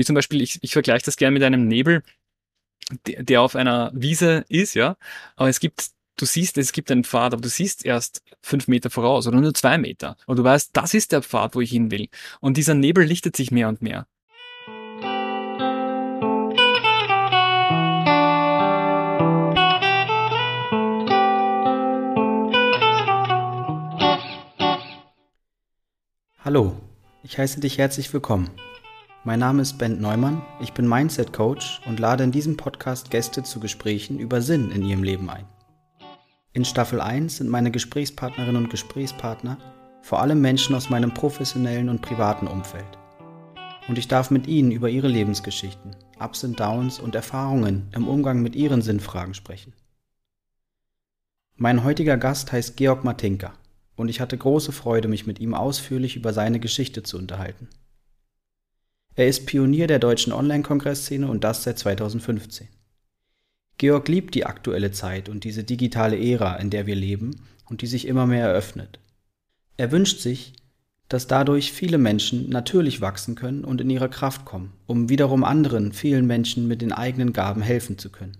[0.00, 2.02] Wie zum Beispiel, ich, ich vergleiche das gerne mit einem Nebel,
[3.06, 4.96] der, der auf einer Wiese ist, ja.
[5.36, 8.88] Aber es gibt du siehst, es gibt einen Pfad, aber du siehst erst fünf Meter
[8.88, 10.16] voraus oder nur zwei Meter.
[10.24, 12.08] Und du weißt, das ist der Pfad, wo ich hin will.
[12.40, 14.06] Und dieser Nebel lichtet sich mehr und mehr.
[26.42, 26.80] Hallo,
[27.22, 28.48] ich heiße dich herzlich willkommen.
[29.22, 33.42] Mein Name ist Ben Neumann, ich bin Mindset Coach und lade in diesem Podcast Gäste
[33.42, 35.44] zu Gesprächen über Sinn in ihrem Leben ein.
[36.54, 39.58] In Staffel 1 sind meine Gesprächspartnerinnen und Gesprächspartner
[40.00, 42.98] vor allem Menschen aus meinem professionellen und privaten Umfeld.
[43.88, 48.40] Und ich darf mit ihnen über ihre Lebensgeschichten, Ups und Downs und Erfahrungen im Umgang
[48.40, 49.74] mit ihren Sinnfragen sprechen.
[51.56, 53.52] Mein heutiger Gast heißt Georg Martinka
[53.96, 57.68] und ich hatte große Freude, mich mit ihm ausführlich über seine Geschichte zu unterhalten.
[59.20, 62.68] Er ist Pionier der deutschen Online-Kongressszene und das seit 2015.
[63.76, 67.86] Georg liebt die aktuelle Zeit und diese digitale Ära, in der wir leben und die
[67.86, 68.98] sich immer mehr eröffnet.
[69.76, 70.54] Er wünscht sich,
[71.10, 75.92] dass dadurch viele Menschen natürlich wachsen können und in ihre Kraft kommen, um wiederum anderen,
[75.92, 78.38] vielen Menschen mit den eigenen Gaben helfen zu können.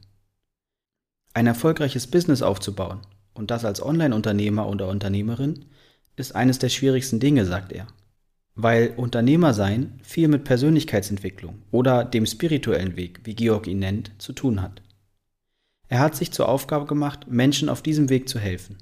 [1.35, 3.01] Ein erfolgreiches Business aufzubauen,
[3.35, 5.67] und das als Online-Unternehmer oder Unternehmerin,
[6.17, 7.87] ist eines der schwierigsten Dinge, sagt er.
[8.63, 14.35] Weil Unternehmer sein viel mit Persönlichkeitsentwicklung oder dem spirituellen Weg, wie Georg ihn nennt, zu
[14.35, 14.83] tun hat.
[15.89, 18.77] Er hat sich zur Aufgabe gemacht, Menschen auf diesem Weg zu helfen.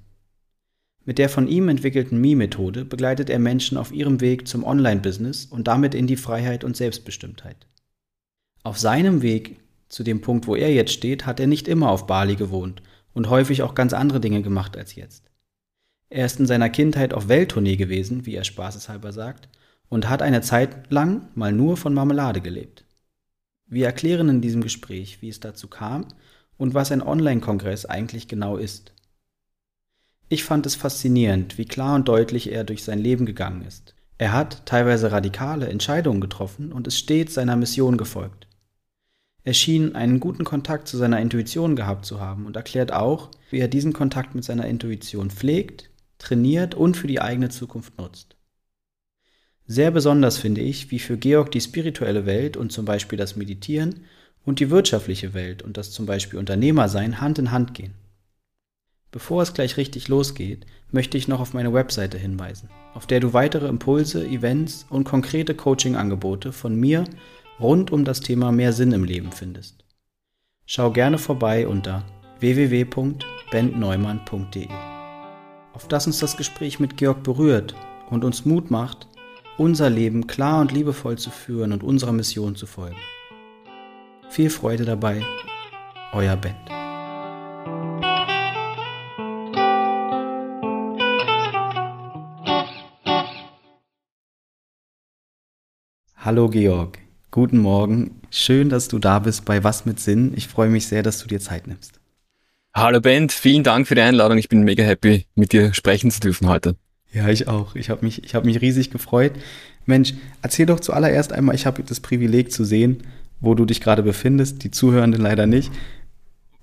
[1.05, 5.69] Mit der von ihm entwickelten Mi-Methode begleitet er Menschen auf ihrem Weg zum Online-Business und
[5.69, 7.69] damit in die Freiheit und Selbstbestimmtheit.
[8.65, 12.09] Auf seinem Weg zu dem Punkt, wo er jetzt steht, hat er nicht immer auf
[12.09, 12.83] Bali gewohnt
[13.15, 15.31] und häufig auch ganz andere Dinge gemacht als jetzt.
[16.11, 19.49] Er ist in seiner Kindheit auf Welttournee gewesen, wie er spaßeshalber sagt,
[19.89, 22.85] und hat eine Zeit lang mal nur von Marmelade gelebt.
[23.67, 26.07] Wir erklären in diesem Gespräch, wie es dazu kam
[26.57, 28.93] und was ein Online-Kongress eigentlich genau ist.
[30.29, 33.95] Ich fand es faszinierend, wie klar und deutlich er durch sein Leben gegangen ist.
[34.19, 38.47] Er hat teilweise radikale Entscheidungen getroffen und ist stets seiner Mission gefolgt.
[39.45, 43.61] Er schien einen guten Kontakt zu seiner Intuition gehabt zu haben und erklärt auch, wie
[43.61, 48.38] er diesen Kontakt mit seiner Intuition pflegt, trainiert und für die eigene Zukunft nutzt.
[49.71, 54.07] Sehr besonders finde ich, wie für Georg die spirituelle Welt und zum Beispiel das Meditieren
[54.47, 57.93] und die wirtschaftliche Welt und das zum Beispiel Unternehmersein Hand in Hand gehen.
[59.11, 63.35] Bevor es gleich richtig losgeht, möchte ich noch auf meine Webseite hinweisen, auf der du
[63.35, 67.05] weitere Impulse, Events und konkrete Coaching-Angebote von mir
[67.61, 69.85] rund um das Thema mehr Sinn im Leben findest.
[70.65, 72.07] Schau gerne vorbei unter
[72.41, 74.69] www.bentneumann.de.
[75.75, 77.75] Auf das uns das Gespräch mit Georg berührt
[78.09, 79.09] und uns Mut macht,
[79.59, 82.97] unser Leben klar und liebevoll zu führen und unserer Mission zu folgen.
[84.31, 85.23] Viel Freude dabei,
[86.13, 86.55] euer Ben.
[96.17, 96.99] Hallo Georg,
[97.31, 98.21] guten Morgen.
[98.31, 100.35] Schön, dass du da bist bei Was mit Sinn.
[100.37, 102.01] Ich freue mich sehr, dass du dir Zeit nimmst.
[102.75, 104.39] Hallo Ben, vielen Dank für die Einladung.
[104.39, 106.77] Ich bin mega happy, mit dir sprechen zu dürfen heute.
[107.13, 107.75] Ja, ich auch.
[107.75, 109.33] Ich habe mich, hab mich riesig gefreut.
[109.87, 113.03] Mensch, erzähl doch zuallererst einmal, ich habe das Privileg zu sehen,
[113.41, 115.73] wo du dich gerade befindest, die Zuhörenden leider nicht.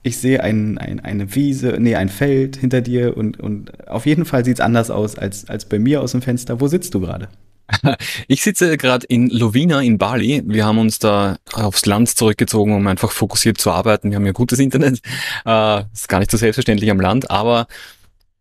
[0.04, 4.26] Ich sehe ein, ein, eine Wiese, nee, ein Feld hinter dir und, und auf jeden
[4.26, 6.62] Fall sieht es anders aus als, als bei mir aus dem Fenster.
[6.62, 7.30] Wo sitzt du gerade?
[8.28, 10.44] Ich sitze gerade in Lovina in Bali.
[10.46, 14.12] Wir haben uns da aufs Land zurückgezogen, um einfach fokussiert zu arbeiten.
[14.12, 15.00] Wir haben ja gutes Internet.
[15.46, 17.68] Äh, ist gar nicht so selbstverständlich am Land, aber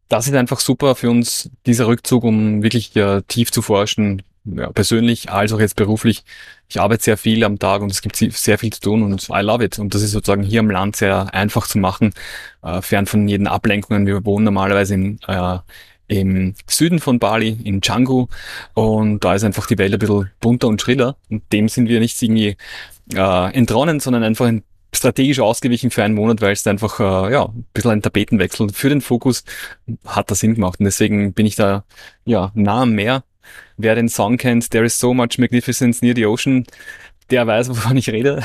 [0.08, 4.70] das ist einfach super für uns, dieser Rückzug, um wirklich ja, tief zu forschen, ja,
[4.70, 6.24] persönlich als auch jetzt beruflich.
[6.68, 9.40] Ich arbeite sehr viel am Tag und es gibt sehr viel zu tun und I
[9.40, 9.78] love it.
[9.78, 12.12] Und das ist sozusagen hier am Land sehr einfach zu machen,
[12.62, 14.06] äh, fern von jeden Ablenkungen.
[14.06, 15.58] Wir wohnen normalerweise in, äh,
[16.08, 18.26] im Süden von Bali, in Canggu
[18.74, 22.00] und da ist einfach die Welt ein bisschen bunter und schriller und dem sind wir
[22.00, 22.56] nicht irgendwie
[23.14, 24.50] äh, entronnen, sondern einfach
[24.94, 28.88] strategisch ausgewichen für einen Monat, weil es einfach äh, ja, ein bisschen ein Tapetenwechsel für
[28.88, 29.44] den Fokus
[30.06, 31.84] hat da Sinn gemacht und deswegen bin ich da
[32.24, 33.24] ja nah am Meer
[33.76, 36.64] Wer den Song kennt, There is so much magnificence near the ocean,
[37.30, 38.42] der weiß, wovon ich rede.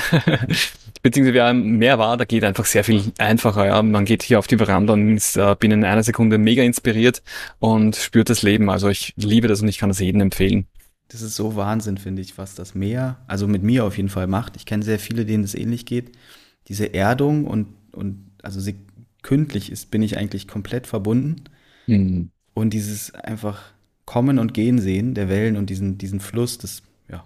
[1.02, 3.66] Beziehungsweise wer mehr war, da geht einfach sehr viel einfacher.
[3.66, 3.82] Ja.
[3.82, 7.22] Man geht hier auf die Veranda und ist äh, binnen einer Sekunde mega inspiriert
[7.60, 8.70] und spürt das Leben.
[8.70, 10.68] Also ich liebe das und ich kann das jedem empfehlen.
[11.10, 14.28] Das ist so Wahnsinn, finde ich, was das Meer, also mit mir auf jeden Fall
[14.28, 14.56] macht.
[14.56, 16.12] Ich kenne sehr viele, denen es ähnlich geht.
[16.68, 18.76] Diese Erdung und, und also sie
[19.24, 21.44] kündlich ist, bin ich eigentlich komplett verbunden.
[21.88, 22.30] Mhm.
[22.54, 23.74] Und dieses einfach
[24.06, 27.24] Kommen und Gehen sehen der Wellen und diesen, diesen Fluss, das ja,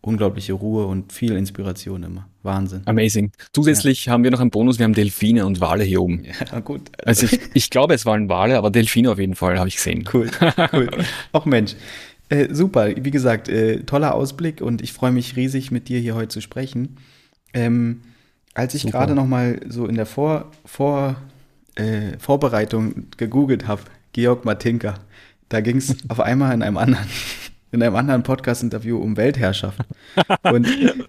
[0.00, 2.26] unglaubliche Ruhe und viel Inspiration immer.
[2.42, 2.82] Wahnsinn.
[2.86, 3.32] Amazing.
[3.52, 4.12] Zusätzlich ja.
[4.12, 6.24] haben wir noch einen Bonus, wir haben Delfine und Wale hier oben.
[6.52, 6.90] Ja, gut.
[7.04, 10.08] Also ich, ich glaube, es waren Wale, aber Delfine auf jeden Fall, habe ich gesehen.
[10.12, 10.30] Cool,
[10.72, 10.88] cool.
[11.32, 11.74] Auch Mensch.
[12.30, 16.14] Äh, super, wie gesagt, äh, toller Ausblick und ich freue mich riesig, mit dir hier
[16.14, 16.96] heute zu sprechen.
[17.52, 18.02] Ähm,
[18.54, 21.16] als ich gerade noch mal so in der Vor, Vor,
[21.74, 23.82] äh, Vorbereitung gegoogelt habe,
[24.12, 24.94] Georg Matinka,
[25.48, 27.06] da ging es auf einmal in einem anderen
[27.72, 29.80] in einem anderen Podcast-Interview um Weltherrschaft.
[30.42, 30.66] Und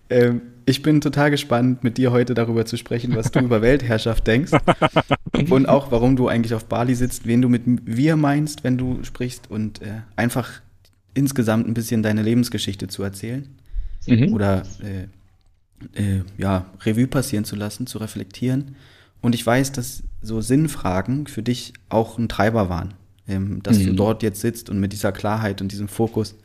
[0.10, 4.28] ähm, ich bin total gespannt, mit dir heute darüber zu sprechen, was du über Weltherrschaft
[4.28, 4.52] denkst
[5.50, 9.04] und auch, warum du eigentlich auf Bali sitzt, wen du mit wir meinst, wenn du
[9.04, 10.62] sprichst und äh, einfach
[11.14, 13.48] insgesamt ein bisschen deine Lebensgeschichte zu erzählen
[14.08, 14.34] mhm.
[14.34, 15.08] oder äh,
[16.00, 18.76] äh, ja, Revue passieren zu lassen, zu reflektieren.
[19.22, 22.94] Und ich weiß, dass so Sinnfragen für dich auch ein Treiber waren,
[23.28, 23.88] ähm, dass mhm.
[23.88, 26.36] du dort jetzt sitzt und mit dieser Klarheit und diesem Fokus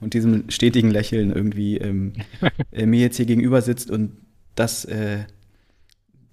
[0.00, 2.12] und diesem stetigen Lächeln irgendwie ähm,
[2.72, 4.12] äh, mir jetzt hier gegenüber sitzt und
[4.54, 5.24] dass äh,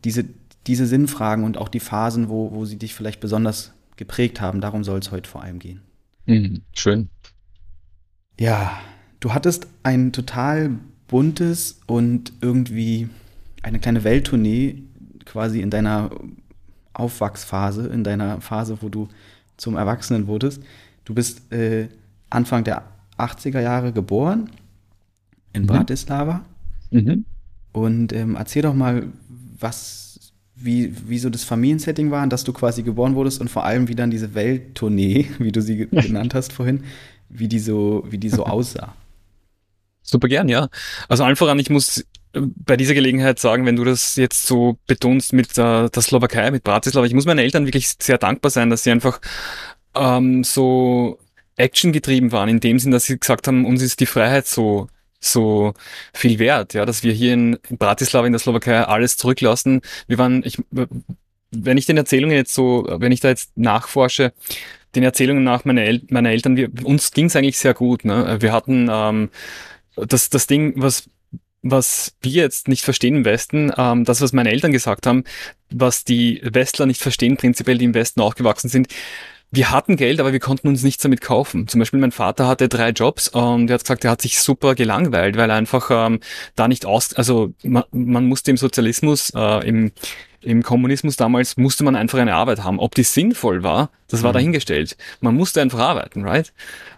[0.04, 0.26] diese,
[0.68, 4.84] diese Sinnfragen und auch die Phasen, wo, wo sie dich vielleicht besonders geprägt haben, darum
[4.84, 5.82] soll es heute vor allem gehen.
[6.26, 7.10] Mhm, schön.
[8.40, 8.80] Ja,
[9.20, 10.72] du hattest ein total
[11.08, 13.10] buntes und irgendwie
[13.62, 14.84] eine kleine Welttournee
[15.26, 16.10] quasi in deiner
[16.94, 19.08] Aufwachsphase, in deiner Phase, wo du
[19.58, 20.62] zum Erwachsenen wurdest.
[21.06, 21.88] Du bist äh,
[22.30, 22.84] Anfang der
[23.18, 24.50] 80er Jahre geboren
[25.54, 25.68] in mhm.
[25.68, 26.44] Bratislava.
[26.92, 27.26] Mhm.
[27.72, 29.08] Und ähm, erzähl doch mal,
[29.60, 33.88] was, wie, wie so das Familiensetting war, dass du quasi geboren wurdest und vor allem,
[33.88, 36.84] wie dann diese Welttournee, wie du sie genannt hast vorhin,
[37.34, 38.94] wie die so, wie die so aussah.
[40.02, 40.70] Super gern, ja.
[41.08, 42.00] Also allen voran, ich muss
[42.34, 46.52] äh, bei dieser Gelegenheit sagen, wenn du das jetzt so betonst mit äh, der Slowakei,
[46.52, 49.22] mit Bratislava, ich muss meinen Eltern wirklich sehr dankbar sein, dass sie einfach
[49.96, 51.20] ähm, so
[51.56, 54.88] actiongetrieben waren, in dem Sinn, dass sie gesagt haben, uns ist die Freiheit so
[55.26, 55.74] so
[56.14, 59.82] viel wert, ja, dass wir hier in Bratislava in der Slowakei alles zurücklassen.
[60.08, 60.58] Wir waren, ich,
[61.52, 64.34] wenn ich den Erzählungen jetzt so, wenn ich da jetzt nachforsche,
[64.96, 68.06] den Erzählungen nach meiner, El meiner Eltern, wir, uns ging es eigentlich sehr gut.
[68.06, 68.38] Ne?
[68.40, 69.30] Wir hatten ähm,
[69.96, 71.10] das, das Ding, was
[71.64, 75.24] was wir jetzt nicht verstehen im Westen, ähm, das, was meine Eltern gesagt haben,
[75.72, 78.90] was die Westler nicht verstehen, prinzipiell, die im Westen aufgewachsen sind,
[79.56, 81.68] wir hatten Geld, aber wir konnten uns nichts damit kaufen.
[81.68, 84.74] Zum Beispiel mein Vater hatte drei Jobs und er hat gesagt, er hat sich super
[84.74, 86.22] gelangweilt, weil er einfach ähm,
[86.56, 89.92] da nicht aus, also man, man musste im Sozialismus, äh, im,
[90.42, 92.80] im Kommunismus damals musste man einfach eine Arbeit haben.
[92.80, 94.38] Ob die sinnvoll war, das war mhm.
[94.38, 94.98] dahingestellt.
[95.22, 96.52] Man musste einfach arbeiten, right?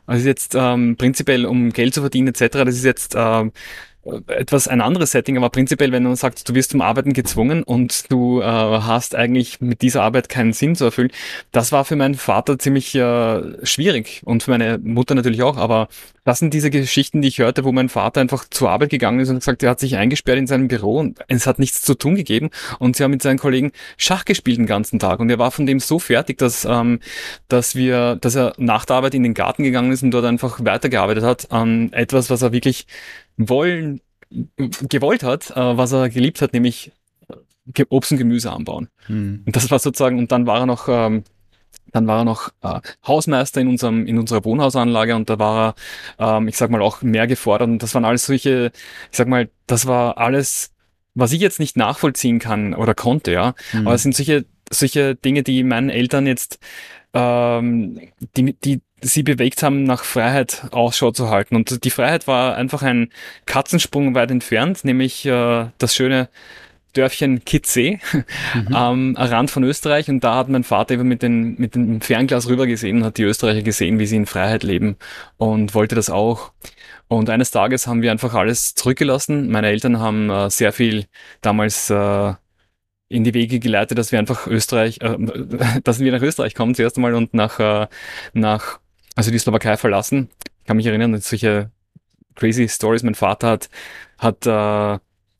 [0.06, 3.51] Also jetzt ähm, prinzipiell, um Geld zu verdienen etc., das ist jetzt ähm,
[4.28, 8.12] etwas ein anderes Setting, aber prinzipiell, wenn man sagt, du wirst zum Arbeiten gezwungen und
[8.12, 11.12] du äh, hast eigentlich mit dieser Arbeit keinen Sinn zu erfüllen,
[11.52, 15.88] das war für meinen Vater ziemlich äh, schwierig und für meine Mutter natürlich auch, aber
[16.25, 19.30] das sind diese Geschichten, die ich hörte, wo mein Vater einfach zur Arbeit gegangen ist
[19.30, 22.16] und gesagt, er hat sich eingesperrt in seinem Büro und es hat nichts zu tun
[22.16, 22.50] gegeben.
[22.80, 25.19] Und sie haben mit seinen Kollegen Schach gespielt den ganzen Tag.
[25.19, 27.00] Und er war von dem so fertig, dass, ähm,
[27.48, 30.60] dass wir, dass er nach der Arbeit in den Garten gegangen ist und dort einfach
[30.63, 32.88] weitergearbeitet hat an etwas, was er wirklich
[33.38, 34.02] wollen,
[34.60, 36.92] gewollt hat, äh, was er geliebt hat, nämlich
[37.90, 38.90] Obst und Gemüse anbauen.
[39.08, 39.44] Mhm.
[39.46, 41.24] Und das war sozusagen, und dann war er noch, ähm,
[41.92, 45.76] dann war er noch äh, Hausmeister in unserem in unserer Wohnhausanlage und da war
[46.20, 47.70] er, ähm, ich sag mal, auch mehr gefordert.
[47.70, 48.72] Und das waren alles solche,
[49.12, 50.72] ich sag mal, das war alles,
[51.14, 53.56] was ich jetzt nicht nachvollziehen kann oder konnte, ja.
[53.74, 53.88] Mhm.
[53.88, 56.60] Aber es sind solche solche Dinge, die meinen Eltern jetzt
[57.15, 58.00] ähm,
[58.36, 61.55] die, die sie bewegt haben, nach Freiheit Ausschau zu halten.
[61.55, 63.10] Und die Freiheit war einfach ein
[63.45, 66.29] Katzensprung weit entfernt, nämlich äh, das schöne
[66.93, 68.00] Dörfchen Kitzee
[68.53, 68.75] mhm.
[68.75, 72.48] am Rand von Österreich und da hat mein Vater eben mit, den, mit dem Fernglas
[72.48, 74.95] rübergesehen und hat die Österreicher gesehen, wie sie in Freiheit leben
[75.38, 76.51] und wollte das auch.
[77.07, 79.51] Und eines Tages haben wir einfach alles zurückgelassen.
[79.51, 81.05] Meine Eltern haben äh, sehr viel
[81.41, 82.34] damals äh,
[83.07, 85.17] in die Wege geleitet, dass wir einfach Österreich, äh,
[85.83, 87.88] dass wir nach Österreich kommen zuerst einmal und nach, äh,
[88.33, 88.79] nach
[89.15, 90.29] also die Slowakei verlassen.
[90.62, 91.71] Ich kann mich erinnern, dass solche
[92.35, 93.03] crazy Stories.
[93.03, 93.69] Mein Vater hat,
[94.17, 95.00] hat äh,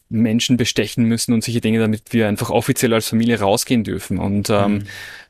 [0.10, 4.18] Menschen bestechen müssen und solche Dinge, damit wir einfach offiziell als Familie rausgehen dürfen.
[4.20, 4.84] Und ähm, mhm.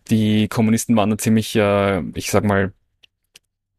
[0.09, 2.73] die Kommunisten waren da ziemlich, äh, ich sag mal,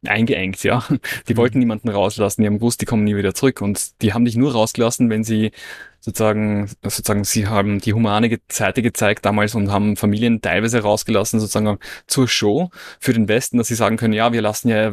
[0.08, 0.84] eingeengt, ja.
[1.28, 1.38] Die mhm.
[1.38, 3.60] wollten niemanden rauslassen, die haben gewusst, die kommen nie wieder zurück.
[3.60, 5.52] Und die haben dich nur rausgelassen, wenn sie
[6.00, 11.78] sozusagen, sozusagen, sie haben die humane Seite gezeigt damals und haben Familien teilweise rausgelassen, sozusagen
[12.06, 12.70] zur Show
[13.00, 14.92] für den Westen, dass sie sagen können, ja, wir lassen ja,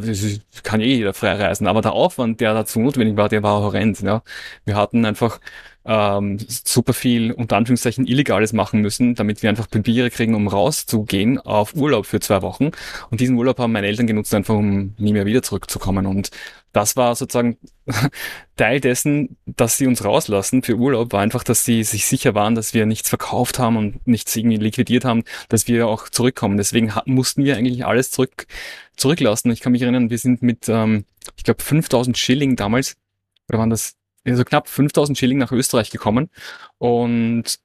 [0.63, 1.67] kann eh jeder frei reisen.
[1.67, 4.23] Aber der Aufwand, der dazu notwendig war, der war horrend, ja.
[4.65, 5.39] Wir hatten einfach
[5.85, 11.39] ähm, super viel unter Anführungszeichen Illegales machen müssen, damit wir einfach Papiere kriegen, um rauszugehen
[11.39, 12.71] auf Urlaub für zwei Wochen.
[13.09, 16.05] Und diesen Urlaub haben meine Eltern genutzt, einfach um nie mehr wieder zurückzukommen.
[16.05, 16.31] Und
[16.71, 17.57] das war sozusagen
[18.55, 22.55] Teil dessen, dass sie uns rauslassen für Urlaub, war einfach, dass sie sich sicher waren,
[22.55, 26.57] dass wir nichts verkauft haben und nichts irgendwie liquidiert haben, dass wir auch zurückkommen.
[26.57, 28.47] Deswegen mussten wir eigentlich alles zurück,
[28.95, 29.51] zurücklassen.
[29.51, 31.05] Ich kann mich erinnern, wir sind mit, ähm,
[31.37, 32.95] ich glaube, 5000 Schilling damals,
[33.49, 36.29] oder waren das, also knapp 5000 Schilling nach Österreich gekommen.
[36.77, 37.59] Und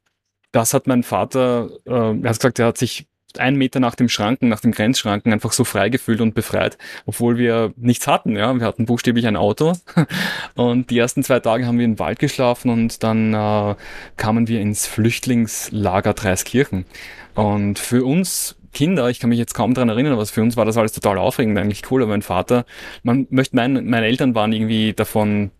[0.53, 4.09] das hat mein Vater, äh, er hat gesagt, er hat sich einen Meter nach dem
[4.09, 8.37] Schranken, nach dem Grenzschranken einfach so frei gefühlt und befreit, obwohl wir nichts hatten.
[8.37, 9.75] Ja, wir hatten buchstäblich ein Auto
[10.55, 13.75] und die ersten zwei Tage haben wir im Wald geschlafen und dann äh,
[14.17, 16.87] kamen wir ins Flüchtlingslager Dreiskirchen.
[17.35, 20.65] Und für uns Kinder, ich kann mich jetzt kaum dran erinnern, aber für uns war
[20.65, 22.03] das alles total aufregend, eigentlich cool.
[22.03, 22.65] Aber mein Vater,
[23.03, 25.51] man möchte meinen, meine Eltern waren irgendwie davon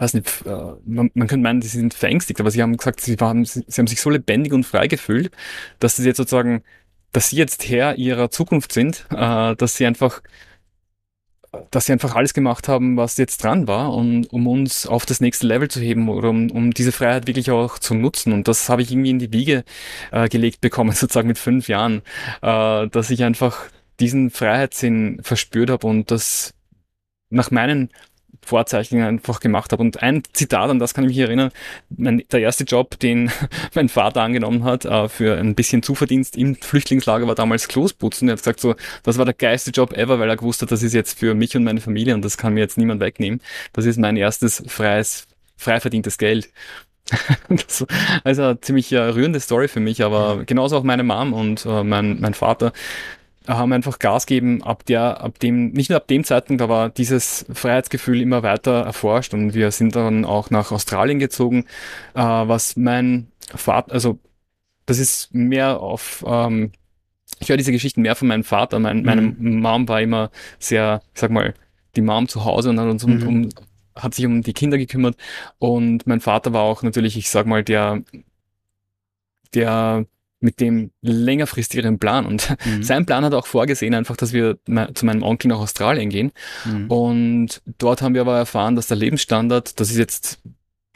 [0.00, 0.50] weiß nicht, äh,
[0.84, 3.80] man, man könnte meinen, sie sind verängstigt, aber sie haben gesagt, sie, waren, sie, sie
[3.80, 5.30] haben sich so lebendig und frei gefühlt,
[5.78, 6.62] dass sie jetzt sozusagen,
[7.12, 10.22] dass sie jetzt Herr ihrer Zukunft sind, äh, dass sie einfach
[11.70, 15.20] dass sie einfach alles gemacht haben, was jetzt dran war, und, um uns auf das
[15.20, 18.32] nächste Level zu heben oder um, um diese Freiheit wirklich auch zu nutzen.
[18.32, 19.64] Und das habe ich irgendwie in die Wiege
[20.12, 22.02] äh, gelegt bekommen, sozusagen mit fünf Jahren,
[22.42, 23.64] äh, dass ich einfach
[23.98, 26.54] diesen Freiheitssinn verspürt habe und das
[27.30, 27.90] nach meinen
[28.42, 29.82] Vorzeichen einfach gemacht habe.
[29.82, 31.50] Und ein Zitat, an das kann ich mich erinnern,
[31.90, 33.30] mein, der erste Job, den
[33.74, 38.28] mein Vater angenommen hat, äh, für ein bisschen Zuverdienst im Flüchtlingslager, war damals Klosputzen.
[38.28, 40.82] Er hat gesagt so, das war der geilste Job ever, weil er gewusst hat, das
[40.82, 43.40] ist jetzt für mich und meine Familie und das kann mir jetzt niemand wegnehmen.
[43.72, 46.50] Das ist mein erstes freies, frei verdientes Geld.
[47.48, 47.84] das,
[48.24, 51.82] also eine ziemlich äh, rührende Story für mich, aber genauso auch meine Mom und äh,
[51.82, 52.72] mein, mein Vater
[53.46, 57.46] haben einfach Gas geben, ab der, ab dem, nicht nur ab dem Zeitpunkt, aber dieses
[57.52, 61.64] Freiheitsgefühl immer weiter erforscht und wir sind dann auch nach Australien gezogen,
[62.14, 64.18] äh, was mein Vater, also
[64.86, 66.72] das ist mehr auf, ähm,
[67.38, 69.04] ich höre diese Geschichten mehr von meinem Vater, mein, mhm.
[69.04, 71.54] meine Mom war immer sehr, ich sag mal,
[71.96, 73.26] die Mom zu Hause und hat uns mhm.
[73.26, 73.48] um
[73.96, 75.16] hat sich um die Kinder gekümmert
[75.58, 78.02] und mein Vater war auch natürlich, ich sag mal, der,
[79.52, 80.06] der
[80.40, 82.26] mit dem längerfristigeren Plan.
[82.26, 82.82] Und mhm.
[82.82, 84.58] sein Plan hat auch vorgesehen, einfach, dass wir
[84.94, 86.32] zu meinem Onkel nach Australien gehen.
[86.64, 86.90] Mhm.
[86.90, 90.40] Und dort haben wir aber erfahren, dass der Lebensstandard, das ist jetzt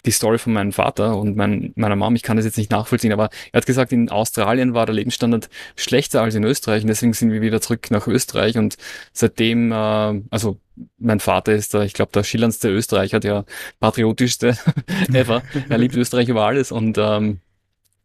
[0.06, 3.12] die Story von meinem Vater und mein, meiner Mom, ich kann das jetzt nicht nachvollziehen,
[3.12, 7.14] aber er hat gesagt, in Australien war der Lebensstandard schlechter als in Österreich und deswegen
[7.14, 8.76] sind wir wieder zurück nach Österreich und
[9.12, 10.58] seitdem, äh, also
[10.98, 13.44] mein Vater ist da, ich glaube, der schillerndste Österreicher, der
[13.80, 14.58] patriotischste
[15.12, 15.42] ever.
[15.68, 17.40] er liebt Österreich über alles und ähm,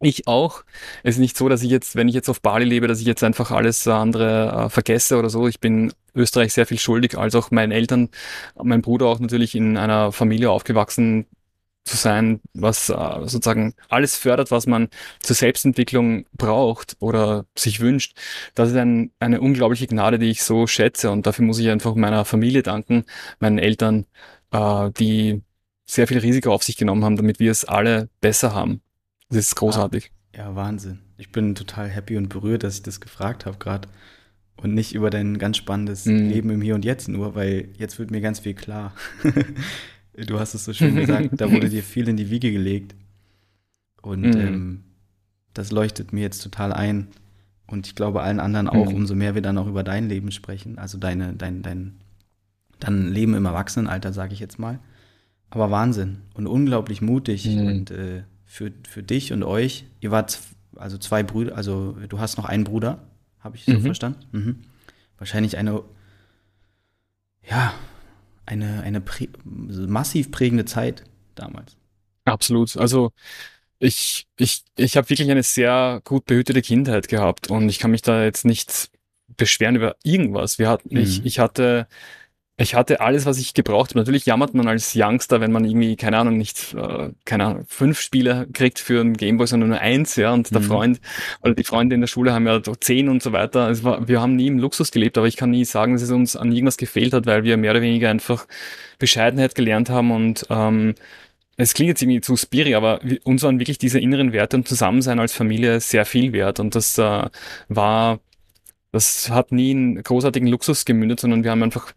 [0.02, 0.64] ich auch.
[1.04, 3.06] Es ist nicht so, dass ich jetzt, wenn ich jetzt auf Bali lebe, dass ich
[3.06, 5.48] jetzt einfach alles andere äh, vergesse oder so.
[5.48, 8.10] Ich bin Österreich sehr viel schuldig, als auch meinen Eltern,
[8.62, 11.26] mein Bruder auch natürlich in einer Familie aufgewachsen
[11.86, 14.90] zu sein, was äh, sozusagen alles fördert, was man
[15.22, 18.16] zur Selbstentwicklung braucht oder sich wünscht.
[18.56, 21.96] Das ist ein, eine unglaubliche Gnade, die ich so schätze und dafür muss ich einfach
[21.96, 23.06] meiner Familie danken,
[23.40, 24.06] meinen Eltern,
[24.52, 25.42] äh, die
[25.86, 28.82] sehr viel Risiko auf sich genommen haben, damit wir es alle besser haben.
[29.30, 30.12] Das ist großartig.
[30.34, 31.00] Ja, ja, Wahnsinn.
[31.18, 33.88] Ich bin total happy und berührt, dass ich das gefragt habe gerade.
[34.58, 36.30] Und nicht über dein ganz spannendes mhm.
[36.30, 38.94] Leben im Hier und Jetzt nur, weil jetzt wird mir ganz viel klar.
[40.14, 42.96] du hast es so schön gesagt, da wurde dir viel in die Wiege gelegt.
[44.02, 44.42] Und mhm.
[44.42, 44.84] ähm,
[45.54, 47.08] das leuchtet mir jetzt total ein.
[47.68, 48.96] Und ich glaube allen anderen auch, mhm.
[48.96, 51.96] umso mehr wir dann auch über dein Leben sprechen, also deine, dein, dein,
[52.80, 54.80] dein Leben im Erwachsenenalter, sage ich jetzt mal.
[55.52, 57.68] Aber Wahnsinn und unglaublich mutig mhm.
[57.68, 59.86] und äh, für, für dich und euch.
[60.02, 60.40] Ihr wart
[60.76, 63.08] also zwei Brüder, also du hast noch einen Bruder,
[63.40, 63.84] habe ich so mhm.
[63.84, 64.26] verstanden?
[64.32, 64.62] Mhm.
[65.20, 65.84] Wahrscheinlich eine,
[67.48, 67.74] ja,
[68.48, 71.04] eine, eine prä massiv prägende Zeit
[71.36, 71.78] damals.
[72.26, 72.76] Absolut.
[72.76, 73.12] Also
[73.78, 78.02] ich, ich, ich habe wirklich eine sehr gut behütete Kindheit gehabt und ich kann mich
[78.02, 78.90] da jetzt nicht
[79.38, 80.58] beschweren über irgendwas.
[80.58, 81.02] Wir hatten, mhm.
[81.02, 81.88] ich, ich hatte
[82.60, 84.00] ich hatte alles, was ich gebraucht habe.
[84.00, 88.02] Natürlich jammert man als Youngster, wenn man irgendwie, keine Ahnung, nicht, äh, keine Ahnung, fünf
[88.02, 90.34] Spiele kriegt für einen Gameboy, sondern nur eins, ja.
[90.34, 90.66] Und der mhm.
[90.66, 91.02] Freund
[91.42, 93.64] oder die Freunde in der Schule haben ja zehn und so weiter.
[93.64, 96.36] Also wir haben nie im Luxus gelebt, aber ich kann nie sagen, dass es uns
[96.36, 98.46] an irgendwas gefehlt hat, weil wir mehr oder weniger einfach
[99.00, 100.96] Bescheidenheit gelernt haben und ähm,
[101.56, 105.20] es klingt jetzt irgendwie zu spiri, aber uns waren wirklich diese inneren Werte und Zusammensein
[105.20, 106.62] als Familie sehr viel wert.
[106.62, 107.28] Und das äh,
[107.68, 108.20] war,
[108.94, 111.94] das hat nie in großartigen Luxus gemündet, sondern wir haben einfach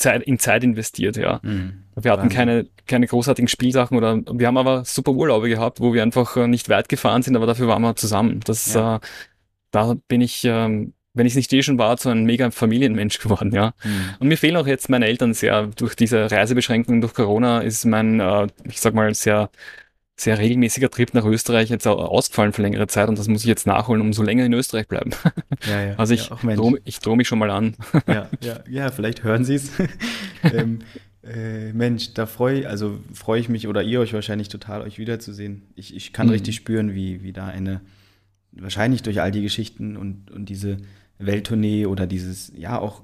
[0.00, 1.40] Zeit, in Zeit investiert, ja.
[1.42, 1.84] Mhm.
[1.94, 6.02] Wir hatten keine, keine großartigen Spielsachen oder wir haben aber super Urlaube gehabt, wo wir
[6.02, 8.40] einfach äh, nicht weit gefahren sind, aber dafür waren wir zusammen.
[8.44, 8.96] Das, ja.
[8.96, 9.00] äh,
[9.70, 13.18] da bin ich, ähm, wenn ich es nicht eh schon war, zu einem mega Familienmensch
[13.22, 13.74] geworden, ja.
[13.84, 14.14] Mhm.
[14.20, 15.66] Und mir fehlen auch jetzt meine Eltern sehr.
[15.76, 19.50] Durch diese Reisebeschränkungen, durch Corona ist mein, äh, ich sag mal, sehr
[20.20, 23.66] sehr regelmäßiger Trip nach Österreich jetzt ausgefallen für längere Zeit und das muss ich jetzt
[23.66, 25.10] nachholen, um so länger in Österreich bleiben.
[25.68, 25.94] Ja, ja.
[25.96, 27.74] Also ich, ja, droh, ich drohe mich schon mal an.
[28.06, 29.70] Ja, ja, ja vielleicht hören Sie es.
[30.42, 30.78] ähm,
[31.22, 35.62] äh, Mensch, da freue also freu ich mich oder ihr euch wahrscheinlich total, euch wiederzusehen.
[35.74, 36.32] Ich, ich kann mhm.
[36.32, 37.82] richtig spüren, wie, wie da eine,
[38.52, 40.78] wahrscheinlich durch all die Geschichten und, und diese
[41.18, 43.02] Welttournee oder dieses, ja auch,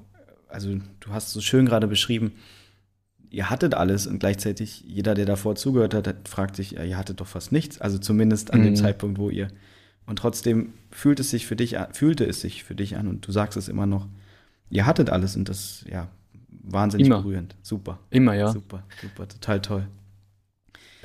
[0.49, 2.33] also du hast so schön gerade beschrieben,
[3.31, 7.27] ihr hattet alles und gleichzeitig jeder, der davor zugehört hat, fragt sich, ihr hattet doch
[7.27, 7.81] fast nichts.
[7.81, 8.65] Also zumindest an mhm.
[8.65, 9.49] dem Zeitpunkt, wo ihr.
[10.07, 13.27] Und trotzdem fühlt es sich für dich an, fühlte es sich für dich an und
[13.27, 14.07] du sagst es immer noch.
[14.71, 16.09] Ihr hattet alles und das, ja,
[16.51, 17.23] wahnsinnig immer.
[17.23, 17.57] berührend.
[17.63, 17.99] Super.
[18.11, 18.53] Immer, ja.
[18.53, 19.87] Super, super, total toll.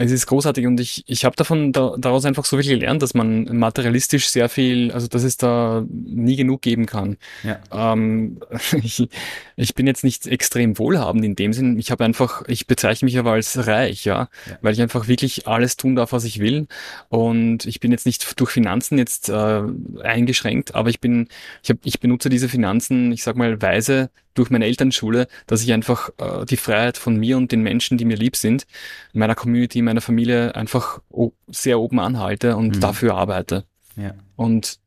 [0.01, 3.13] Es ist großartig und ich, ich habe davon da, daraus einfach so viel gelernt, dass
[3.13, 7.17] man materialistisch sehr viel, also dass es da nie genug geben kann.
[7.43, 7.60] Ja.
[7.72, 8.39] Ähm,
[8.84, 9.08] ich,
[9.55, 11.77] ich bin jetzt nicht extrem wohlhabend in dem Sinn.
[11.77, 14.29] Ich habe einfach, ich bezeichne mich aber als reich, ja?
[14.48, 16.67] ja, weil ich einfach wirklich alles tun darf, was ich will.
[17.10, 19.62] Und ich bin jetzt nicht durch Finanzen jetzt äh,
[20.01, 21.27] eingeschränkt, aber ich bin,
[21.63, 25.74] ich habe, ich benutze diese Finanzen, ich sag mal weise durch meine Elternschule, dass ich
[25.74, 28.65] einfach äh, die Freiheit von mir und den Menschen, die mir lieb sind,
[29.13, 31.02] meiner Community, meiner Familie einfach
[31.48, 32.80] sehr oben anhalte und mhm.
[32.80, 33.66] dafür arbeite.
[33.98, 34.14] Ja.
[34.38, 34.80] Und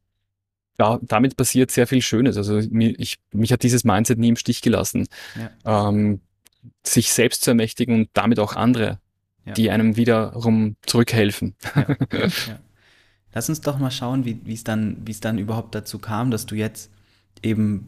[0.79, 2.37] da, damit passiert sehr viel Schönes.
[2.37, 5.07] Also ich, mich hat dieses Mindset nie im Stich gelassen.
[5.65, 5.89] Ja.
[5.89, 6.21] Ähm,
[6.83, 8.99] sich selbst zu ermächtigen und damit auch andere,
[9.45, 9.53] ja.
[9.53, 11.55] die einem wiederum zurückhelfen.
[11.75, 11.97] Ja.
[13.35, 16.47] Lass uns doch mal schauen, wie es dann, wie es dann überhaupt dazu kam, dass
[16.47, 16.91] du jetzt
[17.43, 17.85] eben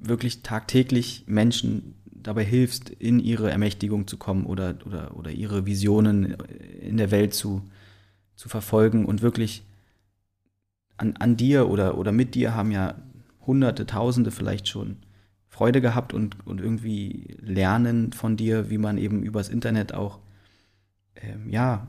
[0.00, 1.94] wirklich tagtäglich Menschen
[2.26, 6.36] dabei hilfst, in ihre Ermächtigung zu kommen oder, oder, oder ihre Visionen
[6.80, 7.62] in der Welt zu,
[8.34, 9.62] zu verfolgen und wirklich
[10.96, 12.96] an, an dir oder, oder mit dir haben ja
[13.46, 14.96] Hunderte, Tausende vielleicht schon
[15.46, 20.18] Freude gehabt und, und irgendwie lernen von dir, wie man eben übers Internet auch
[21.14, 21.86] ähm, ja,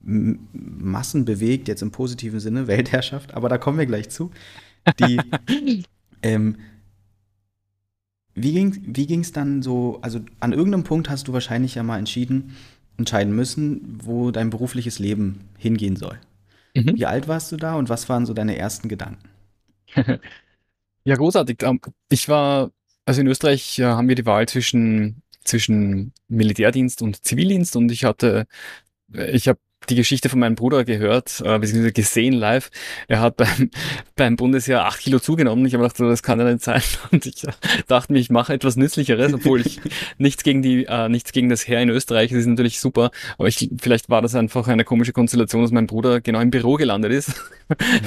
[0.00, 4.30] Massen bewegt, jetzt im positiven Sinne, Weltherrschaft, aber da kommen wir gleich zu.
[5.00, 5.20] Die,
[6.22, 6.56] ähm,
[8.34, 11.98] wie ging wie ging's dann so, also an irgendeinem Punkt hast du wahrscheinlich ja mal
[11.98, 12.56] entschieden,
[12.96, 16.18] entscheiden müssen, wo dein berufliches Leben hingehen soll.
[16.74, 16.96] Mhm.
[16.96, 19.28] Wie alt warst du da und was waren so deine ersten Gedanken?
[21.04, 21.62] ja, großartig.
[21.62, 22.70] Ähm, ich war,
[23.04, 28.04] also in Österreich äh, haben wir die Wahl zwischen, zwischen Militärdienst und Zivildienst und ich
[28.04, 28.46] hatte,
[29.14, 32.70] äh, ich habe die Geschichte von meinem Bruder gehört, äh, beziehungsweise gesehen live.
[33.08, 33.70] Er hat beim,
[34.16, 35.64] beim Bundesjahr acht Kilo zugenommen.
[35.66, 36.82] Ich habe gedacht, so, das kann ja nicht sein.
[37.10, 37.42] Und ich
[37.88, 39.80] dachte mir, ich mache etwas Nützlicheres, obwohl ich
[40.18, 43.10] nichts gegen die, äh, nichts gegen das Heer in Österreich, das ist natürlich super.
[43.38, 46.74] Aber ich, vielleicht war das einfach eine komische Konstellation, dass mein Bruder genau im Büro
[46.74, 47.34] gelandet ist,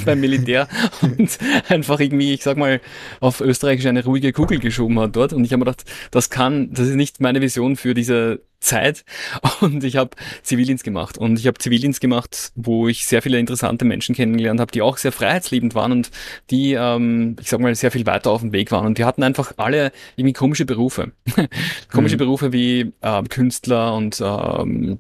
[0.06, 0.68] beim Militär
[1.02, 1.38] und
[1.70, 2.82] einfach irgendwie, ich sag mal,
[3.20, 5.34] auf Österreichisch eine ruhige Kugel geschoben hat dort.
[5.34, 9.06] Und ich habe mir gedacht, das kann, das ist nicht meine Vision für diese Zeit
[9.62, 10.12] und ich habe
[10.44, 14.72] Zivildienst gemacht und ich habe Zivildienst gemacht, wo ich sehr viele interessante Menschen kennengelernt habe,
[14.72, 16.12] die auch sehr freiheitsliebend waren und
[16.50, 19.24] die, ähm, ich sag mal, sehr viel weiter auf dem Weg waren und die hatten
[19.24, 21.12] einfach alle irgendwie komische Berufe.
[21.92, 22.20] komische mhm.
[22.20, 25.00] Berufe wie äh, Künstler und ähm,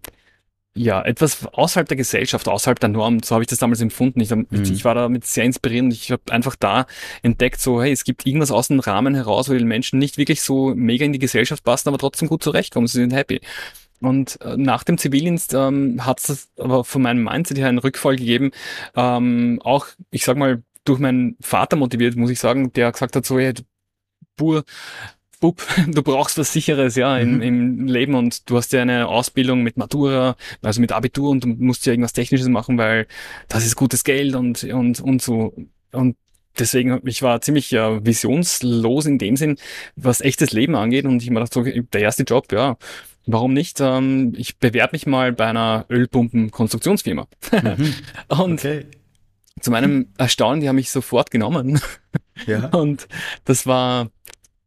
[0.78, 4.20] ja, etwas außerhalb der Gesellschaft, außerhalb der Norm, so habe ich das damals empfunden.
[4.20, 4.46] Ich, mhm.
[4.52, 5.94] ich war damit sehr inspirierend.
[5.94, 6.86] Ich habe einfach da
[7.24, 10.42] entdeckt, so, hey, es gibt irgendwas aus dem Rahmen heraus, wo die Menschen nicht wirklich
[10.42, 13.40] so mega in die Gesellschaft passen, aber trotzdem gut zurechtkommen, sie sind happy.
[14.02, 18.18] Und äh, nach dem Zivildienst ähm, hat es aber von meinem Mindset her einen Rückfall
[18.18, 18.52] gegeben.
[18.96, 23.26] Ähm, auch, ich sag mal, durch meinen Vater motiviert, muss ich sagen, der gesagt hat,
[23.26, 23.54] so, hey,
[24.36, 24.66] Bur,
[25.46, 27.42] Bub, du brauchst was sicheres, ja, im, mhm.
[27.42, 31.50] im Leben und du hast ja eine Ausbildung mit Matura, also mit Abitur und du
[31.50, 33.06] musst ja irgendwas Technisches machen, weil
[33.48, 35.54] das ist gutes Geld und, und, und so.
[35.92, 36.18] Und
[36.58, 39.58] deswegen, ich war ziemlich äh, visionslos in dem Sinn,
[39.96, 42.78] was echtes Leben angeht und ich mir dachte, so, der erste Job, ja,
[43.28, 43.80] warum nicht?
[43.82, 47.28] Ähm, ich bewerbe mich mal bei einer Ölpumpen-Konstruktionsfirma.
[47.52, 47.94] Mhm.
[48.30, 48.86] und okay.
[49.62, 51.80] zu meinem Erstaunen, die haben mich sofort genommen.
[52.48, 52.66] Ja.
[52.72, 53.08] Und
[53.46, 54.10] das war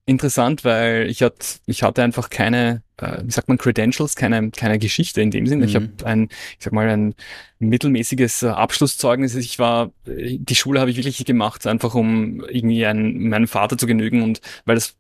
[0.09, 4.79] interessant, weil ich hatte, ich hatte einfach keine, äh, wie sagt man, Credentials, keine, keine
[4.79, 5.65] Geschichte in dem Sinne.
[5.65, 5.69] Mhm.
[5.69, 7.15] Ich habe ein, ich sag mal, ein
[7.59, 9.35] mittelmäßiges äh, Abschlusszeugnis.
[9.35, 13.87] Ich war, die Schule habe ich wirklich gemacht, einfach um irgendwie einen, meinem Vater zu
[13.87, 14.97] genügen und weil das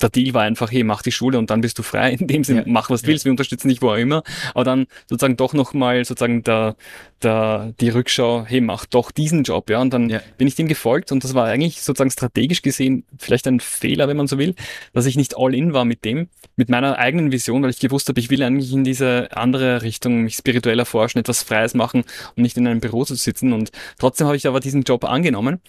[0.00, 2.12] der Deal war einfach, hey, mach die Schule und dann bist du frei.
[2.18, 2.66] In dem Sinne, ja.
[2.66, 4.22] mach was du willst, wir unterstützen dich wo auch immer.
[4.54, 6.76] Aber dann sozusagen doch nochmal sozusagen der,
[7.22, 9.80] der, die Rückschau, hey, mach doch diesen Job, ja.
[9.80, 10.20] Und dann ja.
[10.36, 14.16] bin ich dem gefolgt und das war eigentlich sozusagen strategisch gesehen vielleicht ein Fehler, wenn
[14.16, 14.54] man so will,
[14.92, 18.08] dass ich nicht all in war mit dem, mit meiner eigenen Vision, weil ich gewusst
[18.08, 22.04] habe, ich will eigentlich in diese andere Richtung mich spirituell erforschen, etwas Freies machen
[22.36, 23.52] und nicht in einem Büro zu sitzen.
[23.52, 25.60] Und trotzdem habe ich aber diesen Job angenommen.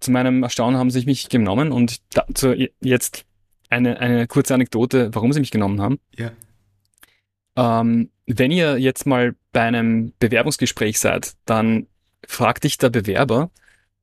[0.00, 3.24] Zu meinem Erstaunen haben sie mich genommen und da, zu, jetzt
[3.74, 5.98] eine, eine kurze Anekdote, warum sie mich genommen haben.
[6.16, 6.30] Ja.
[7.56, 11.86] Ähm, wenn ihr jetzt mal bei einem Bewerbungsgespräch seid, dann
[12.26, 13.50] fragt dich der Bewerber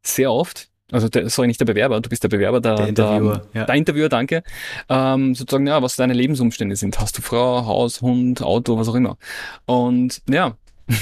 [0.03, 3.37] sehr oft, also der, sorry, nicht der Bewerber, du bist der Bewerber, der, der Interviewer,
[3.53, 3.65] der, ja.
[3.65, 4.43] der Interviewer danke,
[4.89, 6.99] ähm, sozusagen, ja, was deine Lebensumstände sind.
[6.99, 9.17] Hast du Frau, Haus, Hund, Auto, was auch immer.
[9.65, 10.57] Und ja,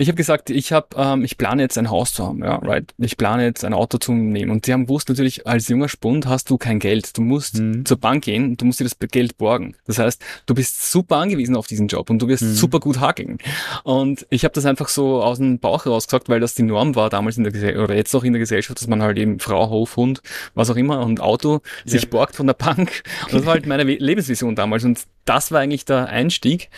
[0.00, 2.94] ich habe gesagt, ich habe, ähm, ich plane jetzt ein Haus zu haben, ja, right.
[2.98, 4.52] Ich plane jetzt ein Auto zu nehmen.
[4.52, 7.18] Und die haben gewusst, natürlich als junger Spund hast du kein Geld.
[7.18, 7.84] Du musst mhm.
[7.84, 9.74] zur Bank gehen, du musst dir das Geld borgen.
[9.86, 12.54] Das heißt, du bist super angewiesen auf diesen Job und du wirst mhm.
[12.54, 13.38] super gut hakeln.
[13.82, 16.94] Und ich habe das einfach so aus dem Bauch heraus gesagt, weil das die Norm
[16.94, 19.40] war damals in der Gesellschaft oder jetzt auch in der Gesellschaft, dass man halt eben
[19.40, 20.22] Frau, Hof, Hund,
[20.54, 21.90] was auch immer und Auto ja.
[21.90, 23.02] sich borgt von der Bank.
[23.24, 24.84] Und das war halt meine Lebensvision damals.
[24.84, 26.70] Und das war eigentlich der Einstieg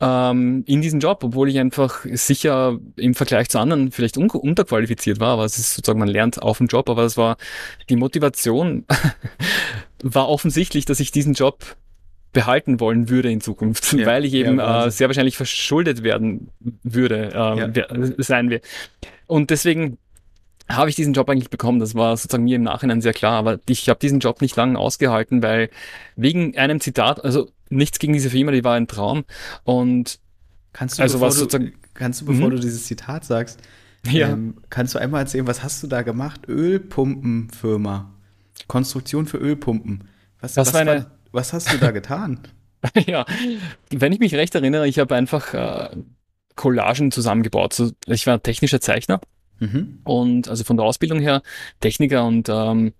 [0.00, 5.20] ähm, in diesen Job, obwohl ich einfach sicher im Vergleich zu anderen vielleicht un unterqualifiziert
[5.20, 7.36] war, aber es ist sozusagen, man lernt auf dem Job, aber es war
[7.88, 8.86] die Motivation
[10.02, 11.76] war offensichtlich, dass ich diesen Job
[12.32, 16.50] behalten wollen würde in Zukunft, ja, weil ich eben ja, äh, sehr wahrscheinlich verschuldet werden
[16.82, 18.12] würde, äh, ja.
[18.18, 18.60] sein wir.
[19.26, 19.98] Und deswegen
[20.68, 21.80] habe ich diesen Job eigentlich bekommen.
[21.80, 23.32] Das war sozusagen mir im Nachhinein sehr klar.
[23.32, 25.68] Aber ich habe diesen Job nicht lange ausgehalten, weil
[26.16, 29.24] wegen einem Zitat, also nichts gegen diese Firma, die war ein Traum.
[29.64, 30.20] Und
[30.72, 32.52] kannst du, also was du, sozusagen, kannst du, bevor mhm.
[32.52, 33.60] du dieses Zitat sagst,
[34.06, 34.28] ja.
[34.28, 36.48] ähm, kannst du einmal erzählen, was hast du da gemacht?
[36.48, 38.12] Ölpumpenfirma.
[38.66, 40.04] Konstruktion für Ölpumpen.
[40.40, 41.10] Was, was, was, eine...
[41.32, 42.40] was hast du da getan?
[43.06, 43.26] ja,
[43.90, 45.96] wenn ich mich recht erinnere, ich habe einfach äh,
[46.56, 47.72] Collagen zusammengebaut.
[47.72, 49.20] So, ich war technischer Zeichner
[49.58, 50.00] mhm.
[50.04, 51.42] und also von der Ausbildung her
[51.80, 52.92] Techniker und ähm,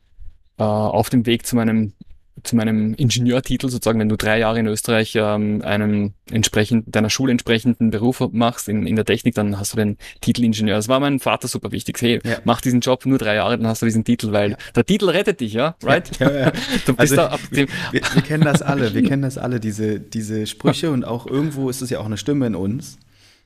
[0.58, 1.94] äh, auf dem Weg zu meinem
[2.42, 7.32] zu meinem Ingenieurtitel sozusagen, wenn du drei Jahre in Österreich ähm, einen entsprechend, deiner Schule
[7.32, 10.76] entsprechenden Beruf machst in, in der Technik, dann hast du den Titel Ingenieur.
[10.76, 12.00] Das war meinem Vater super wichtig.
[12.00, 12.38] Hey, ja.
[12.44, 14.56] mach diesen Job nur drei Jahre, dann hast du diesen Titel, weil ja.
[14.74, 16.10] der Titel rettet dich, ja, right?
[16.18, 16.52] Ja, ja,
[16.86, 19.60] du bist also, da ab dem wir, wir, kennen das alle, wir kennen das alle,
[19.60, 22.98] diese, diese Sprüche und auch irgendwo ist es ja auch eine Stimme in uns.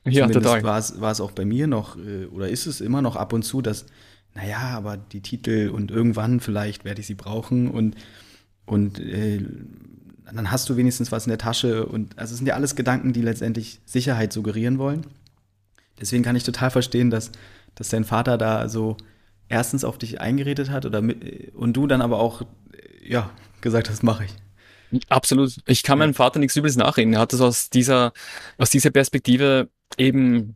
[0.05, 0.63] Ja, total.
[0.63, 3.33] War es, war es auch bei mir noch, äh, oder ist es immer noch ab
[3.33, 3.85] und zu, dass,
[4.35, 7.95] naja, aber die Titel und irgendwann vielleicht werde ich sie brauchen und
[8.65, 9.41] und äh,
[10.33, 11.85] dann hast du wenigstens was in der Tasche.
[11.85, 15.05] Und also es sind ja alles Gedanken, die letztendlich Sicherheit suggerieren wollen.
[15.99, 17.31] Deswegen kann ich total verstehen, dass,
[17.75, 18.97] dass dein Vater da so
[19.47, 22.41] erstens auf dich eingeredet hat oder mit, und du dann aber auch
[23.03, 23.29] ja
[23.61, 25.01] gesagt hast, mache ich.
[25.09, 25.57] Absolut.
[25.65, 27.13] Ich kann meinem Vater nichts Übles nachreden.
[27.13, 28.13] Er hat es aus dieser,
[28.57, 30.55] aus dieser Perspektive eben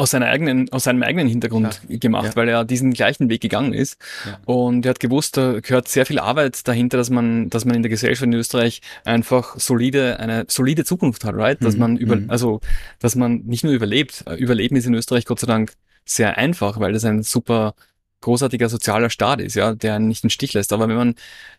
[0.00, 1.98] aus, seiner eigenen, aus seinem eigenen Hintergrund ja.
[1.98, 2.36] gemacht, ja.
[2.36, 4.00] weil er diesen gleichen Weg gegangen ist.
[4.26, 4.38] Ja.
[4.46, 7.82] Und er hat gewusst, da gehört sehr viel Arbeit dahinter, dass man, dass man in
[7.82, 11.62] der Gesellschaft in Österreich einfach solide, eine solide Zukunft hat, right?
[11.62, 11.80] Dass mhm.
[11.80, 12.30] man über, mhm.
[12.30, 12.60] also,
[12.98, 14.24] dass man nicht nur überlebt.
[14.38, 15.74] Überleben ist in Österreich Gott sei Dank
[16.06, 17.74] sehr einfach, weil das ein super
[18.22, 20.72] großartiger sozialer Staat ist, ja, der einen nicht einen Stich lässt.
[20.72, 21.14] Aber wenn man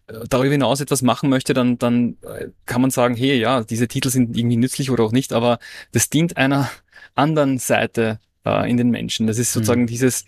[0.08, 3.88] äh, darüber hinaus etwas machen möchte, dann, dann äh, kann man sagen, hey, ja, diese
[3.88, 5.60] Titel sind irgendwie nützlich oder auch nicht, aber
[5.91, 6.69] das dient einer
[7.15, 9.27] anderen Seite äh, in den Menschen.
[9.27, 9.88] Das ist sozusagen mhm.
[9.88, 10.25] dieses,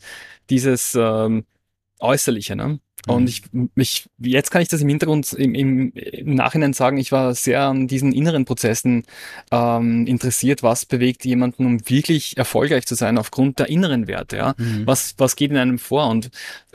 [0.50, 1.46] dieses ähm,
[2.00, 2.56] Äußerliche.
[2.56, 2.80] Ne?
[3.06, 3.70] Und mhm.
[3.76, 7.36] ich, ich, jetzt kann ich das im Hintergrund, im, im, im Nachhinein sagen, ich war
[7.36, 9.04] sehr an diesen inneren Prozessen
[9.52, 10.64] ähm, interessiert.
[10.64, 14.38] Was bewegt jemanden, um wirklich erfolgreich zu sein aufgrund der inneren Werte?
[14.38, 14.56] Ja?
[14.58, 14.88] Mhm.
[14.88, 16.08] Was, was geht in einem vor?
[16.08, 16.30] Und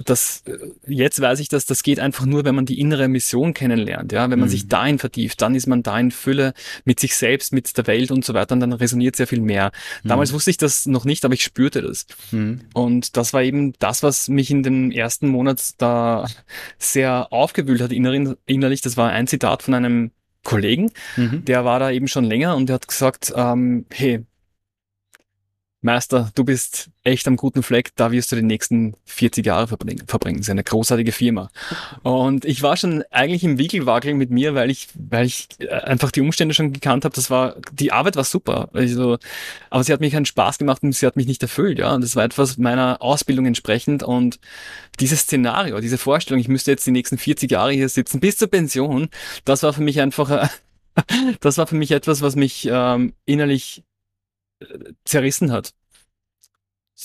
[0.04, 0.42] das,
[0.86, 4.12] jetzt weiß ich, dass das geht einfach nur, wenn man die innere Mission kennenlernt.
[4.12, 4.28] Ja?
[4.28, 4.52] Wenn man mhm.
[4.52, 6.52] sich dahin vertieft, dann ist man da in Fülle
[6.84, 8.52] mit sich selbst, mit der Welt und so weiter.
[8.52, 9.72] Und dann resoniert sehr viel mehr.
[10.02, 10.10] Mhm.
[10.10, 12.06] Damals wusste ich das noch nicht, aber ich spürte das.
[12.32, 12.60] Mhm.
[12.74, 16.17] Und das war eben das, was mich in den ersten Monat da
[16.78, 18.80] sehr aufgewühlt hat innerlich.
[18.80, 20.10] Das war ein Zitat von einem
[20.44, 21.44] Kollegen, mhm.
[21.44, 24.24] der war da eben schon länger und der hat gesagt, ähm, hey,
[25.88, 30.04] Meister, du bist echt am guten Fleck, da wirst du die nächsten 40 Jahre verbringen.
[30.06, 30.36] verbringen.
[30.36, 31.48] Das ist eine großartige Firma.
[32.02, 36.10] Und ich war schon eigentlich im Wickelwackel mit mir, weil ich, weil ich äh, einfach
[36.10, 37.14] die Umstände schon gekannt habe.
[37.14, 38.68] Das war, die Arbeit war super.
[38.74, 39.16] Also,
[39.70, 41.94] aber sie hat mich einen Spaß gemacht und sie hat mich nicht erfüllt, ja.
[41.94, 44.02] Und das war etwas meiner Ausbildung entsprechend.
[44.02, 44.38] Und
[45.00, 48.48] dieses Szenario, diese Vorstellung, ich müsste jetzt die nächsten 40 Jahre hier sitzen bis zur
[48.48, 49.08] Pension,
[49.46, 50.50] das war für mich einfach,
[51.40, 53.84] das war für mich etwas, was mich ähm, innerlich
[55.04, 55.74] zerrissen hat.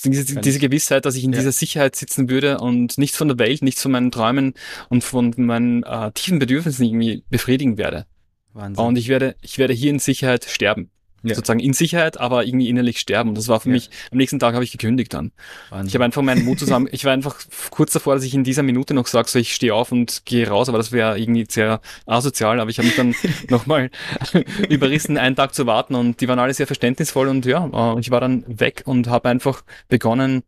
[0.06, 1.40] Diese, diese Gewissheit, dass ich in ja.
[1.40, 4.56] dieser Sicherheit sitzen würde und nichts von der Welt, nichts von meinen Träumen
[4.90, 8.08] und von meinen äh, tiefen Bedürfnissen irgendwie befriedigen werde.
[8.54, 8.84] Wahnsinn.
[8.84, 10.90] Und ich werde, ich werde hier in Sicherheit sterben
[11.24, 11.36] ja.
[11.36, 13.30] sozusagen in Sicherheit, aber irgendwie innerlich sterben.
[13.30, 13.74] Und das war für ja.
[13.74, 15.32] mich, am nächsten Tag habe ich gekündigt dann.
[15.70, 15.88] Wahnsinn.
[15.88, 17.38] Ich habe einfach meinen Mut zusammen, ich war einfach
[17.72, 20.48] kurz davor, dass ich in dieser Minute noch sage, so ich stehe auf und gehe
[20.48, 23.16] raus, aber das wäre irgendwie sehr asozial, aber ich habe mich dann
[23.50, 23.90] nochmal
[24.70, 28.12] überrissen, einen Tag zu warten und die waren alle sehr verständnisvoll und ja, äh, ich
[28.12, 30.44] war dann weg und habe einfach begonnen,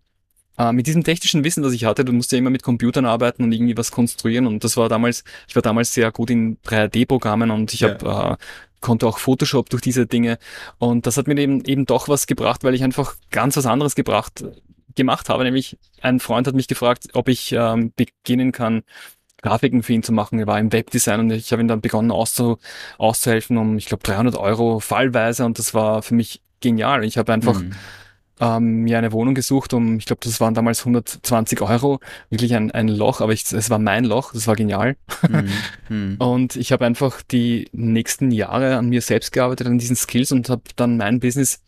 [0.58, 3.44] äh, mit diesem technischen Wissen, das ich hatte, du musst ja immer mit Computern arbeiten
[3.44, 7.52] und irgendwie was konstruieren und das war damals, ich war damals sehr gut in 3D-Programmen
[7.52, 7.90] und ich ja.
[7.90, 8.38] habe
[8.82, 10.38] konnte auch Photoshop durch diese Dinge.
[10.78, 13.96] Und das hat mir eben, eben doch was gebracht, weil ich einfach ganz was anderes
[13.96, 14.44] gebracht,
[14.96, 15.44] gemacht habe.
[15.44, 18.84] Nämlich ein Freund hat mich gefragt, ob ich ähm, beginnen kann,
[19.42, 20.40] Grafiken für ihn zu machen.
[20.40, 22.58] Er war im Webdesign und ich habe ihn dann begonnen auszu,
[22.98, 27.04] auszuhelfen um, ich glaube, 300 Euro fallweise und das war für mich genial.
[27.04, 27.74] Ich habe einfach mhm.
[28.40, 32.72] Ähm, mir eine Wohnung gesucht um, ich glaube, das waren damals 120 Euro, wirklich ein,
[32.72, 34.98] ein Loch, aber ich, es war mein Loch, das war genial.
[35.28, 35.50] Mhm.
[35.90, 36.16] Mhm.
[36.20, 40.50] und ich habe einfach die nächsten Jahre an mir selbst gearbeitet, an diesen Skills und
[40.50, 41.62] habe dann mein Business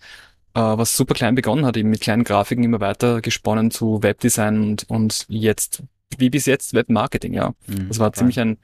[0.53, 4.61] äh, was super klein begonnen hat, eben mit kleinen Grafiken immer weiter gesponnen zu Webdesign
[4.61, 5.83] und, und jetzt
[6.17, 7.53] wie bis jetzt Webmarketing, ja.
[7.67, 8.13] Mhm, das war klar.
[8.13, 8.57] ziemlich ein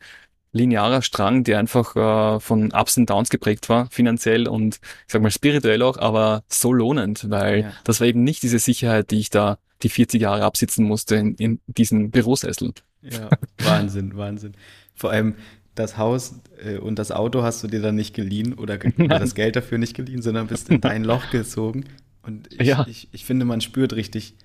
[0.53, 5.21] linearer Strang, der einfach äh, von Ups und Downs geprägt war, finanziell und ich sag
[5.21, 7.73] mal spirituell auch, aber so lohnend, weil ja.
[7.83, 11.35] das war eben nicht diese Sicherheit, die ich da die 40 Jahre absitzen musste in,
[11.35, 12.71] in diesen Bürosessel.
[13.01, 14.53] Ja, Wahnsinn, Wahnsinn.
[14.95, 15.35] Vor allem
[15.75, 19.35] das Haus äh, und das Auto hast du dir dann nicht geliehen oder, oder das
[19.35, 21.85] Geld dafür nicht geliehen, sondern bist in dein Loch gezogen.
[22.21, 22.85] Und ich, ja.
[22.87, 24.35] ich, ich finde, man spürt richtig,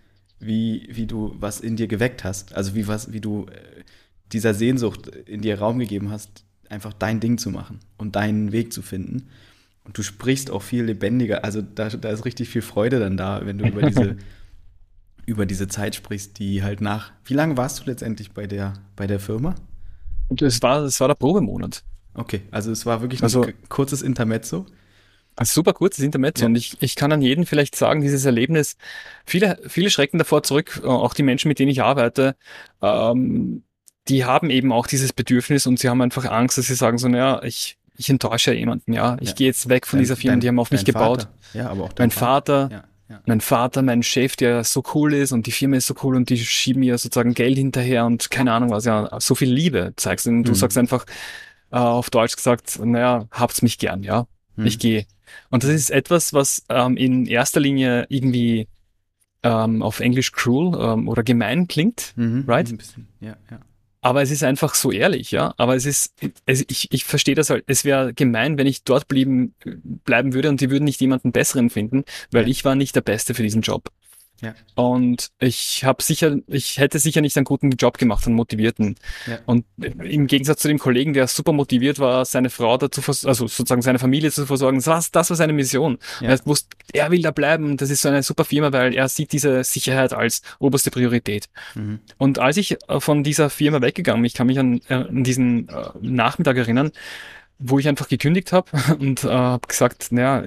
[0.40, 2.54] wie, wie du was in dir geweckt hast.
[2.54, 3.77] Also wie was, wie du äh,
[4.32, 8.72] dieser Sehnsucht in dir Raum gegeben hast, einfach dein Ding zu machen und deinen Weg
[8.72, 9.28] zu finden.
[9.84, 11.44] Und du sprichst auch viel lebendiger.
[11.44, 14.16] Also da, da ist richtig viel Freude dann da, wenn du über diese,
[15.26, 17.12] über diese Zeit sprichst, die halt nach.
[17.24, 19.54] Wie lange warst du letztendlich bei der, bei der Firma?
[20.40, 21.84] Es war, es war der Probemonat.
[22.14, 24.66] Okay, also es war wirklich also, ein kurzes Intermezzo.
[25.36, 26.42] Ein super kurzes Intermezzo.
[26.42, 26.48] Ja.
[26.48, 28.76] Und ich, ich kann an jeden vielleicht sagen, dieses Erlebnis,
[29.24, 32.34] viele, viele schrecken davor zurück, äh, auch die Menschen, mit denen ich arbeite,
[32.82, 33.62] ähm,
[34.08, 37.08] die haben eben auch dieses Bedürfnis und sie haben einfach Angst, dass sie sagen so,
[37.08, 39.16] naja, ich, ich enttäusche jemanden, ja.
[39.20, 39.34] Ich ja.
[39.34, 41.22] gehe jetzt weg von dein, dieser Firma, dein, die haben auf mich gebaut.
[41.22, 41.34] Vater.
[41.54, 45.32] Ja, aber auch mein Vater, Vater ja, mein Vater, mein Chef, der so cool ist
[45.32, 48.52] und die Firma ist so cool und die schieben mir sozusagen Geld hinterher und keine
[48.52, 50.26] Ahnung was, ja, so viel Liebe zeigst.
[50.26, 50.56] Und du mhm.
[50.56, 51.06] sagst einfach,
[51.70, 54.26] äh, auf Deutsch gesagt, naja, habt's mich gern, ja.
[54.56, 54.66] Mhm.
[54.66, 55.06] Ich gehe.
[55.50, 58.68] Und das ist etwas, was ähm, in erster Linie irgendwie
[59.42, 62.68] ähm, auf Englisch cruel ähm, oder gemein klingt, mhm, right?
[62.68, 63.60] Ein bisschen, ja, ja.
[64.00, 65.54] Aber es ist einfach so ehrlich, ja.
[65.56, 66.14] Aber es ist,
[66.46, 67.64] es, ich, ich verstehe das halt.
[67.66, 69.54] Es wäre gemein, wenn ich dort blieben,
[70.04, 72.48] bleiben würde und die würden nicht jemanden besseren finden, weil ja.
[72.48, 73.90] ich war nicht der Beste für diesen Job.
[74.40, 74.54] Ja.
[74.76, 78.94] Und ich habe sicher, ich hätte sicher nicht einen guten Job gemacht, einen motivierten.
[79.26, 79.38] Ja.
[79.46, 83.82] Und im Gegensatz zu dem Kollegen, der super motiviert war, seine Frau dazu, also sozusagen
[83.82, 85.98] seine Familie zu versorgen, das, das war seine Mission.
[86.20, 86.30] Ja.
[86.30, 87.76] Er wusste, er will da bleiben.
[87.76, 91.48] Das ist so eine super Firma, weil er sieht diese Sicherheit als oberste Priorität.
[91.74, 91.98] Mhm.
[92.16, 95.24] Und als ich äh, von dieser Firma weggegangen bin, ich kann mich an, äh, an
[95.24, 96.92] diesen äh, Nachmittag erinnern,
[97.58, 98.70] wo ich einfach gekündigt habe
[99.00, 100.44] und äh, habe gesagt, naja,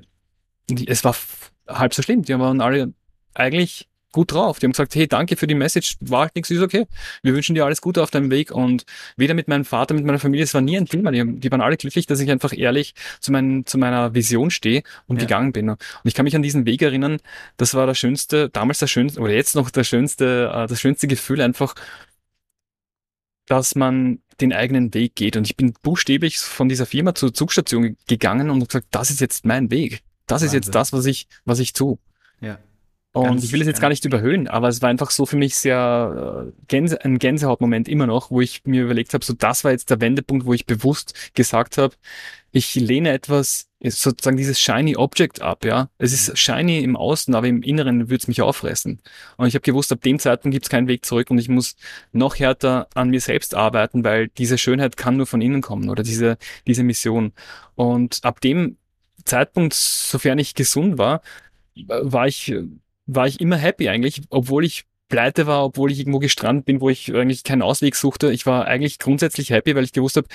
[0.88, 1.15] es war
[1.67, 2.23] halb so schlimm.
[2.23, 2.93] Die waren alle
[3.34, 4.60] eigentlich gut drauf.
[4.60, 6.86] Die haben gesagt, hey, danke für die Message, war halt nichts, ist okay.
[7.24, 10.20] Wir wünschen dir alles Gute auf deinem Weg und weder mit meinem Vater, mit meiner
[10.20, 11.12] Familie, es war nie ein Thema.
[11.12, 14.84] Die, die waren alle glücklich, dass ich einfach ehrlich zu, mein, zu meiner Vision stehe
[15.08, 15.22] und ja.
[15.22, 15.70] gegangen bin.
[15.70, 17.17] Und ich kann mich an diesen Weg erinnern,
[17.58, 21.08] das war das schönste, damals das schönste, oder jetzt noch das schönste, äh, das schönste
[21.08, 21.76] Gefühl einfach,
[23.48, 25.38] dass man den eigenen Weg geht.
[25.38, 29.46] Und ich bin buchstäblich von dieser Firma zur Zugstation gegangen und gesagt, das ist jetzt
[29.46, 30.02] mein Weg.
[30.26, 30.48] Das Wahnsinn.
[30.48, 31.98] ist jetzt das, was ich, was ich tue.
[32.39, 32.58] Ja.
[33.13, 35.36] Und Ganz ich will es jetzt gar nicht überhöhen, aber es war einfach so für
[35.36, 39.65] mich sehr äh, Gänse, ein Gänsehautmoment immer noch, wo ich mir überlegt habe, so das
[39.65, 41.93] war jetzt der Wendepunkt, wo ich bewusst gesagt habe,
[42.54, 45.89] ich lehne etwas, sozusagen dieses shiny Object ab, ja.
[45.97, 49.02] Es ist shiny im Außen, aber im Inneren würde es mich auffressen.
[49.36, 51.76] Und ich habe gewusst, ab dem Zeitpunkt gibt es keinen Weg zurück und ich muss
[52.13, 56.04] noch härter an mir selbst arbeiten, weil diese Schönheit kann nur von innen kommen oder
[56.04, 57.34] diese, diese Mission.
[57.76, 58.78] Und ab dem
[59.26, 61.21] Zeitpunkt, sofern ich gesund war,
[61.76, 62.54] war ich
[63.15, 66.89] war ich immer happy eigentlich, obwohl ich pleite war, obwohl ich irgendwo gestrandet bin, wo
[66.89, 68.32] ich eigentlich keinen Ausweg suchte.
[68.32, 70.28] Ich war eigentlich grundsätzlich happy, weil ich gewusst habe,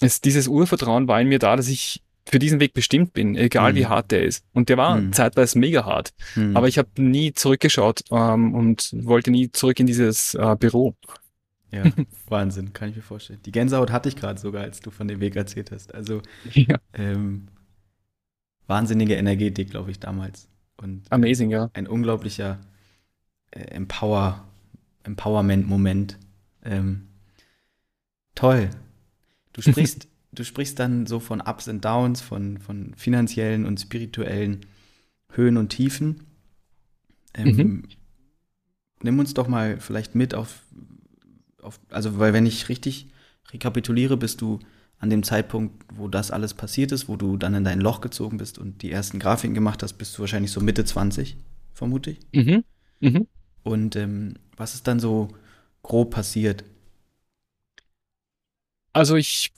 [0.00, 3.72] es, dieses Urvertrauen war in mir da, dass ich für diesen Weg bestimmt bin, egal
[3.72, 3.76] mhm.
[3.76, 4.44] wie hart der ist.
[4.52, 5.12] Und der war mhm.
[5.12, 6.10] zeitweise mega hart.
[6.34, 6.56] Mhm.
[6.56, 10.94] Aber ich habe nie zurückgeschaut ähm, und wollte nie zurück in dieses äh, Büro.
[11.70, 11.84] Ja,
[12.28, 13.40] Wahnsinn, kann ich mir vorstellen.
[13.46, 15.94] Die Gänsehaut hatte ich gerade sogar, als du von dem Weg erzählt hast.
[15.94, 16.20] Also
[16.52, 16.76] ja.
[16.92, 17.48] ähm,
[18.66, 20.48] wahnsinnige Energetik, glaube ich, damals.
[20.80, 21.70] Und Amazing, ja.
[21.74, 22.58] Ein unglaublicher
[23.50, 24.44] äh, Empower,
[25.02, 26.18] Empowerment-Moment.
[26.64, 27.08] Ähm,
[28.34, 28.70] toll.
[29.52, 34.66] Du sprichst, du sprichst dann so von Ups und Downs, von, von finanziellen und spirituellen
[35.32, 36.24] Höhen und Tiefen.
[37.34, 37.82] Ähm, mhm.
[39.02, 40.62] Nimm uns doch mal vielleicht mit auf,
[41.62, 43.08] auf, also weil wenn ich richtig
[43.52, 44.58] rekapituliere, bist du
[44.98, 48.36] an dem Zeitpunkt, wo das alles passiert ist, wo du dann in dein Loch gezogen
[48.36, 51.36] bist und die ersten Grafiken gemacht hast, bist du wahrscheinlich so Mitte 20,
[51.72, 52.18] vermute ich.
[52.32, 52.64] Mhm.
[53.00, 53.26] Mhm.
[53.62, 55.28] Und ähm, was ist dann so
[55.82, 56.64] grob passiert?
[58.92, 59.52] Also ich,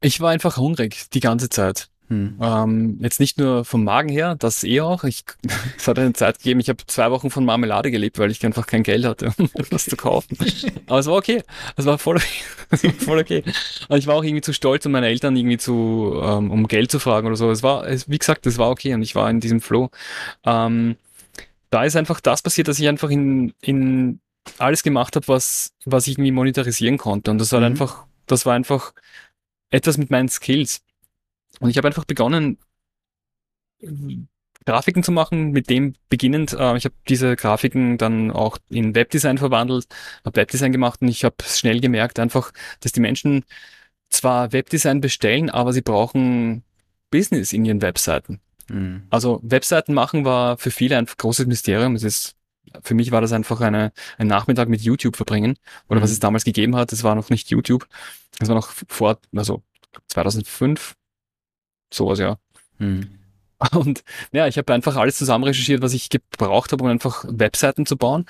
[0.00, 1.90] ich war einfach hungrig die ganze Zeit.
[2.08, 2.38] Hm.
[2.40, 5.04] Ähm, jetzt nicht nur vom Magen her, das eh auch.
[5.04, 5.24] Ich,
[5.76, 8.66] es hat eine Zeit gegeben, ich habe zwei Wochen von Marmelade gelebt, weil ich einfach
[8.66, 10.38] kein Geld hatte, um etwas zu kaufen.
[10.86, 11.42] Aber es war okay.
[11.76, 12.92] Es war voll okay.
[12.98, 13.42] voll okay.
[13.88, 16.90] Und ich war auch irgendwie zu stolz, um meine Eltern irgendwie zu, ähm, um Geld
[16.90, 17.50] zu fragen oder so.
[17.50, 19.90] Es war, es, wie gesagt, es war okay und ich war in diesem Flow.
[20.44, 20.96] Ähm,
[21.70, 24.20] da ist einfach das passiert, dass ich einfach in, in
[24.58, 27.32] alles gemacht habe, was, was ich irgendwie monetarisieren konnte.
[27.32, 27.66] Und das war mhm.
[27.66, 28.92] einfach, das war einfach
[29.70, 30.82] etwas mit meinen Skills.
[31.60, 32.58] Und ich habe einfach begonnen,
[34.64, 36.52] Grafiken zu machen, mit dem beginnend.
[36.52, 39.86] Äh, ich habe diese Grafiken dann auch in Webdesign verwandelt,
[40.24, 43.44] habe Webdesign gemacht und ich habe schnell gemerkt einfach, dass die Menschen
[44.10, 46.64] zwar Webdesign bestellen, aber sie brauchen
[47.10, 48.40] Business in ihren Webseiten.
[48.68, 49.06] Mhm.
[49.10, 51.94] Also Webseiten machen war für viele ein großes Mysterium.
[51.94, 52.34] Es ist,
[52.82, 55.56] für mich war das einfach eine, ein Nachmittag mit YouTube verbringen
[55.88, 56.04] oder mhm.
[56.04, 56.92] was es damals gegeben hat.
[56.92, 57.86] Es war noch nicht YouTube.
[58.40, 59.62] Es war noch vor, also
[60.08, 60.94] 2005,
[61.96, 62.38] sowas, ja.
[62.78, 63.08] Hm.
[63.72, 67.86] Und ja, ich habe einfach alles zusammen recherchiert, was ich gebraucht habe, um einfach Webseiten
[67.86, 68.26] zu bauen.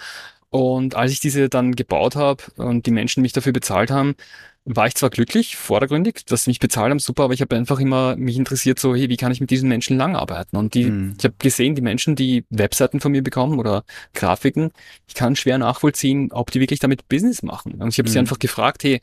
[0.50, 4.14] Und als ich diese dann gebaut habe und die Menschen mich dafür bezahlt haben,
[4.68, 7.78] war ich zwar glücklich, vordergründig, dass sie mich bezahlt haben, super, aber ich habe einfach
[7.78, 10.56] immer mich interessiert, so, hey, wie kann ich mit diesen Menschen lang arbeiten?
[10.56, 11.14] Und die, mhm.
[11.16, 14.72] ich habe gesehen, die Menschen, die Webseiten von mir bekommen oder Grafiken,
[15.06, 17.74] ich kann schwer nachvollziehen, ob die wirklich damit Business machen.
[17.74, 18.12] Und ich habe mhm.
[18.12, 19.00] sie einfach gefragt, hey,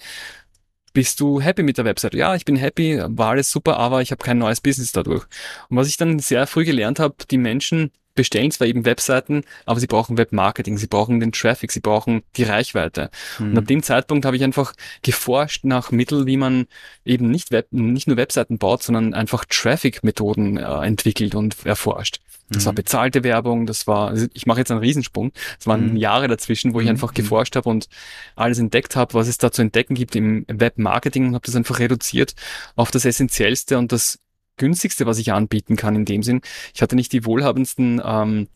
[0.94, 2.14] bist du happy mit der Website?
[2.14, 5.26] Ja, ich bin happy, war alles super, aber ich habe kein neues Business dadurch.
[5.70, 9.80] Und was ich dann sehr früh gelernt habe, die Menschen bestellen zwar eben Webseiten, aber
[9.80, 13.10] sie brauchen Webmarketing, sie brauchen den Traffic, sie brauchen die Reichweite.
[13.40, 13.52] Mhm.
[13.52, 16.68] Und ab dem Zeitpunkt habe ich einfach geforscht nach Mitteln, wie man
[17.06, 22.20] eben nicht Web, nicht nur Webseiten baut, sondern einfach Traffic-Methoden äh, entwickelt und erforscht.
[22.50, 22.68] Das mhm.
[22.68, 25.32] war bezahlte Werbung, das war, also ich mache jetzt einen Riesensprung.
[25.60, 25.98] Es waren mhm.
[25.98, 26.92] Jahre dazwischen, wo ich mhm.
[26.92, 27.88] einfach geforscht habe und
[28.36, 31.80] alles entdeckt habe, was es da zu entdecken gibt im Webmarketing und habe das einfach
[31.80, 32.36] reduziert
[32.76, 34.20] auf das Essentiellste und das
[34.58, 36.42] günstigste, was ich anbieten kann in dem Sinn.
[36.74, 38.48] Ich hatte nicht die wohlhabendsten, ähm,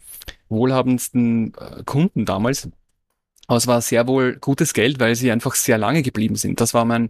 [0.50, 2.70] wohlhabendsten äh, Kunden damals,
[3.48, 6.60] aber es war sehr wohl gutes Geld, weil sie einfach sehr lange geblieben sind.
[6.60, 7.10] Das war mein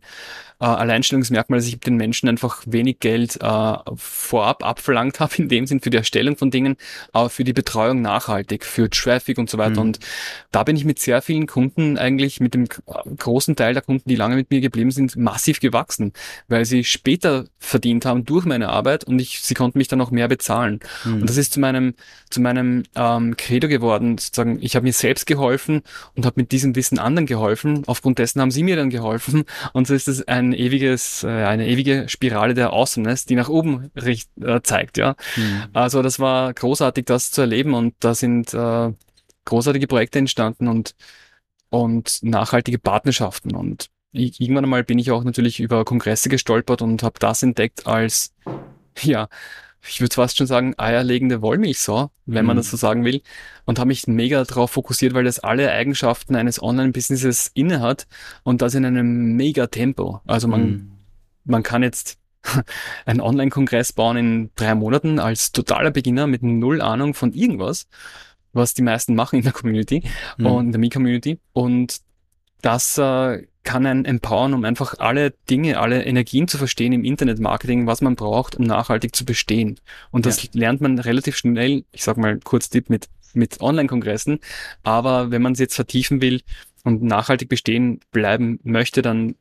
[0.59, 5.67] äh, Alleinstellungsmerkmal, dass ich den Menschen einfach wenig Geld äh, vorab abverlangt habe, in dem
[5.67, 6.77] Sinn für die Erstellung von Dingen,
[7.11, 9.81] aber für die Betreuung nachhaltig, für Traffic und so weiter.
[9.81, 9.87] Mhm.
[9.87, 9.99] Und
[10.51, 12.67] da bin ich mit sehr vielen Kunden eigentlich, mit dem
[13.17, 16.13] großen Teil der Kunden, die lange mit mir geblieben sind, massiv gewachsen,
[16.47, 20.11] weil sie später verdient haben durch meine Arbeit und ich, sie konnten mich dann auch
[20.11, 20.79] mehr bezahlen.
[21.03, 21.21] Mhm.
[21.21, 21.93] Und das ist zu meinem,
[22.29, 25.81] zu meinem ähm, Credo geworden, sozusagen, ich habe mir selbst geholfen
[26.15, 27.83] und habe mit diesem Wissen anderen geholfen.
[27.87, 29.45] Aufgrund dessen haben sie mir dann geholfen.
[29.73, 33.89] Und so ist es ein ewiges, äh, eine ewige Spirale der Awesomeness, die nach oben
[33.95, 35.15] richt, äh, zeigt, ja.
[35.35, 35.63] Mhm.
[35.73, 38.91] Also das war großartig, das zu erleben und da sind äh,
[39.45, 40.93] großartige Projekte entstanden und,
[41.69, 47.19] und nachhaltige Partnerschaften und irgendwann einmal bin ich auch natürlich über Kongresse gestolpert und habe
[47.19, 48.33] das entdeckt als,
[49.01, 49.27] ja,
[49.85, 52.47] ich würde fast schon sagen, eierlegende Wollmilchsau, wenn mhm.
[52.47, 53.21] man das so sagen will.
[53.65, 58.07] Und habe mich mega darauf fokussiert, weil das alle Eigenschaften eines Online-Businesses innehat
[58.43, 60.21] und das in einem mega Tempo.
[60.25, 60.91] Also man, mhm.
[61.45, 62.17] man kann jetzt
[63.05, 67.87] einen Online-Kongress bauen in drei Monaten als totaler Beginner mit null Ahnung von irgendwas,
[68.53, 70.03] was die meisten machen in der Community
[70.37, 70.45] mhm.
[70.45, 71.39] und in der Me-Community.
[71.53, 72.01] Und
[72.61, 77.85] das äh, kann einen empowern, um einfach alle Dinge, alle Energien zu verstehen im Internetmarketing,
[77.85, 79.79] was man braucht, um nachhaltig zu bestehen.
[80.09, 80.49] Und das ja.
[80.53, 84.39] lernt man relativ schnell, ich sag mal kurz Tipp mit, mit Online-Kongressen.
[84.83, 86.41] Aber wenn man es jetzt vertiefen will
[86.83, 89.35] und nachhaltig bestehen bleiben möchte, dann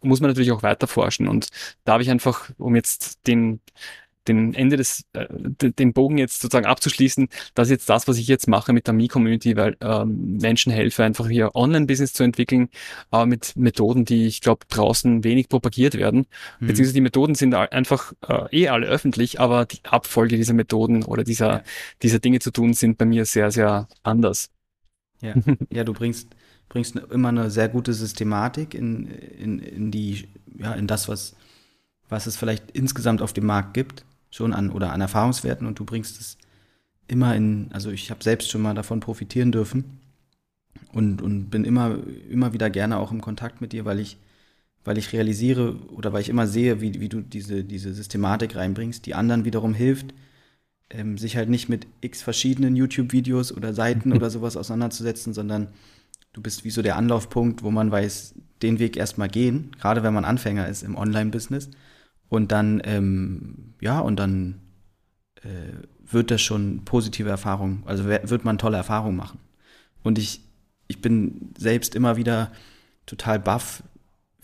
[0.00, 1.28] muss man natürlich auch weiter forschen.
[1.28, 1.48] Und
[1.84, 3.60] da habe ich einfach, um jetzt den
[4.28, 8.28] den Ende des, äh, den Bogen jetzt sozusagen abzuschließen, das ist jetzt das, was ich
[8.28, 12.68] jetzt mache mit der Me-Community, weil ähm, Menschen helfe, einfach hier Online-Business zu entwickeln,
[13.10, 16.26] aber mit Methoden, die ich glaube draußen wenig propagiert werden.
[16.60, 16.66] Mhm.
[16.66, 21.24] Beziehungsweise die Methoden sind einfach äh, eh alle öffentlich, aber die Abfolge dieser Methoden oder
[21.24, 21.62] dieser, ja.
[22.02, 24.50] dieser Dinge zu tun, sind bei mir sehr, sehr anders.
[25.20, 25.34] Ja,
[25.70, 26.28] ja du bringst,
[26.68, 31.34] bringst immer eine sehr gute Systematik in, in, in die, ja, in das, was,
[32.08, 35.84] was es vielleicht insgesamt auf dem Markt gibt schon an oder an Erfahrungswerten und du
[35.84, 36.38] bringst es
[37.06, 39.98] immer in, also ich habe selbst schon mal davon profitieren dürfen
[40.92, 41.98] und, und bin immer,
[42.30, 44.18] immer wieder gerne auch im Kontakt mit dir, weil ich,
[44.84, 49.06] weil ich realisiere oder weil ich immer sehe, wie, wie du diese, diese Systematik reinbringst,
[49.06, 50.14] die anderen wiederum hilft,
[50.90, 55.68] ähm, sich halt nicht mit x verschiedenen YouTube-Videos oder Seiten oder sowas auseinanderzusetzen, sondern
[56.32, 60.14] du bist wie so der Anlaufpunkt, wo man weiß, den Weg erstmal gehen, gerade wenn
[60.14, 61.70] man Anfänger ist im Online-Business
[62.28, 64.60] und dann, ähm, ja, und dann
[65.42, 65.72] äh,
[66.10, 69.38] wird das schon positive Erfahrungen, also wird man tolle Erfahrungen machen.
[70.02, 70.40] Und ich,
[70.86, 72.50] ich bin selbst immer wieder
[73.06, 73.82] total baff,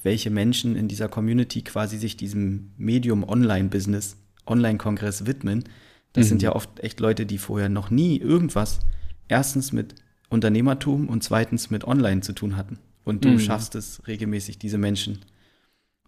[0.02, 4.16] welche Menschen in dieser Community quasi sich diesem Medium Online-Business
[4.46, 5.64] Online-Kongress widmen.
[6.12, 6.28] Das Mhm.
[6.28, 8.80] sind ja oft echt Leute, die vorher noch nie irgendwas
[9.28, 9.94] erstens mit
[10.28, 12.78] Unternehmertum und zweitens mit Online zu tun hatten.
[13.04, 13.38] Und du Mhm.
[13.38, 15.20] schaffst es regelmäßig, diese Menschen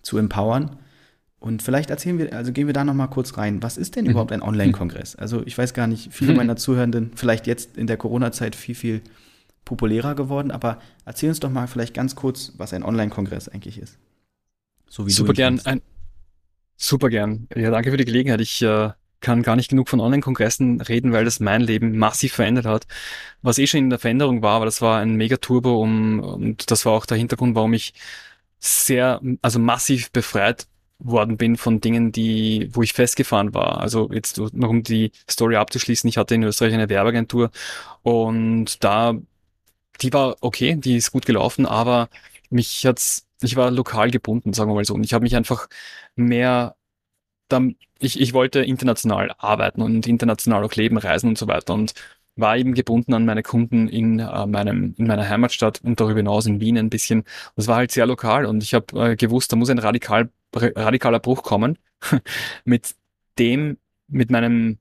[0.02, 0.76] zu empowern.
[1.38, 3.62] Und vielleicht erzählen wir, also gehen wir da noch mal kurz rein.
[3.62, 4.10] Was ist denn Mhm.
[4.12, 5.16] überhaupt ein Online-Kongress?
[5.18, 6.38] Also ich weiß gar nicht, viele Mhm.
[6.38, 9.00] meiner Zuhörenden, vielleicht jetzt in der Corona-Zeit viel, viel
[9.64, 13.98] populärer geworden, aber erzähl uns doch mal vielleicht ganz kurz, was ein Online-Kongress eigentlich ist.
[14.88, 15.60] So wie super du gern.
[15.64, 15.82] Ein,
[16.76, 17.48] super gern.
[17.54, 18.40] Ja, danke für die Gelegenheit.
[18.40, 22.64] Ich äh, kann gar nicht genug von Online-Kongressen reden, weil das mein Leben massiv verändert
[22.66, 22.86] hat.
[23.42, 26.86] Was eh schon in der Veränderung war, aber das war ein Mega-Turbo um, und das
[26.86, 27.92] war auch der Hintergrund, warum ich
[28.60, 30.66] sehr, also massiv befreit
[30.98, 33.80] worden bin von Dingen, die, wo ich festgefahren war.
[33.80, 37.50] Also jetzt noch um die Story abzuschließen, ich hatte in Österreich eine Werbeagentur
[38.02, 39.14] und da,
[40.00, 42.08] die war okay, die ist gut gelaufen, aber
[42.50, 44.94] mich hat's, ich war lokal gebunden, sagen wir mal so.
[44.94, 45.68] Und ich habe mich einfach
[46.16, 46.76] mehr,
[47.48, 51.94] dann, ich, ich wollte international arbeiten und international auch leben, reisen und so weiter und
[52.36, 56.46] war eben gebunden an meine Kunden in äh, meinem in meiner Heimatstadt und darüber hinaus
[56.46, 57.24] in Wien ein bisschen.
[57.56, 61.20] Das war halt sehr lokal und ich habe äh, gewusst, da muss ein radikal radikaler
[61.20, 61.78] Bruch kommen
[62.64, 62.94] mit
[63.38, 63.78] dem
[64.08, 64.78] mit meinem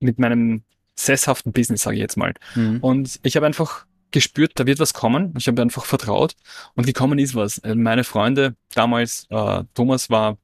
[0.00, 0.62] mit meinem
[0.94, 2.34] sesshaften Business, sage ich jetzt mal.
[2.54, 2.78] Mhm.
[2.80, 5.34] Und ich habe einfach gespürt, da wird was kommen.
[5.38, 6.34] Ich habe einfach vertraut
[6.74, 7.58] und gekommen ist was.
[7.58, 10.38] Äh, Meine Freunde damals, äh, Thomas war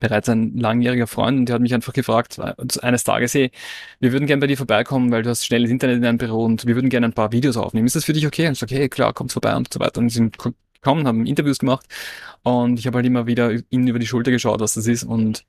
[0.00, 3.50] bereits ein langjähriger Freund und der hat mich einfach gefragt, äh, eines Tages, hey,
[4.00, 6.66] wir würden gerne bei dir vorbeikommen, weil du hast schnelles Internet in deinem Büro und
[6.66, 7.86] wir würden gerne ein paar Videos aufnehmen.
[7.86, 8.46] Ist das für dich okay?
[8.46, 10.00] Und ich sage, hey, klar, kommt vorbei und so weiter.
[10.00, 10.36] Und sind
[10.80, 11.86] gekommen, haben Interviews gemacht
[12.42, 15.44] und ich habe halt immer wieder ihnen über die Schulter geschaut, was das ist und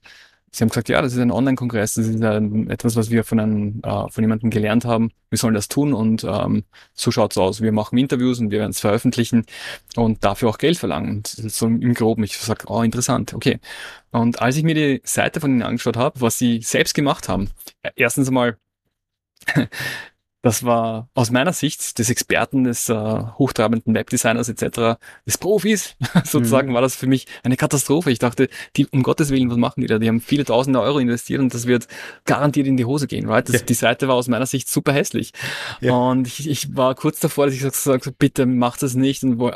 [0.54, 3.40] Sie haben gesagt, ja, das ist ein Online-Kongress, das ist ein, etwas, was wir von
[3.40, 5.12] einem, äh, von jemandem gelernt haben.
[5.30, 7.62] Wir sollen das tun und ähm, so schaut's aus.
[7.62, 9.46] Wir machen Interviews und wir werden es veröffentlichen
[9.96, 11.24] und dafür auch Geld verlangen.
[11.26, 13.60] So im Groben, ich sag, oh, interessant, okay.
[14.12, 17.50] Und als ich mir die Seite von ihnen angeschaut habe, was sie selbst gemacht haben,
[17.96, 18.58] erstens einmal,
[20.42, 26.74] das war aus meiner Sicht des Experten, des äh, hochtrabenden Webdesigners etc., des Profis sozusagen,
[26.74, 28.12] war das für mich eine Katastrophe.
[28.12, 30.00] Ich dachte, die, um Gottes Willen, was machen die da?
[30.00, 31.88] Die haben viele tausende Euro investiert und das wird
[32.26, 33.48] garantiert in die Hose gehen, right?
[33.48, 33.66] Das, Ja.
[33.66, 35.32] Die Seite war aus meiner Sicht super hässlich.
[35.80, 35.94] Ja.
[35.94, 39.24] Und ich, ich war kurz davor, dass ich gesagt habe, bitte mach das nicht.
[39.24, 39.52] Und wo,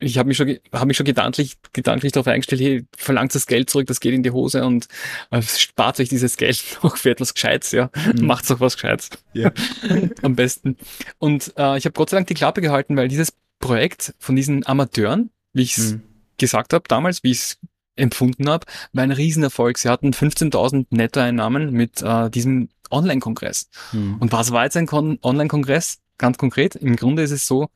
[0.00, 3.70] ich habe mich schon, hab mich schon gedanklich, gedanklich darauf eingestellt, hey, verlangt das Geld
[3.70, 4.88] zurück, das geht in die Hose und
[5.30, 7.90] äh, spart euch dieses Geld noch für etwas Gescheites, ja.
[8.16, 8.26] Mhm.
[8.26, 9.10] Macht's doch was Gescheites.
[9.32, 9.52] Ja.
[10.22, 10.76] Am besten.
[11.18, 14.66] Und äh, ich habe Gott sei Dank die Klappe gehalten, weil dieses Projekt von diesen
[14.66, 16.02] Amateuren, wie ich es Mhm.
[16.38, 17.58] gesagt habe damals, wie ich es
[17.96, 19.76] empfunden habe, war ein Riesenerfolg.
[19.78, 23.68] Sie hatten 15.000 Nettoeinnahmen mit äh, diesem Online-Kongress.
[23.92, 24.16] Mhm.
[24.18, 25.98] Und was war jetzt ein Kon Online-Kongress?
[26.18, 27.68] Ganz konkret, im Grunde ist es so,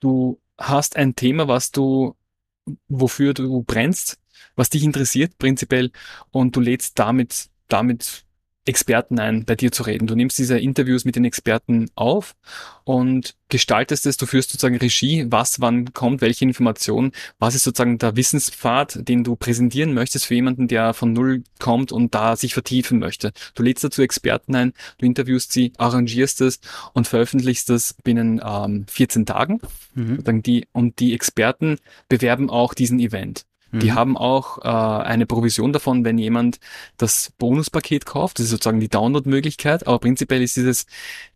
[0.00, 2.14] du hast ein Thema, was du,
[2.88, 4.18] wofür du brennst,
[4.56, 5.90] was dich interessiert prinzipiell
[6.30, 8.24] und du lädst damit, damit
[8.64, 10.06] Experten ein, bei dir zu reden.
[10.06, 12.34] Du nimmst diese Interviews mit den Experten auf
[12.84, 17.98] und gestaltest es, du führst sozusagen Regie, was wann kommt, welche Information, was ist sozusagen
[17.98, 22.54] der Wissenspfad, den du präsentieren möchtest für jemanden, der von Null kommt und da sich
[22.54, 23.32] vertiefen möchte.
[23.54, 26.60] Du lädst dazu Experten ein, du interviewst sie, arrangierst es
[26.92, 29.60] und veröffentlichst es binnen ähm, 14 Tagen.
[29.94, 30.42] Mhm.
[30.42, 33.44] Die, und die Experten bewerben auch diesen Event.
[33.72, 33.94] Die Mhm.
[33.94, 34.68] haben auch äh,
[35.04, 36.60] eine Provision davon, wenn jemand
[36.98, 38.38] das Bonuspaket kauft.
[38.38, 39.86] Das ist sozusagen die Download-Möglichkeit.
[39.86, 40.86] Aber prinzipiell ist dieses,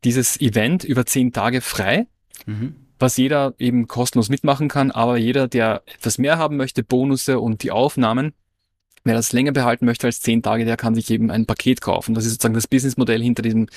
[0.04, 2.06] dieses Event über zehn Tage frei,
[2.44, 2.76] Mhm.
[2.98, 4.90] was jeder eben kostenlos mitmachen kann.
[4.90, 8.34] Aber jeder, der etwas mehr haben möchte, Bonusse und die Aufnahmen,
[9.04, 12.14] wer das länger behalten möchte als zehn Tage, der kann sich eben ein Paket kaufen.
[12.14, 13.68] Das ist sozusagen das Businessmodell hinter diesem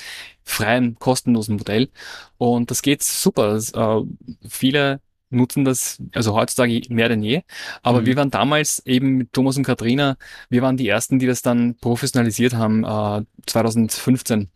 [0.42, 1.88] freien, kostenlosen Modell.
[2.36, 3.54] Und das geht super.
[3.54, 4.00] Das, äh,
[4.48, 5.00] viele
[5.30, 7.42] nutzen das, also heutzutage mehr denn je.
[7.82, 8.06] Aber Mhm.
[8.06, 10.16] wir waren damals eben mit Thomas und Katrina,
[10.48, 14.50] wir waren die ersten, die das dann professionalisiert haben, äh, 2015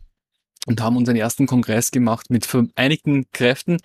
[0.67, 3.77] und haben unseren ersten Kongress gemacht mit vereinigten Kräften,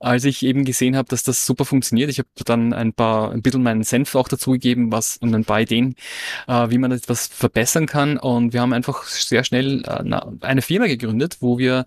[0.00, 2.08] als ich eben gesehen habe, dass das super funktioniert.
[2.08, 5.60] Ich habe dann ein paar, ein bisschen meinen Senf auch dazugegeben, was und ein paar
[5.60, 5.94] Ideen,
[6.48, 8.16] äh, wie man etwas verbessern kann.
[8.16, 11.84] Und wir haben einfach sehr schnell äh, eine Firma gegründet, wo wir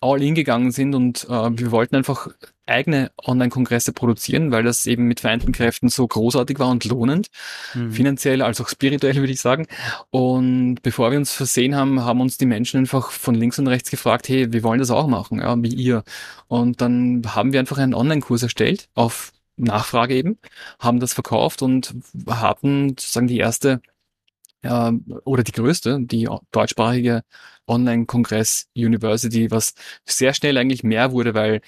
[0.00, 1.28] all in gegangen sind und äh,
[1.58, 2.28] wir wollten einfach
[2.66, 7.28] eigene Online-Kongresse produzieren, weil das eben mit vereinten Kräften so großartig war und lohnend
[7.74, 7.92] Mhm.
[7.92, 9.66] finanziell als auch spirituell, würde ich sagen.
[10.10, 13.90] Und bevor wir uns versehen haben, haben uns die Menschen einfach von links und rechts
[13.90, 16.04] gefragt, hey, wir wollen das auch machen, ja, wie ihr.
[16.48, 20.38] Und dann haben wir einfach einen Online-Kurs erstellt, auf Nachfrage eben,
[20.78, 21.94] haben das verkauft und
[22.28, 23.80] hatten sozusagen die erste
[24.62, 24.92] äh,
[25.24, 27.22] oder die größte, die deutschsprachige
[27.66, 31.60] Online-Kongress University, was sehr schnell eigentlich mehr wurde, weil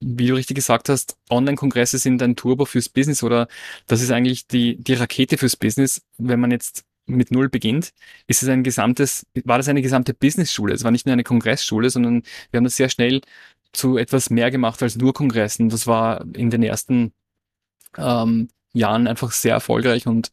[0.00, 3.48] wie du richtig gesagt hast, Online-Kongresse sind ein Turbo fürs Business oder
[3.86, 6.02] das ist eigentlich die, die Rakete fürs Business.
[6.18, 7.92] Wenn man jetzt mit Null beginnt,
[8.26, 10.74] ist es ein gesamtes, war das eine gesamte Business-Schule.
[10.74, 13.20] Es war nicht nur eine Kongressschule, sondern wir haben das sehr schnell
[13.72, 15.68] zu etwas mehr gemacht als nur Kongressen.
[15.68, 17.12] Das war in den ersten
[17.98, 20.32] ähm, Jahren einfach sehr erfolgreich und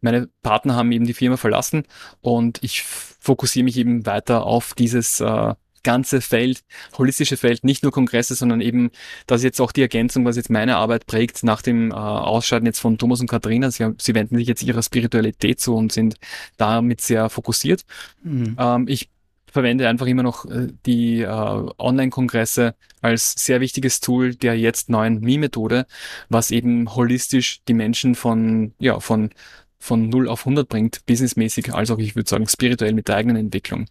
[0.00, 1.84] meine Partner haben eben die Firma verlassen
[2.20, 6.62] und ich fokussiere mich eben weiter auf dieses äh, ganze Feld,
[6.96, 8.90] holistische Feld, nicht nur Kongresse, sondern eben,
[9.26, 12.66] das ist jetzt auch die Ergänzung, was jetzt meine Arbeit prägt, nach dem äh, Ausscheiden
[12.66, 13.70] jetzt von Thomas und Katharina.
[13.70, 16.16] Sie, sie wenden sich jetzt ihrer Spiritualität zu und sind
[16.56, 17.84] damit sehr fokussiert.
[18.22, 18.56] Mhm.
[18.58, 19.10] Ähm, ich
[19.52, 25.20] verwende einfach immer noch äh, die äh, Online-Kongresse als sehr wichtiges Tool der jetzt neuen
[25.20, 25.86] Mi-Methode,
[26.28, 29.30] was eben holistisch die Menschen von, ja, von,
[29.78, 33.36] von 0 auf 100 bringt, businessmäßig, als auch, ich würde sagen, spirituell mit der eigenen
[33.36, 33.86] Entwicklung.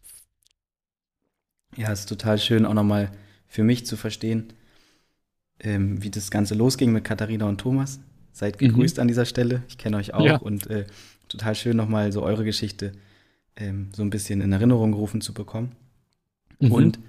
[1.78, 3.11] Ja, es ist total schön, auch nochmal
[3.47, 4.53] für mich zu verstehen,
[5.59, 7.99] ähm, wie das Ganze losging mit Katharina und Thomas.
[8.32, 8.67] Seid mhm.
[8.67, 9.01] gegrüßt mhm.
[9.01, 9.63] an dieser Stelle.
[9.67, 10.38] Ich kenne euch auch ja.
[10.38, 10.86] und äh,
[11.28, 12.93] total schön nochmal so eure Geschichte
[13.55, 15.74] ähm, so ein bisschen in Erinnerung gerufen zu bekommen.
[16.59, 16.72] Mhm.
[16.72, 16.99] Und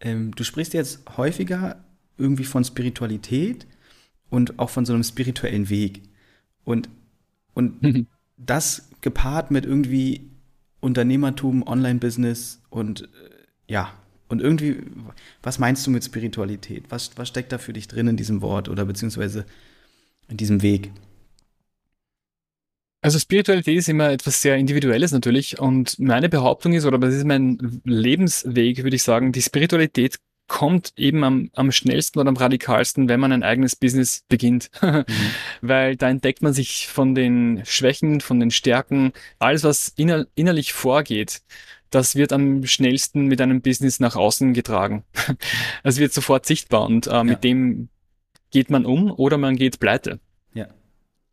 [0.00, 1.84] ähm, du sprichst jetzt häufiger
[2.18, 3.66] irgendwie von Spiritualität
[4.30, 6.02] und auch von so einem spirituellen Weg.
[6.64, 6.88] Und,
[7.54, 8.06] und mhm.
[8.36, 10.30] das gepaart mit irgendwie
[10.80, 13.06] Unternehmertum, Online-Business und äh,
[13.68, 13.92] ja,
[14.28, 14.78] und irgendwie,
[15.42, 16.84] was meinst du mit Spiritualität?
[16.88, 19.46] Was, was steckt da für dich drin in diesem Wort oder beziehungsweise
[20.28, 20.90] in diesem Weg?
[23.02, 27.24] Also Spiritualität ist immer etwas sehr Individuelles natürlich und meine Behauptung ist, oder das ist
[27.24, 33.08] mein Lebensweg, würde ich sagen, die Spiritualität kommt eben am, am schnellsten oder am radikalsten,
[33.08, 34.70] wenn man ein eigenes Business beginnt.
[34.82, 35.04] mhm.
[35.60, 40.72] Weil da entdeckt man sich von den Schwächen, von den Stärken, alles, was inner, innerlich
[40.72, 41.42] vorgeht,
[41.90, 45.04] das wird am schnellsten mit einem Business nach außen getragen.
[45.82, 47.24] Es wird sofort sichtbar und äh, ja.
[47.24, 47.88] mit dem
[48.50, 50.20] geht man um oder man geht pleite.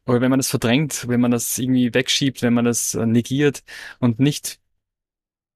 [0.06, 3.64] Aber wenn man das verdrängt, wenn man das irgendwie wegschiebt, wenn man das äh, negiert
[4.00, 4.60] und nicht,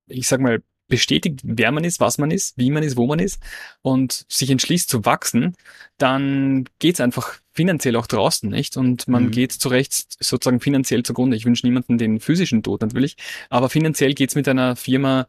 [0.08, 3.20] ich sag mal, bestätigt, wer man ist, was man ist, wie man ist, wo man
[3.20, 3.42] ist
[3.82, 5.56] und sich entschließt zu wachsen,
[5.98, 8.78] dann geht's einfach finanziell auch draußen, nicht?
[8.78, 9.32] Und man mhm.
[9.32, 11.36] geht zurecht sozusagen finanziell zugrunde.
[11.36, 13.18] Ich wünsche niemanden den physischen Tod natürlich,
[13.50, 15.28] aber finanziell geht's mit einer Firma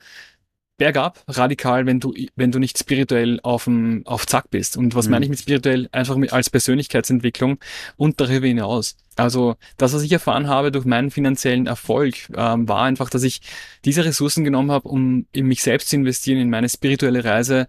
[0.78, 4.76] bergab, radikal, wenn du, wenn du nicht spirituell auf, dem, auf Zack bist.
[4.76, 5.12] Und was mhm.
[5.12, 5.88] meine ich mit spirituell?
[5.92, 7.58] Einfach mit, als Persönlichkeitsentwicklung
[7.96, 8.96] und darüber hinaus.
[9.18, 13.40] Also das, was ich erfahren habe durch meinen finanziellen Erfolg, ähm, war einfach, dass ich
[13.84, 17.66] diese Ressourcen genommen habe, um in mich selbst zu investieren, in meine spirituelle Reise,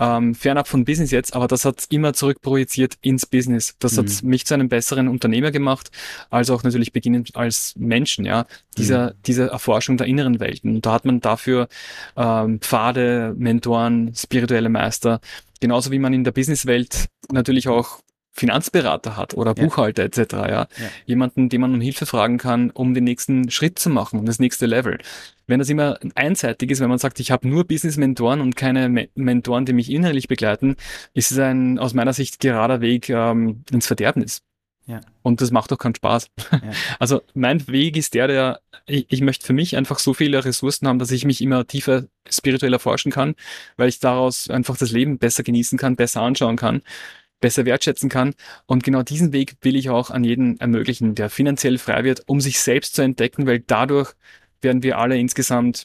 [0.00, 3.76] ähm, fernab von Business jetzt, aber das hat immer zurückprojiziert ins Business.
[3.78, 3.98] Das mhm.
[3.98, 5.90] hat mich zu einem besseren Unternehmer gemacht,
[6.30, 8.46] als auch natürlich beginnend als Menschen, ja,
[8.76, 9.22] dieser, mhm.
[9.24, 10.76] dieser Erforschung der inneren Welten.
[10.76, 11.68] Und da hat man dafür
[12.16, 15.20] ähm, Pfade, Mentoren, spirituelle Meister,
[15.60, 18.00] genauso wie man in der Businesswelt natürlich auch
[18.38, 19.64] Finanzberater hat oder ja.
[19.64, 20.18] Buchhalter etc.
[20.32, 20.48] Ja?
[20.48, 20.68] ja?
[21.06, 24.66] Jemanden, den man um Hilfe fragen kann, um den nächsten Schritt zu machen, das nächste
[24.66, 24.98] Level.
[25.46, 29.08] Wenn das immer einseitig ist, wenn man sagt, ich habe nur Business-Mentoren und keine Me
[29.14, 30.76] Mentoren, die mich inhaltlich begleiten,
[31.14, 34.42] ist es ein aus meiner Sicht gerader Weg ähm, ins Verderbnis.
[34.86, 35.00] Ja.
[35.22, 36.30] Und das macht doch keinen Spaß.
[36.50, 36.60] Ja.
[36.98, 40.88] Also mein Weg ist der, der, ich, ich möchte für mich einfach so viele Ressourcen
[40.88, 43.34] haben, dass ich mich immer tiefer spirituell erforschen kann,
[43.76, 46.82] weil ich daraus einfach das Leben besser genießen kann, besser anschauen kann
[47.40, 48.34] besser wertschätzen kann.
[48.66, 52.40] Und genau diesen Weg will ich auch an jeden ermöglichen, der finanziell frei wird, um
[52.40, 54.14] sich selbst zu entdecken, weil dadurch
[54.60, 55.84] werden wir alle insgesamt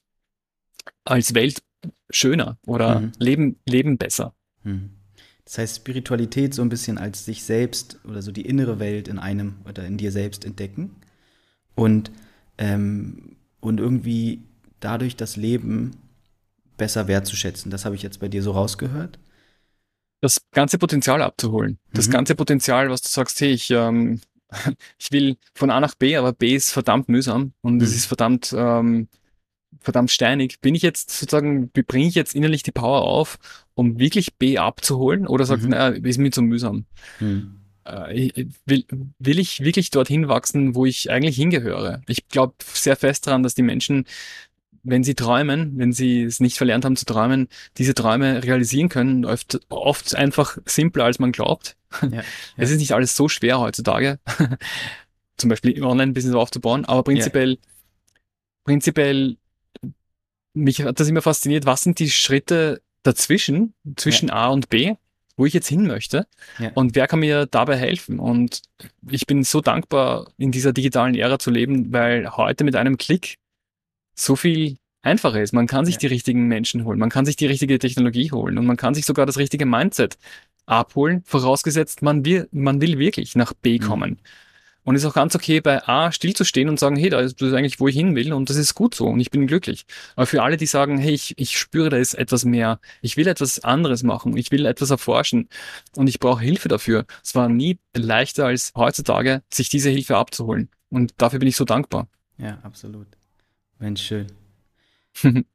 [1.06, 1.62] als Welt
[2.10, 3.12] schöner oder mhm.
[3.20, 4.34] leben, leben besser.
[4.64, 4.92] Mhm.
[5.46, 9.20] Das heißt, Spiritualität so ein bisschen als sich selbst oder so die innere Welt in
[9.20, 10.96] einem oder in dir selbst entdecken
[11.76, 12.12] und,
[12.58, 14.44] ähm, und irgendwie
[14.80, 15.92] dadurch das Leben
[16.78, 17.72] besser wertzuschätzen.
[17.72, 19.20] Das habe ich jetzt bei dir so rausgehört
[20.24, 21.80] das ganze Potenzial abzuholen.
[21.92, 22.12] Das mhm.
[22.14, 24.22] ganze Potenzial, was du sagst, hey, ich, ähm,
[24.98, 27.96] ich will von A nach B, aber B ist verdammt mühsam und es mhm.
[27.98, 29.10] ist verdammt, ähm,
[29.82, 30.62] verdammt steinig.
[30.62, 33.38] Bin ich jetzt sozusagen, bringe ich jetzt innerlich die Power auf,
[33.74, 35.72] um wirklich B abzuholen oder sagt, mhm.
[35.72, 36.86] naja, ist mir zu mühsam?
[37.20, 37.60] Mhm.
[37.84, 38.86] Äh, will,
[39.20, 42.02] will ich wirklich dorthin wachsen, wo ich eigentlich hingehöre?
[42.08, 44.06] Ich glaube sehr fest daran, dass die Menschen
[44.84, 49.26] wenn sie träumen, wenn sie es nicht verlernt haben zu träumen, diese Träume realisieren können,
[49.26, 51.78] oft, oft einfach simpler, als man glaubt.
[52.02, 52.24] Ja, ja.
[52.58, 54.20] Es ist nicht alles so schwer heutzutage,
[55.38, 57.58] zum Beispiel Online-Business aufzubauen, aber prinzipiell, ja.
[58.66, 59.38] prinzipiell,
[60.54, 64.96] mich hat das immer fasziniert, was sind die Schritte dazwischen, zwischen A und B,
[65.36, 66.28] wo ich jetzt hin möchte
[66.76, 68.20] und wer kann mir dabei helfen.
[68.20, 68.62] Und
[69.10, 73.40] ich bin so dankbar, in dieser digitalen Ära zu leben, weil heute mit einem Klick
[74.16, 75.54] so viel einfacher ist.
[75.54, 76.00] Man kann sich ja.
[76.00, 79.06] die richtigen Menschen holen, man kann sich die richtige Technologie holen und man kann sich
[79.06, 80.18] sogar das richtige Mindset
[80.66, 83.84] abholen, vorausgesetzt, man will, man will wirklich nach B mhm.
[83.84, 84.20] kommen.
[84.86, 87.80] Und ist auch ganz okay, bei A stillzustehen und sagen, hey, da ist das eigentlich,
[87.80, 89.86] wo ich hin will und das ist gut so und ich bin glücklich.
[90.18, 93.28] Aber für alle, die sagen, hey, ich, ich spüre, da ist etwas mehr, ich will
[93.28, 95.48] etwas anderes machen, ich will etwas erforschen
[95.96, 97.06] und ich brauche Hilfe dafür.
[97.24, 100.70] Es war nie leichter als heutzutage, sich diese Hilfe abzuholen.
[100.90, 102.10] Und dafür bin ich so dankbar.
[102.38, 103.08] Ja, absolut.
[103.80, 104.28] Mensch, schön.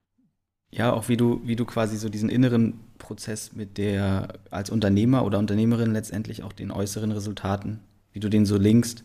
[0.70, 5.24] ja, auch wie du, wie du quasi so diesen inneren Prozess mit der als Unternehmer
[5.24, 7.80] oder Unternehmerin letztendlich auch den äußeren Resultaten,
[8.12, 9.04] wie du den so linkst.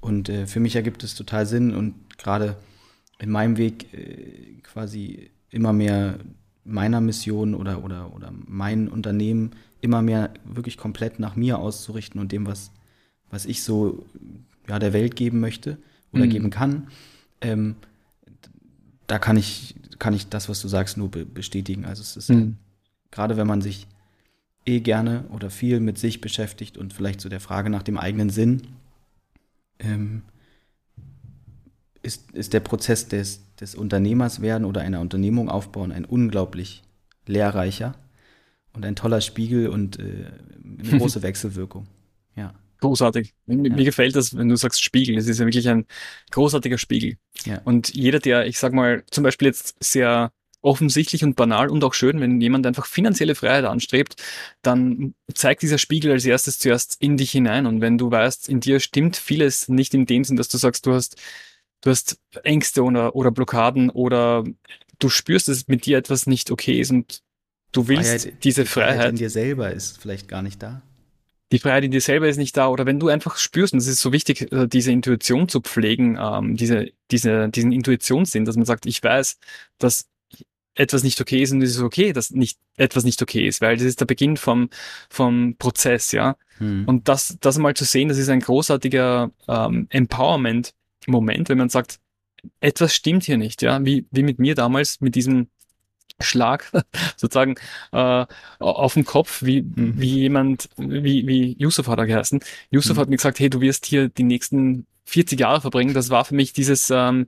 [0.00, 2.56] Und äh, für mich ergibt es total Sinn und gerade
[3.18, 6.18] in meinem Weg äh, quasi immer mehr
[6.64, 12.32] meiner Mission oder, oder, oder mein Unternehmen immer mehr wirklich komplett nach mir auszurichten und
[12.32, 12.70] dem, was,
[13.30, 14.06] was ich so
[14.66, 15.76] ja, der Welt geben möchte
[16.12, 16.30] oder mhm.
[16.30, 16.88] geben kann.
[17.42, 17.76] Ähm,
[19.06, 21.84] da kann ich, kann ich das, was du sagst, nur be bestätigen.
[21.84, 22.56] Also es ist mhm.
[23.10, 23.86] gerade, wenn man sich
[24.66, 28.30] eh gerne oder viel mit sich beschäftigt und vielleicht so der Frage nach dem eigenen
[28.30, 28.62] Sinn,
[29.78, 30.22] ähm,
[32.02, 36.82] ist, ist der Prozess des, des Unternehmers werden oder einer Unternehmung aufbauen ein unglaublich
[37.26, 37.94] lehrreicher
[38.72, 40.30] und ein toller Spiegel und äh,
[40.62, 41.86] eine große Wechselwirkung.
[42.36, 42.54] Ja.
[42.80, 43.34] Großartig.
[43.46, 43.76] Mir, ja.
[43.76, 45.16] mir gefällt das, wenn du sagst Spiegel.
[45.16, 45.86] Es ist ja wirklich ein
[46.30, 47.16] großartiger Spiegel.
[47.44, 47.60] Ja.
[47.64, 50.32] Und jeder, der, ich sag mal, zum Beispiel jetzt sehr
[50.64, 54.16] offensichtlich und banal und auch schön, wenn jemand einfach finanzielle Freiheit anstrebt,
[54.62, 57.66] dann zeigt dieser Spiegel als erstes zuerst in dich hinein.
[57.66, 60.86] Und wenn du weißt, in dir stimmt vieles nicht in dem Sinn, dass du sagst,
[60.86, 61.20] du hast,
[61.82, 64.42] du hast Ängste oder, oder Blockaden oder
[64.98, 67.20] du spürst, dass mit dir etwas nicht okay ist und
[67.72, 68.94] du willst Freiheit, diese Freiheit.
[68.96, 70.82] Freiheit in dir selber ist vielleicht gar nicht da
[71.54, 73.86] die Freiheit in dir selber ist nicht da oder wenn du einfach spürst, und es
[73.86, 78.64] ist so wichtig, äh, diese Intuition zu pflegen, ähm, diese, diese, diesen Intuitionssinn, dass man
[78.64, 79.38] sagt, ich weiß,
[79.78, 80.08] dass
[80.74, 83.76] etwas nicht okay ist und es ist okay, dass nicht etwas nicht okay ist, weil
[83.76, 84.68] das ist der Beginn vom,
[85.08, 86.36] vom Prozess, ja.
[86.58, 86.86] Hm.
[86.86, 92.00] Und das, das mal zu sehen, das ist ein großartiger ähm, Empowerment-Moment, wenn man sagt,
[92.58, 95.46] etwas stimmt hier nicht, ja, wie, wie mit mir damals, mit diesem
[96.20, 96.70] Schlag
[97.16, 97.56] sozusagen
[97.92, 98.26] äh,
[98.58, 99.94] auf den Kopf, wie, mhm.
[100.00, 102.40] wie jemand, wie, wie Yusuf hat er geheißen.
[102.70, 103.00] Yusuf mhm.
[103.00, 105.94] hat mir gesagt, hey, du wirst hier die nächsten 40 Jahre verbringen.
[105.94, 107.26] Das war für mich dieses, ähm,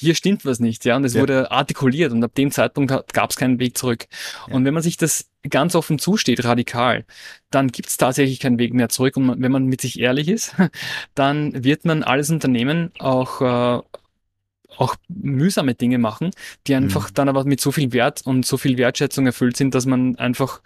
[0.00, 1.20] hier stimmt was nicht, ja, und es ja.
[1.20, 4.06] wurde artikuliert und ab dem Zeitpunkt gab es keinen Weg zurück.
[4.48, 4.54] Ja.
[4.54, 7.04] Und wenn man sich das ganz offen zusteht, radikal,
[7.50, 9.16] dann gibt es tatsächlich keinen Weg mehr zurück.
[9.18, 10.54] Und wenn man mit sich ehrlich ist,
[11.14, 13.82] dann wird man alles Unternehmen auch äh,
[14.76, 16.30] auch mühsame Dinge machen,
[16.66, 17.14] die einfach mhm.
[17.14, 20.60] dann aber mit so viel Wert und so viel Wertschätzung erfüllt sind, dass man einfach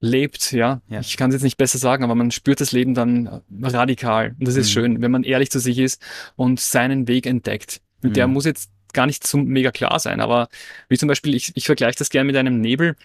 [0.00, 0.80] lebt, ja.
[0.88, 1.00] ja.
[1.00, 4.34] Ich kann es jetzt nicht besser sagen, aber man spürt das Leben dann radikal.
[4.38, 4.72] Und das ist mhm.
[4.72, 6.02] schön, wenn man ehrlich zu sich ist
[6.36, 7.80] und seinen Weg entdeckt.
[8.02, 8.14] Und mhm.
[8.14, 10.48] der muss jetzt gar nicht so mega klar sein, aber
[10.88, 12.96] wie zum Beispiel, ich, ich vergleiche das gerne mit einem Nebel,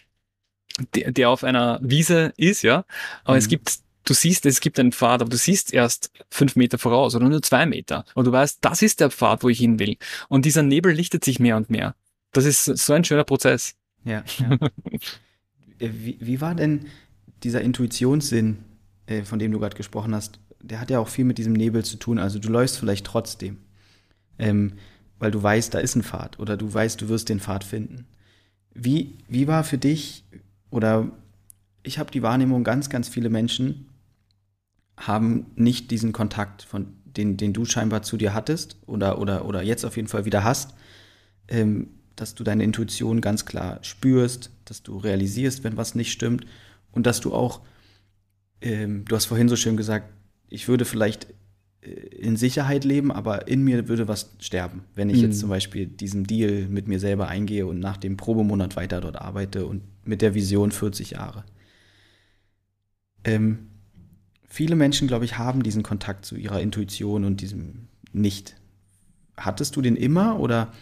[0.96, 2.86] der, der auf einer Wiese ist, ja.
[3.24, 3.50] Aber es mhm.
[3.50, 7.28] gibt du siehst, es gibt einen Pfad, aber du siehst erst fünf Meter voraus oder
[7.28, 8.06] nur zwei Meter.
[8.16, 9.98] Und du weißt, das ist der Pfad, wo ich hin will.
[10.30, 11.96] Und dieser Nebel lichtet sich mehr und mehr.
[12.32, 13.76] Das ist so ein schöner Prozess.
[14.04, 14.24] Ja.
[14.38, 14.58] ja.
[15.80, 16.86] Äh, wie, wie war denn
[17.42, 18.60] dieser Intuitionssinn,
[19.08, 20.40] äh, von dem du gerade gesprochen hast?
[20.62, 22.20] Der hat ja auch viel mit diesem Nebel zu tun.
[22.20, 23.58] Also du läufst vielleicht trotzdem,
[24.38, 24.74] ähm,
[25.18, 28.06] weil du weißt, da ist ein Pfad oder du weißt, du wirst den Pfad finden.
[28.76, 30.24] Wie, wie war für dich
[30.70, 31.10] oder
[31.82, 33.88] ich habe die Wahrnehmung, ganz, ganz viele Menschen
[35.02, 39.62] haben nicht diesen Kontakt, von den, den du scheinbar zu dir hattest oder, oder, oder
[39.62, 40.74] jetzt auf jeden Fall wieder hast,
[41.48, 46.46] ähm, dass du deine Intuition ganz klar spürst, dass du realisierst, wenn was nicht stimmt
[46.92, 47.62] und dass du auch,
[48.62, 50.14] ähm, du hast vorhin so schön gesagt,
[50.50, 51.28] ich würde vielleicht
[51.82, 55.24] äh, in Sicherheit leben, aber in mir würde was sterben, wenn ich mhm.
[55.24, 59.20] jetzt zum Beispiel diesen Deal mit mir selber eingehe und nach dem Probemonat weiter dort
[59.20, 61.44] arbeite und mit der Vision 40 Jahre.
[63.24, 63.71] Ähm,
[64.52, 68.58] viele Menschen, glaube ich, haben diesen Kontakt zu ihrer Intuition und diesem nicht.
[69.38, 70.74] Hattest du den immer oder,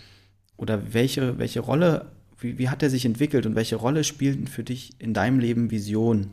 [0.58, 2.08] oder welche, welche Rolle,
[2.40, 5.70] wie, wie hat er sich entwickelt und welche Rolle spielten für dich in deinem Leben
[5.70, 6.32] Vision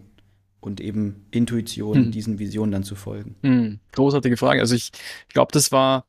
[0.60, 2.10] und eben Intuition, hm.
[2.10, 3.36] diesen Visionen dann zu folgen?
[3.42, 3.80] Hm.
[3.92, 4.60] Großartige Frage.
[4.60, 4.90] Also ich,
[5.28, 6.06] ich glaube, das war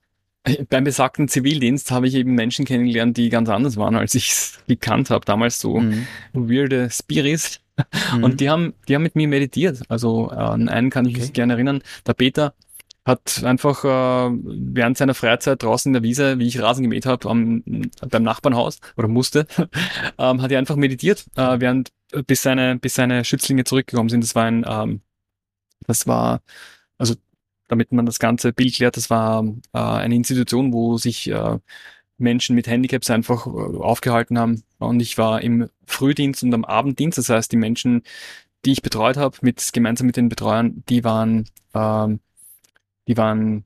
[0.69, 4.59] beim besagten Zivildienst habe ich eben Menschen kennengelernt, die ganz anders waren, als ich es
[4.67, 5.25] gekannt habe.
[5.25, 6.07] Damals so mhm.
[6.33, 7.61] weirde Spirits,
[8.13, 8.23] Mhm.
[8.23, 9.81] Und die haben, die haben mit mir meditiert.
[9.89, 11.21] Also äh, an einen kann ich okay.
[11.21, 11.81] mich gerne erinnern.
[12.05, 12.53] Der Peter
[13.05, 17.29] hat einfach äh, während seiner Freizeit draußen in der Wiese, wie ich Rasen gemäht habe,
[17.29, 17.63] am,
[18.09, 19.47] beim Nachbarnhaus oder musste,
[20.17, 21.91] ähm, hat er einfach meditiert, äh, während
[22.25, 24.23] bis seine bis seine Schützlinge zurückgekommen sind.
[24.23, 25.01] Das war ein, ähm,
[25.85, 26.41] das war
[26.97, 27.15] also
[27.67, 29.43] damit man das ganze Bild klärt, das war
[29.73, 31.59] äh, eine Institution, wo sich äh,
[32.17, 34.63] Menschen mit Handicaps einfach äh, aufgehalten haben.
[34.79, 37.17] Und ich war im Frühdienst und am Abenddienst.
[37.17, 38.03] Das heißt, die Menschen,
[38.65, 42.19] die ich betreut habe, mit, gemeinsam mit den Betreuern, die waren, ähm,
[43.07, 43.65] die waren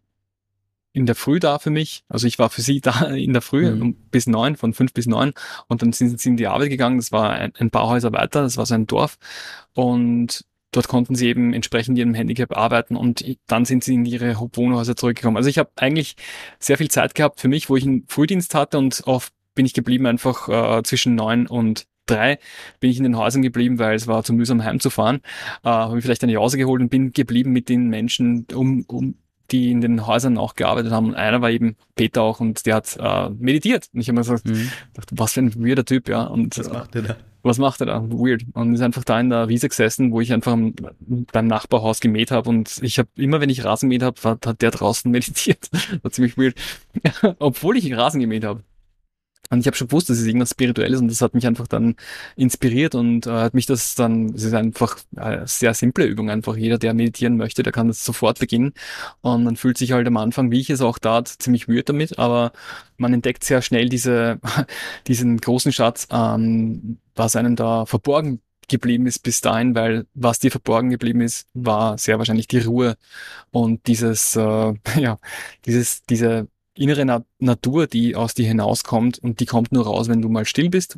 [0.93, 2.04] in der Früh da für mich.
[2.10, 3.95] Also ich war für sie da in der Früh mhm.
[4.12, 5.34] bis neun, von fünf bis neun.
[5.68, 6.97] Und dann sind sie in die Arbeit gegangen.
[6.97, 8.41] Das war ein, ein paar Häuser weiter.
[8.41, 9.18] Das war so ein Dorf.
[9.74, 14.36] Und dort konnten sie eben entsprechend ihrem Handicap arbeiten und dann sind sie in ihre
[14.53, 15.38] Wohnhäuser zurückgekommen.
[15.38, 16.15] Also ich habe eigentlich
[16.59, 19.74] sehr viel Zeit gehabt für mich, wo ich einen Frühdienst hatte und oft bin ich
[19.74, 22.39] geblieben einfach äh, zwischen neun und drei
[22.80, 25.22] bin ich in den Häusern geblieben, weil es war zu mühsam heimzufahren.
[25.63, 29.15] Äh, habe ich vielleicht eine Jause geholt und bin geblieben mit den Menschen, um, um
[29.51, 31.07] die in den Häusern auch gearbeitet haben.
[31.07, 33.89] Und einer war eben Peter auch und der hat äh, meditiert.
[33.93, 34.72] Und ich habe mir gesagt, mhm.
[34.93, 36.24] dachte, was für ein weirder Typ, ja.
[36.24, 37.17] Und was macht er da?
[37.44, 38.04] Was macht er da?
[38.10, 38.46] Weird.
[38.54, 40.58] Und ist einfach da in der Wiese gesessen, wo ich einfach
[41.32, 42.50] beim Nachbarhaus gemäht habe.
[42.50, 45.70] Und ich habe immer, wenn ich Rasen gemäht habe, hat der draußen meditiert.
[46.02, 46.56] war ziemlich weird.
[47.39, 48.64] Obwohl ich Rasen gemäht habe.
[49.50, 51.96] Und ich habe schon gewusst, dass es irgendwas Spirituelles und das hat mich einfach dann
[52.38, 56.56] inspiriert und äh, hat mich das dann, es ist einfach eine sehr simple Übung einfach.
[56.56, 58.74] Jeder, der meditieren möchte, der kann das sofort beginnen.
[59.20, 62.18] Und man fühlt sich halt am Anfang, wie ich es auch tat, ziemlich weird damit,
[62.18, 62.54] aber
[62.98, 64.39] man entdeckt sehr schnell diese,
[65.08, 70.50] diesen großen Schatz, ähm, was einem da verborgen geblieben ist bis dahin, weil was dir
[70.50, 72.96] verborgen geblieben ist, war sehr wahrscheinlich die Ruhe
[73.52, 75.20] und dieses, äh, ja,
[75.66, 80.22] dieses, diese innere Na Natur, die aus dir hinauskommt und die kommt nur raus, wenn
[80.22, 80.97] du mal still bist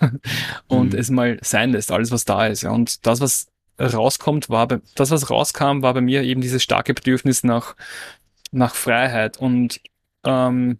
[0.68, 0.98] und mhm.
[0.98, 2.62] es mal sein lässt, alles was da ist.
[2.62, 2.70] Ja.
[2.70, 3.48] Und das, was
[3.78, 7.76] rauskommt, war bei, das, was rauskam, war bei mir eben dieses starke Bedürfnis nach,
[8.52, 9.80] nach Freiheit und
[10.24, 10.78] ähm,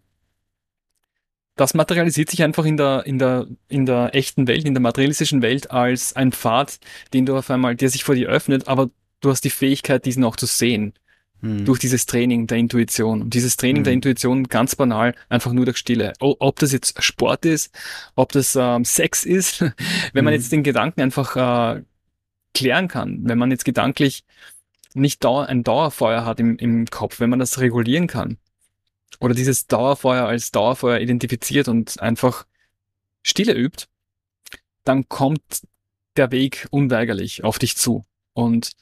[1.57, 5.41] das materialisiert sich einfach in der, in der, in der echten Welt, in der materialistischen
[5.41, 6.78] Welt als ein Pfad,
[7.14, 10.22] den du auf einmal, der sich vor dir öffnet, aber du hast die Fähigkeit, diesen
[10.24, 10.93] auch zu sehen.
[11.41, 11.64] Hm.
[11.64, 13.22] Durch dieses Training der Intuition.
[13.22, 13.84] Und dieses Training hm.
[13.84, 16.14] der Intuition ganz banal, einfach nur durch Stille.
[16.18, 17.74] Ob das jetzt Sport ist,
[18.14, 19.61] ob das ähm, Sex ist,
[20.12, 20.41] wenn man hm.
[20.41, 21.82] jetzt den Gedanken einfach äh,
[22.55, 24.24] klären kann, wenn man jetzt gedanklich
[24.95, 28.39] nicht dauer ein Dauerfeuer hat im, im Kopf, wenn man das regulieren kann.
[29.20, 32.47] Oder dieses Dauerfeuer als Dauerfeuer identifiziert und einfach
[33.22, 33.87] Stille übt,
[34.84, 35.66] dann kommt
[36.16, 38.05] der Weg unweigerlich auf dich zu.
[38.32, 38.72] Und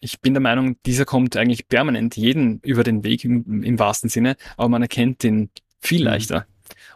[0.00, 4.08] ich bin der Meinung, dieser kommt eigentlich permanent jeden über den Weg im, im wahrsten
[4.08, 6.06] Sinne, aber man erkennt den viel mhm.
[6.06, 6.46] leichter.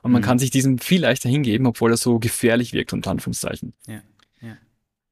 [0.03, 0.27] Und man mhm.
[0.27, 3.73] kann sich diesem viel leichter hingeben, obwohl er so gefährlich wirkt, unter Anführungszeichen.
[3.87, 4.03] Ja.
[4.41, 4.57] ja.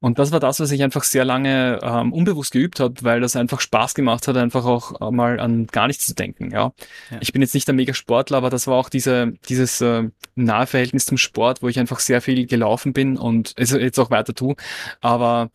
[0.01, 3.37] Und das war das, was ich einfach sehr lange ähm, unbewusst geübt habe, weil das
[3.37, 6.51] einfach Spaß gemacht hat, einfach auch mal an gar nichts zu denken.
[6.51, 6.73] Ja.
[7.11, 7.19] ja.
[7.21, 11.07] Ich bin jetzt nicht der Mega-Sportler, aber das war auch diese, dieses äh, nahe Verhältnis
[11.07, 14.57] zum Sport, wo ich einfach sehr viel gelaufen bin und es jetzt auch weiter tue.
[15.01, 15.51] Aber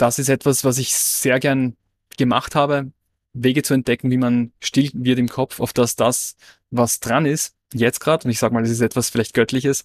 [0.00, 1.76] das ist etwas, was ich sehr gern
[2.16, 2.92] gemacht habe,
[3.32, 6.36] Wege zu entdecken, wie man still wird im Kopf, auf das das,
[6.70, 9.84] was dran ist, jetzt gerade, und ich sage mal, das ist etwas vielleicht Göttliches,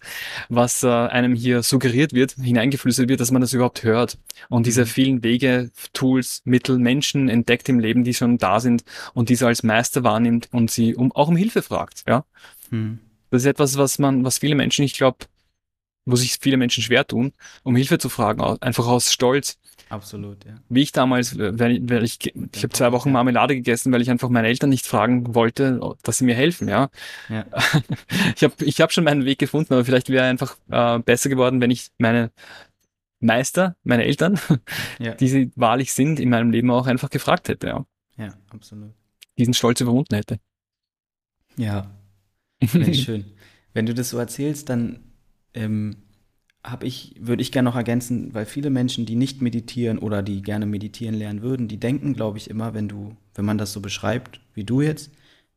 [0.49, 4.17] was äh, einem hier suggeriert wird, hineingeflüstert wird, dass man das überhaupt hört.
[4.49, 4.87] Und diese mhm.
[4.87, 9.63] vielen Wege, Tools, Mittel, Menschen entdeckt im Leben, die schon da sind und diese als
[9.63, 12.03] Meister wahrnimmt und sie um, auch um Hilfe fragt.
[12.07, 12.25] Ja,
[12.71, 12.99] mhm.
[13.29, 15.25] Das ist etwas, was man, was viele Menschen, ich glaube,
[16.05, 19.57] wo sich viele Menschen schwer tun, um Hilfe zu fragen, einfach aus Stolz.
[19.89, 20.55] Absolut, ja.
[20.69, 24.29] Wie ich damals, weil, weil ich, ich habe zwei Wochen Marmelade gegessen, weil ich einfach
[24.29, 26.89] meine Eltern nicht fragen wollte, dass sie mir helfen, ja.
[27.29, 27.45] ja.
[28.35, 31.61] ich habe ich hab schon meinen Weg gefunden, aber vielleicht wäre einfach äh, besser geworden,
[31.61, 32.31] wenn ich meine
[33.19, 34.39] Meister, meine Eltern,
[34.99, 35.13] ja.
[35.13, 37.85] die sie wahrlich sind, in meinem Leben auch einfach gefragt hätte, ja.
[38.17, 38.91] Ja, absolut.
[39.37, 40.39] Diesen Stolz überwunden hätte.
[41.57, 41.91] Ja,
[42.93, 43.25] schön.
[43.73, 44.99] Wenn du das so erzählst, dann
[45.53, 45.97] ähm,
[46.65, 50.41] habe ich, würde ich gerne noch ergänzen, weil viele Menschen, die nicht meditieren oder die
[50.41, 53.81] gerne meditieren lernen würden, die denken, glaube ich, immer, wenn du, wenn man das so
[53.81, 55.11] beschreibt, wie du jetzt,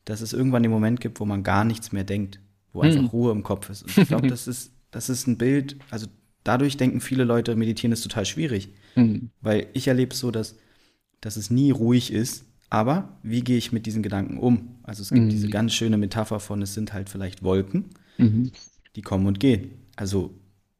[0.05, 2.41] dass es irgendwann den Moment gibt, wo man gar nichts mehr denkt,
[2.73, 3.09] wo einfach mhm.
[3.09, 3.83] Ruhe im Kopf ist.
[3.83, 6.07] Und ich glaube, das ist, das ist ein Bild, also
[6.45, 8.71] dadurch denken viele Leute, meditieren ist total schwierig.
[8.95, 9.31] Mhm.
[9.41, 10.57] Weil ich erlebe es so, dass,
[11.21, 12.45] dass es nie ruhig ist.
[12.71, 14.77] Aber wie gehe ich mit diesen Gedanken um?
[14.83, 15.31] Also es gibt mhm.
[15.31, 17.87] diese ganz schöne Metapher von, es sind halt vielleicht Wolken,
[18.19, 18.53] mhm.
[18.95, 19.71] die kommen und gehen.
[19.97, 20.35] Also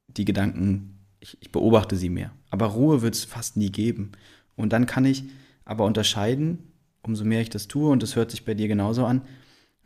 [0.09, 2.32] die Gedanken, ich, ich beobachte sie mehr.
[2.50, 4.12] Aber Ruhe wird es fast nie geben.
[4.56, 5.24] Und dann kann ich
[5.64, 6.59] aber unterscheiden,
[7.02, 9.22] umso mehr ich das tue, und das hört sich bei dir genauso an,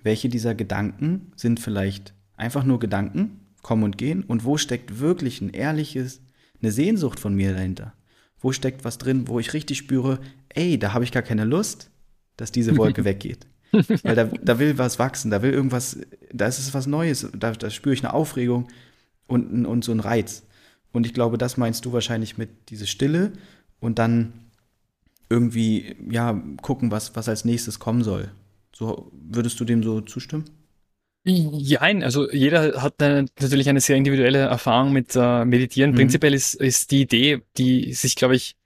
[0.02, 5.40] welche dieser Gedanken sind vielleicht einfach nur Gedanken, kommen und gehen, und wo steckt wirklich
[5.40, 6.20] ein ehrliches,
[6.60, 7.94] eine Sehnsucht von mir dahinter?
[8.40, 10.18] Wo steckt was drin, wo ich richtig spüre,
[10.48, 11.90] ey, da habe ich gar keine Lust,
[12.36, 13.46] dass diese Wolke weggeht.
[14.02, 15.98] Weil da, da will was wachsen, da will irgendwas,
[16.32, 18.68] da ist es was Neues, da, da spüre ich eine Aufregung,
[19.26, 20.44] und, und so ein Reiz.
[20.92, 23.32] Und ich glaube, das meinst du wahrscheinlich mit diese Stille
[23.80, 24.32] und dann
[25.30, 28.30] irgendwie, ja, gucken, was, was als nächstes kommen soll.
[28.74, 30.44] So, würdest du dem so zustimmen?
[31.24, 35.92] Nein, also jeder hat eine, natürlich eine sehr individuelle Erfahrung mit äh, Meditieren.
[35.92, 35.96] Mhm.
[35.96, 38.56] Prinzipiell ist, ist die Idee, die sich, glaube ich,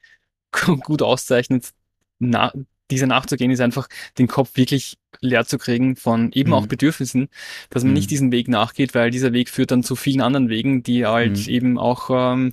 [0.82, 1.70] gut auszeichnet,
[2.18, 2.52] na,
[2.91, 6.55] dieser nachzugehen, ist einfach den Kopf wirklich leer zu kriegen von eben mhm.
[6.55, 7.28] auch Bedürfnissen,
[7.70, 7.95] dass man mhm.
[7.95, 11.47] nicht diesen Weg nachgeht, weil dieser Weg führt dann zu vielen anderen Wegen, die halt
[11.47, 11.53] mhm.
[11.53, 12.53] eben auch ähm,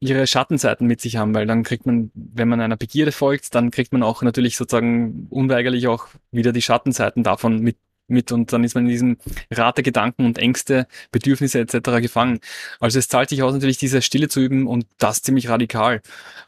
[0.00, 3.70] ihre Schattenseiten mit sich haben, weil dann kriegt man, wenn man einer Begierde folgt, dann
[3.70, 7.76] kriegt man auch natürlich sozusagen unweigerlich auch wieder die Schattenseiten davon mit
[8.10, 9.16] mit und dann ist man in diesem
[9.50, 12.00] Rat der Gedanken und Ängste, Bedürfnisse etc.
[12.00, 12.40] gefangen.
[12.78, 16.02] Also es zahlt sich aus, natürlich diese Stille zu üben und das ziemlich radikal.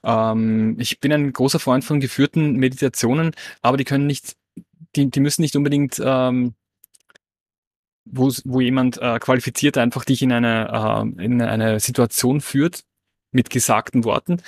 [0.04, 3.32] Ähm, ich bin ein großer Freund von geführten Meditationen,
[3.62, 4.36] aber die können nicht,
[4.96, 6.54] die, die müssen nicht unbedingt ähm,
[8.04, 12.84] wo, wo jemand äh, qualifiziert einfach dich in eine, äh, in eine Situation führt,
[13.30, 14.42] mit gesagten Worten,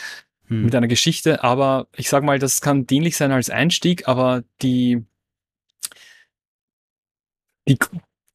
[0.47, 0.65] hm.
[0.65, 1.43] mit einer Geschichte.
[1.43, 5.05] Aber ich sage mal, das kann dienlich sein als Einstieg, aber die,
[7.69, 7.79] die,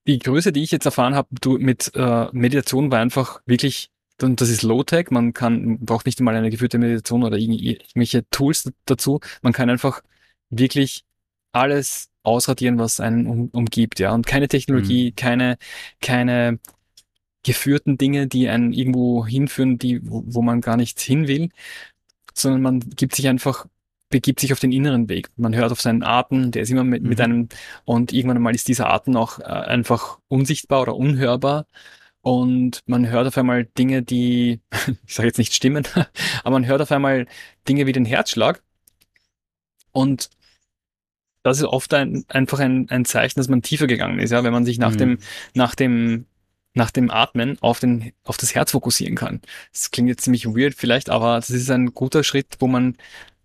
[0.08, 4.50] die Größe, die ich jetzt erfahren habe mit äh, Meditation, war einfach wirklich, und das
[4.50, 9.20] ist Low-Tech, man kann, braucht nicht einmal eine geführte Meditation oder irgendwelche Tools dazu.
[9.42, 10.02] Man kann einfach
[10.50, 11.06] wirklich
[11.52, 14.14] alles ausradieren, was einen um, umgibt, ja.
[14.14, 15.16] Und keine Technologie, mhm.
[15.16, 15.58] keine,
[16.02, 16.60] keine
[17.44, 21.50] geführten Dinge, die einen irgendwo hinführen, die, wo, wo man gar nicht hin will,
[22.34, 23.66] sondern man gibt sich einfach
[24.10, 25.30] begibt sich auf den inneren Weg.
[25.38, 27.10] Man hört auf seinen Atem, der ist immer mit, mhm.
[27.10, 27.50] mit einem,
[27.86, 31.66] und irgendwann mal ist dieser Atem auch äh, einfach unsichtbar oder unhörbar.
[32.22, 34.60] Und man hört auf einmal Dinge, die,
[35.06, 35.88] ich sage jetzt nicht stimmen,
[36.44, 37.28] aber man hört auf einmal
[37.68, 38.62] Dinge wie den Herzschlag.
[39.92, 40.30] Und
[41.44, 44.54] das ist oft ein, einfach ein, ein Zeichen, dass man tiefer gegangen ist, ja, wenn
[44.54, 44.98] man sich nach mhm.
[44.98, 45.20] dem,
[45.54, 46.26] nach dem
[46.74, 49.42] nach dem Atmen auf, den, auf das Herz fokussieren kann.
[49.72, 52.96] Das klingt jetzt ziemlich weird vielleicht, aber das ist ein guter Schritt, wo man,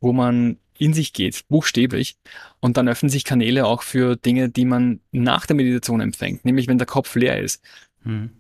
[0.05, 2.17] wo man in sich geht, buchstäblich.
[2.61, 6.69] Und dann öffnen sich Kanäle auch für Dinge, die man nach der Meditation empfängt, nämlich
[6.69, 7.63] wenn der Kopf leer ist.
[8.03, 8.31] Hm.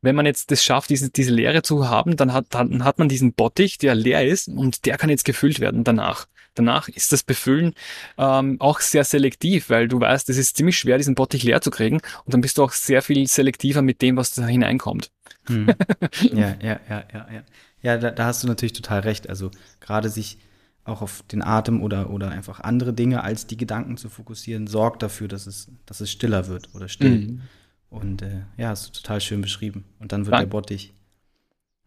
[0.00, 3.08] Wenn man jetzt das schafft, diese, diese Leere zu haben, dann hat, dann hat man
[3.08, 6.26] diesen Bottich, der leer ist und der kann jetzt gefüllt werden danach.
[6.54, 7.72] Danach ist das Befüllen
[8.18, 11.70] ähm, auch sehr selektiv, weil du weißt, es ist ziemlich schwer, diesen Bottich leer zu
[11.70, 15.10] kriegen und dann bist du auch sehr viel selektiver mit dem, was da hineinkommt.
[15.46, 15.68] Hm.
[16.32, 17.42] ja, ja, ja, ja, ja.
[17.82, 19.28] Ja, da, da hast du natürlich total recht.
[19.28, 19.50] Also
[19.80, 20.38] gerade sich
[20.84, 25.02] auch auf den Atem oder, oder einfach andere Dinge als die Gedanken zu fokussieren, sorgt
[25.02, 27.18] dafür, dass es, dass es stiller wird oder still.
[27.18, 27.40] Mhm.
[27.88, 29.84] Und äh, ja, du total schön beschrieben.
[30.00, 30.42] Und dann wird Dank.
[30.44, 30.92] der Bottich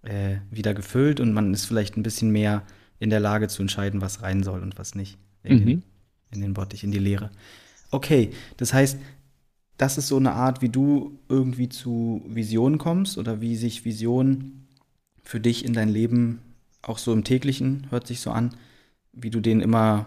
[0.03, 2.63] äh, wieder gefüllt und man ist vielleicht ein bisschen mehr
[2.99, 5.17] in der Lage zu entscheiden, was rein soll und was nicht.
[5.43, 5.65] In, mhm.
[5.65, 5.83] den,
[6.31, 7.31] in den Bottich, in die Leere.
[7.91, 8.97] Okay, das heißt,
[9.77, 14.67] das ist so eine Art, wie du irgendwie zu Visionen kommst oder wie sich Visionen
[15.21, 16.39] für dich in dein Leben
[16.81, 18.51] auch so im täglichen, hört sich so an,
[19.15, 20.05] wie du denen immer,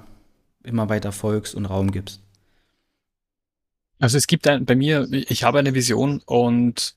[0.63, 2.21] immer weiter folgst und Raum gibst.
[3.99, 6.95] Also es gibt ein, bei mir, ich habe eine Vision und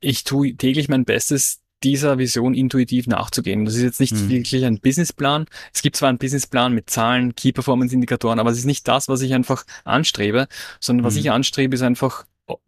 [0.00, 3.64] ich tue täglich mein Bestes, dieser Vision intuitiv nachzugehen.
[3.64, 4.28] Das ist jetzt nicht mhm.
[4.30, 5.46] wirklich ein Businessplan.
[5.74, 9.08] Es gibt zwar einen Businessplan mit Zahlen, Key Performance Indikatoren, aber es ist nicht das,
[9.08, 10.48] was ich einfach anstrebe,
[10.80, 11.20] sondern was mhm.
[11.20, 12.24] ich anstrebe, ist einfach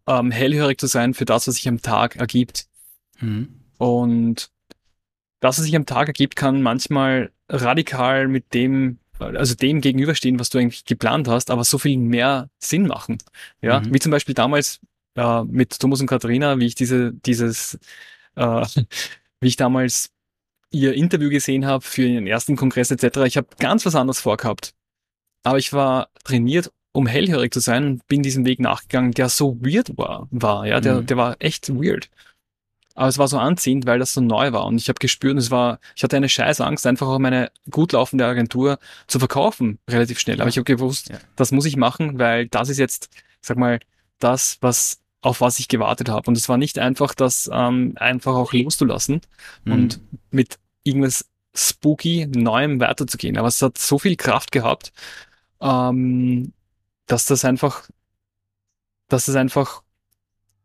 [0.07, 2.67] ähm, hellhörig zu sein für das, was sich am Tag ergibt.
[3.19, 3.49] Mhm.
[3.77, 4.51] Und
[5.39, 10.49] das, was sich am Tag ergibt, kann manchmal radikal mit dem also dem gegenüberstehen, was
[10.49, 13.17] du eigentlich geplant hast, aber so viel mehr Sinn machen.
[13.61, 13.93] Ja, mhm.
[13.93, 14.79] wie zum Beispiel damals
[15.15, 17.77] äh, mit Thomas und Katharina, wie ich diese, dieses
[18.35, 18.65] äh,
[19.41, 20.11] wie ich damals
[20.71, 23.17] ihr Interview gesehen habe für ihren ersten Kongress etc.
[23.25, 24.73] Ich habe ganz was anderes vorgehabt.
[25.43, 29.57] Aber ich war trainiert, um hellhörig zu sein und bin diesem Weg nachgegangen, der so
[29.61, 30.27] weird war.
[30.31, 31.05] war ja, der, mhm.
[31.07, 32.09] der war echt weird.
[32.99, 34.65] Aber es war so anziehend, weil das so neu war.
[34.65, 37.93] Und ich habe gespürt, es war, ich hatte eine scheiß Angst, einfach auch meine gut
[37.93, 38.77] laufende Agentur
[39.07, 40.41] zu verkaufen, relativ schnell.
[40.41, 41.17] Aber ich habe gewusst, ja.
[41.37, 43.07] das muss ich machen, weil das ist jetzt,
[43.39, 43.79] sag mal,
[44.19, 46.29] das, was auf was ich gewartet habe.
[46.29, 49.21] Und es war nicht einfach, das ähm, einfach auch loszulassen
[49.63, 49.71] mhm.
[49.71, 51.25] und mit irgendwas
[51.55, 53.37] spooky Neuem weiterzugehen.
[53.37, 54.91] Aber es hat so viel Kraft gehabt,
[55.61, 56.51] ähm,
[57.05, 57.89] dass das einfach,
[59.07, 59.83] dass es einfach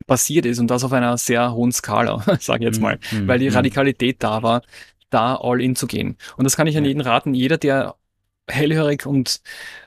[0.07, 2.83] passiert ist und das auf einer sehr hohen Skala, sage ich jetzt mhm.
[2.83, 3.29] mal, mhm.
[3.29, 3.57] weil die mhm.
[3.57, 4.63] Radikalität da war,
[5.11, 6.17] da all in zu gehen.
[6.37, 7.35] Und das kann ich an jeden raten.
[7.35, 7.95] Jeder, der
[8.49, 9.41] hellhörig und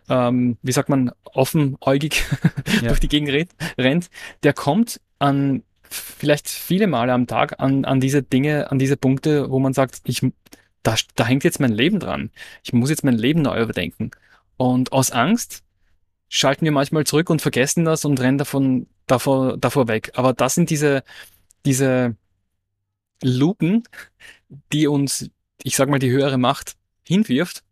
[0.09, 2.23] ähm, wie sagt man, offenäugig
[2.81, 2.87] ja.
[2.87, 4.09] durch die Gegend rennt,
[4.43, 9.49] der kommt an vielleicht viele Male am Tag an, an diese Dinge, an diese Punkte,
[9.49, 10.21] wo man sagt, ich,
[10.83, 12.29] da, da hängt jetzt mein Leben dran.
[12.63, 14.11] Ich muss jetzt mein Leben neu überdenken.
[14.57, 15.63] Und aus Angst
[16.29, 20.11] schalten wir manchmal zurück und vergessen das und rennen davon, davor, davor weg.
[20.15, 21.03] Aber das sind diese,
[21.65, 22.15] diese
[23.23, 23.83] Luken,
[24.71, 25.29] die uns,
[25.63, 27.63] ich sag mal, die höhere Macht hinwirft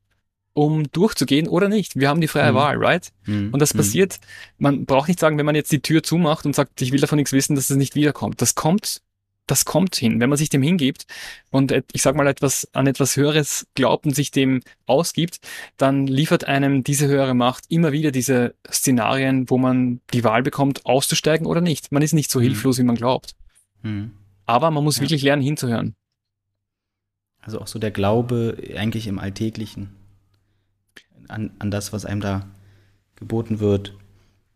[0.56, 1.98] um durchzugehen oder nicht.
[1.98, 2.56] Wir haben die freie mhm.
[2.56, 3.12] Wahl, right?
[3.26, 3.50] Mhm.
[3.52, 3.80] Und das mhm.
[3.80, 4.20] passiert,
[4.58, 7.18] man braucht nicht sagen, wenn man jetzt die Tür zumacht und sagt, ich will davon
[7.18, 8.42] nichts wissen, dass es nicht wiederkommt.
[8.42, 9.02] Das kommt
[9.48, 10.20] das kommt hin.
[10.20, 11.06] Wenn man sich dem hingibt
[11.52, 15.40] und ich sag mal etwas an etwas Höheres glaubt und sich dem ausgibt,
[15.78, 20.86] dann liefert einem diese höhere Macht immer wieder diese Szenarien, wo man die Wahl bekommt,
[20.86, 21.92] auszusteigen oder nicht.
[21.92, 22.44] Man ist nicht so mhm.
[22.44, 23.36] hilflos, wie man glaubt.
[23.84, 24.12] Mhm.
[24.46, 25.04] Aber man muss ja.
[25.04, 25.96] wirklich lernen, hinzuhören.
[27.42, 29.96] Also auch so der Glaube eigentlich im Alltäglichen
[31.28, 32.48] an, an das, was einem da
[33.16, 33.96] geboten wird,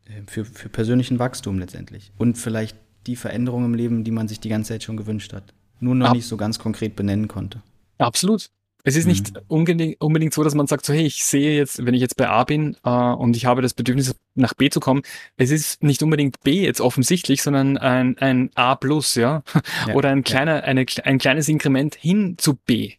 [0.05, 2.11] äh, für, für persönlichen Wachstum letztendlich.
[2.17, 2.77] Und vielleicht
[3.07, 5.53] die Veränderung im Leben, die man sich die ganze Zeit schon gewünscht hat.
[5.79, 7.61] Nur noch Ab nicht so ganz konkret benennen konnte.
[7.97, 8.49] Absolut.
[8.83, 9.11] Es ist mhm.
[9.11, 12.15] nicht unbedingt, unbedingt so, dass man sagt, so hey, ich sehe jetzt, wenn ich jetzt
[12.15, 15.01] bei A bin äh, und ich habe das Bedürfnis, nach B zu kommen,
[15.35, 19.43] es ist nicht unbedingt B jetzt offensichtlich, sondern ein, ein A plus, ja,
[19.87, 20.61] ja oder ein kleiner, ja.
[20.61, 22.93] eine, ein kleines Inkrement hin zu B.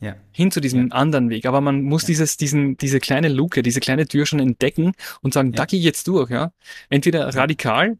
[0.00, 0.16] Ja.
[0.32, 1.46] Hin zu diesem anderen Weg.
[1.46, 4.92] Aber man muss dieses, diesen, diese kleine Luke, diese kleine Tür schon entdecken
[5.22, 6.52] und sagen, da gehe ich jetzt durch, ja.
[6.90, 7.96] Entweder radikal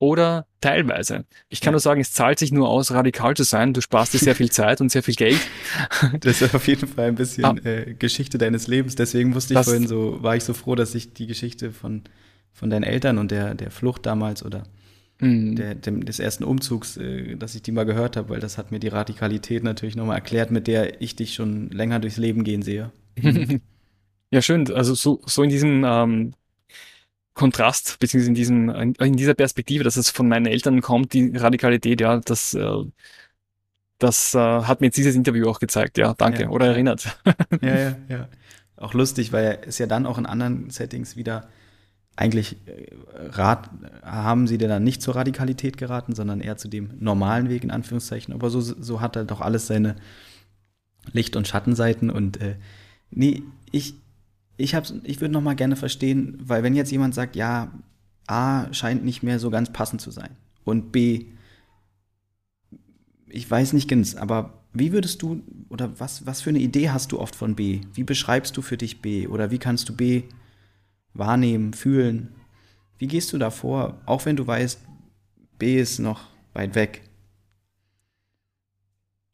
[0.00, 1.26] oder teilweise.
[1.50, 3.74] Ich kann nur sagen, es zahlt sich nur aus, radikal zu sein.
[3.74, 5.38] Du sparst dir sehr viel Zeit und sehr viel Geld.
[6.20, 7.54] Das ist auf jeden Fall ein bisschen ah.
[7.64, 8.96] äh, Geschichte deines Lebens.
[8.96, 12.02] Deswegen wusste ich das vorhin so, war ich so froh, dass ich die Geschichte von,
[12.52, 14.64] von deinen Eltern und der, der Flucht damals oder
[15.20, 15.56] mhm.
[15.56, 18.72] der, dem, des ersten Umzugs, äh, dass ich die mal gehört habe, weil das hat
[18.72, 22.62] mir die Radikalität natürlich nochmal erklärt, mit der ich dich schon länger durchs Leben gehen
[22.62, 22.90] sehe.
[24.30, 24.72] ja, schön.
[24.72, 26.32] Also so, so in diesem ähm,
[27.40, 28.68] Kontrast, beziehungsweise in diesem,
[28.98, 32.84] in dieser Perspektive, dass es von meinen Eltern kommt, die Radikalität, ja, das, äh,
[33.98, 36.48] das äh, hat mir jetzt dieses Interview auch gezeigt, ja, danke, ja.
[36.50, 37.16] oder erinnert.
[37.62, 38.28] Ja, ja, ja.
[38.76, 41.48] Auch lustig, weil es ja dann auch in anderen Settings wieder
[42.14, 42.94] eigentlich äh,
[43.30, 43.70] rat,
[44.02, 47.70] haben sie dir dann nicht zur Radikalität geraten, sondern eher zu dem normalen Weg, in
[47.70, 48.34] Anführungszeichen.
[48.34, 49.96] Aber so, so hat er doch alles seine
[51.12, 52.56] Licht- und Schattenseiten und äh,
[53.10, 53.94] nee, ich,
[54.60, 57.72] ich, ich würde noch mal gerne verstehen, weil wenn jetzt jemand sagt, ja,
[58.26, 61.26] A scheint nicht mehr so ganz passend zu sein und B,
[63.28, 67.12] ich weiß nicht ganz, aber wie würdest du oder was, was für eine Idee hast
[67.12, 67.80] du oft von B?
[67.92, 70.24] Wie beschreibst du für dich B oder wie kannst du B
[71.14, 72.34] wahrnehmen, fühlen?
[72.98, 74.80] Wie gehst du da vor, auch wenn du weißt,
[75.58, 77.09] B ist noch weit weg?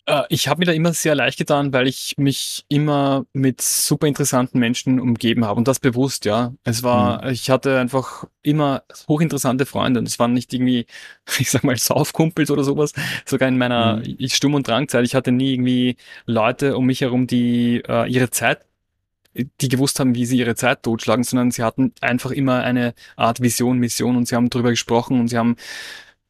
[0.06, 4.06] Äh, ich habe mir da immer sehr leicht getan, weil ich mich immer mit super
[4.06, 6.54] interessanten Menschen umgeben habe und das bewusst, ja.
[6.64, 7.30] Es war, mhm.
[7.30, 10.86] ich hatte einfach immer hochinteressante Freunde und es waren nicht irgendwie,
[11.38, 12.92] ich sag mal, Saufkumpels oder sowas.
[13.24, 14.28] Sogar in meiner mhm.
[14.28, 15.04] Stumm- und Drangzeit.
[15.04, 18.60] Ich hatte nie irgendwie Leute um mich herum, die äh, ihre Zeit
[19.60, 23.42] die gewusst haben, wie sie ihre Zeit totschlagen, sondern sie hatten einfach immer eine Art
[23.42, 25.56] Vision, Mission und sie haben darüber gesprochen und sie haben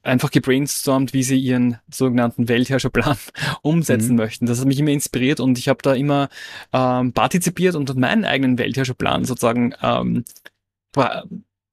[0.07, 3.17] einfach gebrainstormt, wie sie ihren sogenannten Weltherrscherplan
[3.63, 4.17] umsetzen mhm.
[4.17, 4.47] möchten.
[4.47, 6.29] Das hat mich immer inspiriert und ich habe da immer
[6.73, 10.25] ähm, partizipiert und meinen eigenen Weltherrscherplan sozusagen ähm,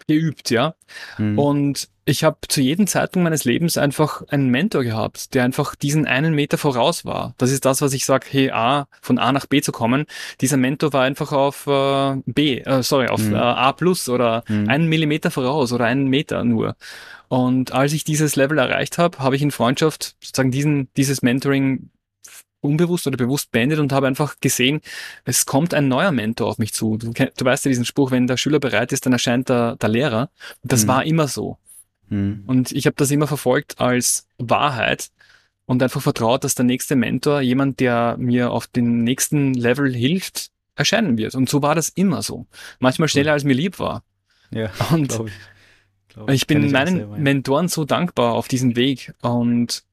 [0.07, 0.75] geübt, ja.
[1.17, 1.39] Mhm.
[1.39, 6.05] Und ich habe zu jedem Zeitpunkt meines Lebens einfach einen Mentor gehabt, der einfach diesen
[6.05, 7.33] einen Meter voraus war.
[7.37, 10.05] Das ist das, was ich sage, hey, A, von A nach B zu kommen.
[10.41, 13.35] Dieser Mentor war einfach auf äh, B, äh, sorry, auf mhm.
[13.35, 14.67] äh, A plus oder mhm.
[14.67, 16.75] einen Millimeter voraus oder einen Meter nur.
[17.29, 21.89] Und als ich dieses Level erreicht habe, habe ich in Freundschaft sozusagen diesen, dieses Mentoring
[22.63, 24.81] unbewusst oder bewusst beendet und habe einfach gesehen,
[25.25, 26.97] es kommt ein neuer Mentor auf mich zu.
[26.97, 29.89] Du, du weißt ja diesen Spruch, wenn der Schüler bereit ist, dann erscheint der, der
[29.89, 30.29] Lehrer.
[30.63, 30.87] Das mhm.
[30.87, 31.57] war immer so.
[32.09, 32.43] Mhm.
[32.47, 35.09] Und ich habe das immer verfolgt als Wahrheit
[35.65, 40.49] und einfach vertraut, dass der nächste Mentor, jemand, der mir auf den nächsten Level hilft,
[40.75, 41.35] erscheinen wird.
[41.35, 42.47] Und so war das immer so.
[42.79, 44.03] Manchmal schneller, als mir lieb war.
[44.51, 45.31] Ja, und ich.
[46.27, 47.21] Ich, ich bin meinen selber, ja.
[47.21, 49.83] Mentoren so dankbar auf diesem Weg und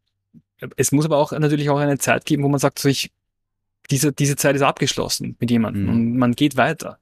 [0.76, 3.10] es muss aber auch natürlich auch eine Zeit geben, wo man sagt, so ich,
[3.90, 5.88] diese, diese Zeit ist abgeschlossen mit jemandem mhm.
[5.88, 6.98] und man geht weiter,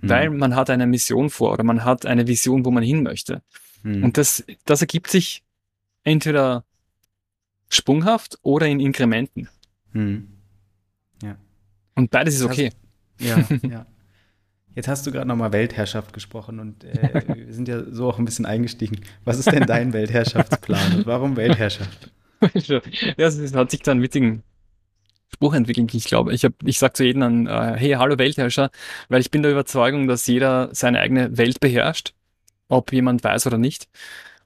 [0.00, 0.08] mhm.
[0.08, 3.42] weil man hat eine Mission vor oder man hat eine Vision, wo man hin möchte.
[3.82, 4.04] Mhm.
[4.04, 5.42] Und das, das ergibt sich
[6.04, 6.64] entweder
[7.68, 9.48] sprunghaft oder in Inkrementen.
[9.92, 10.28] Mhm.
[11.22, 11.36] Ja.
[11.94, 12.70] Und beides ist okay.
[13.18, 13.86] ja, ja.
[14.74, 18.24] Jetzt hast du gerade nochmal Weltherrschaft gesprochen und äh, wir sind ja so auch ein
[18.24, 19.00] bisschen eingestiegen.
[19.24, 22.12] Was ist denn dein Weltherrschaftsplan und warum Weltherrschaft?
[22.54, 22.80] ja,
[23.16, 24.42] es hat sich da einen witzigen
[25.32, 25.92] Spruch entwickelt.
[25.94, 28.70] Ich glaube, ich, hab, ich sage zu jedem dann, äh, hey, hallo Weltherrscher,
[29.08, 32.14] weil ich bin der Überzeugung, dass jeder seine eigene Welt beherrscht,
[32.68, 33.88] ob jemand weiß oder nicht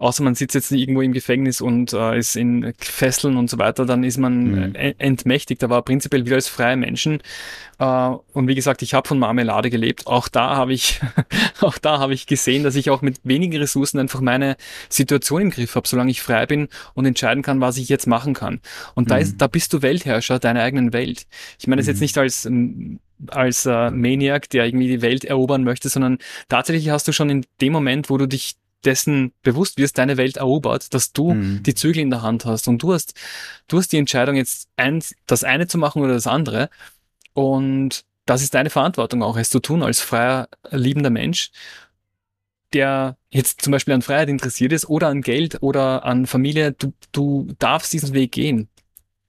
[0.03, 3.86] außer man sitzt jetzt irgendwo im Gefängnis und äh, ist in Fesseln und so weiter,
[3.86, 4.74] dann ist man mhm.
[4.98, 5.62] Entmächtigt.
[5.62, 7.20] Aber prinzipiell wieder als freie Menschen.
[7.78, 7.84] Äh,
[8.32, 10.09] und wie gesagt, ich habe von Marmelade gelebt.
[10.09, 11.00] Auch da habe ich,
[11.61, 14.57] auch da habe ich gesehen, dass ich auch mit wenigen Ressourcen einfach meine
[14.88, 18.34] Situation im Griff habe, solange ich frei bin und entscheiden kann, was ich jetzt machen
[18.34, 18.61] kann.
[18.94, 19.09] Und mhm.
[19.09, 21.26] da ist, da bist du Weltherrscher deiner eigenen Welt.
[21.61, 22.03] Ich meine das jetzt mhm.
[22.03, 22.48] nicht als
[23.28, 27.46] als äh, Maniac, der irgendwie die Welt erobern möchte, sondern tatsächlich hast du schon in
[27.61, 31.62] dem Moment, wo du dich dessen bewusst wirst, deine Welt erobert, dass du mhm.
[31.62, 33.14] die Zügel in der Hand hast und du hast,
[33.68, 36.68] du hast die Entscheidung jetzt eins, das eine zu machen oder das andere
[37.33, 41.51] und das ist deine Verantwortung auch, es zu tun als freier, liebender Mensch,
[42.72, 46.72] der jetzt zum Beispiel an Freiheit interessiert ist oder an Geld oder an Familie.
[46.72, 48.68] Du, du darfst diesen Weg gehen.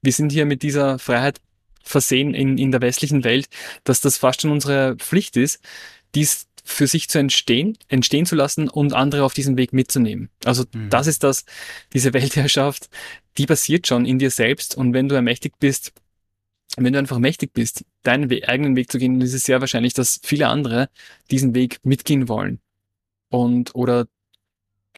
[0.02, 1.40] Wir sind hier mit dieser Freiheit
[1.82, 3.48] versehen in, in der westlichen Welt,
[3.84, 5.60] dass das fast schon unsere Pflicht ist,
[6.14, 10.30] dies für sich zu entstehen, entstehen zu lassen und andere auf diesen Weg mitzunehmen.
[10.44, 10.88] Also mhm.
[10.90, 11.44] das ist das,
[11.92, 12.88] diese Weltherrschaft,
[13.36, 15.92] die passiert schon in dir selbst und wenn du ermächtigt bist,
[16.76, 19.94] wenn du einfach mächtig bist, deinen We eigenen Weg zu gehen, ist es sehr wahrscheinlich,
[19.94, 20.88] dass viele andere
[21.30, 22.60] diesen Weg mitgehen wollen
[23.30, 24.06] und oder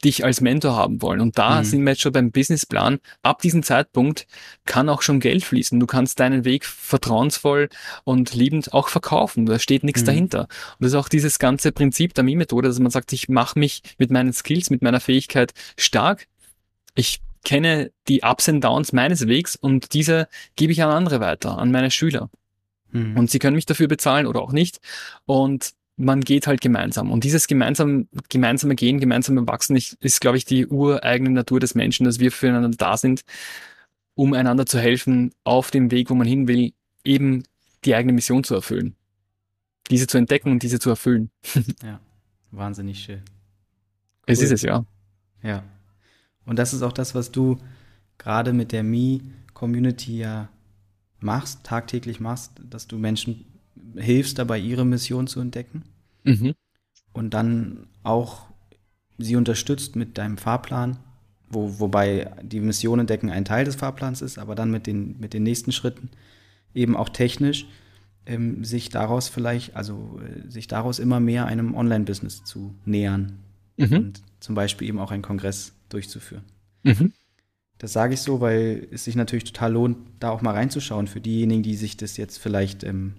[0.05, 1.21] dich als Mentor haben wollen.
[1.21, 1.65] Und da mhm.
[1.65, 2.99] sind wir jetzt schon beim Businessplan.
[3.23, 4.27] Ab diesem Zeitpunkt
[4.65, 5.81] kann auch schon Geld fließen.
[5.81, 7.69] Du kannst deinen Weg vertrauensvoll
[8.05, 9.47] und liebend auch verkaufen.
[9.47, 10.07] Da steht nichts mhm.
[10.07, 10.41] dahinter.
[10.41, 13.83] Und das ist auch dieses ganze Prinzip der Mi-Methode, dass man sagt, ich mache mich
[13.99, 16.27] mit meinen Skills, mit meiner Fähigkeit stark.
[16.95, 21.59] Ich kenne die Ups und Downs meines Wegs und diese gebe ich an andere weiter,
[21.59, 22.29] an meine Schüler.
[22.91, 23.17] Mhm.
[23.17, 24.81] Und sie können mich dafür bezahlen oder auch nicht.
[25.27, 27.11] Und man geht halt gemeinsam.
[27.11, 31.75] Und dieses gemeinsam, gemeinsame Gehen, gemeinsame Wachsen ist, ist, glaube ich, die ureigene Natur des
[31.75, 33.23] Menschen, dass wir füreinander da sind,
[34.15, 36.73] um einander zu helfen, auf dem Weg, wo man hin will,
[37.05, 37.45] eben
[37.85, 38.95] die eigene Mission zu erfüllen.
[39.91, 41.31] Diese zu entdecken und diese zu erfüllen.
[41.83, 42.01] ja,
[42.51, 43.23] wahnsinnig schön.
[43.23, 44.25] Cool.
[44.27, 44.85] Es ist es, ja.
[45.43, 45.63] Ja.
[46.45, 47.59] Und das ist auch das, was du
[48.19, 50.49] gerade mit der Me-Community ja
[51.21, 53.45] machst, tagtäglich machst, dass du Menschen
[53.97, 55.83] hilfst dabei, ihre Mission zu entdecken.
[56.25, 56.55] Mhm.
[57.13, 58.47] Und dann auch
[59.19, 60.99] sie unterstützt mit deinem Fahrplan,
[61.49, 65.33] wo, wobei die Mission entdecken ein Teil des Fahrplans ist, aber dann mit den, mit
[65.33, 66.11] den nächsten Schritten
[66.75, 67.67] eben auch technisch
[68.27, 73.39] ähm, sich daraus vielleicht, also äh, sich daraus immer mehr einem Online-Business zu nähern
[73.77, 73.97] mhm.
[73.97, 76.45] und zum Beispiel eben auch einen Kongress durchzuführen.
[76.83, 77.13] Mhm.
[77.79, 81.21] Das sage ich so, weil es sich natürlich total lohnt, da auch mal reinzuschauen für
[81.21, 83.15] diejenigen, die sich das jetzt vielleicht, ähm,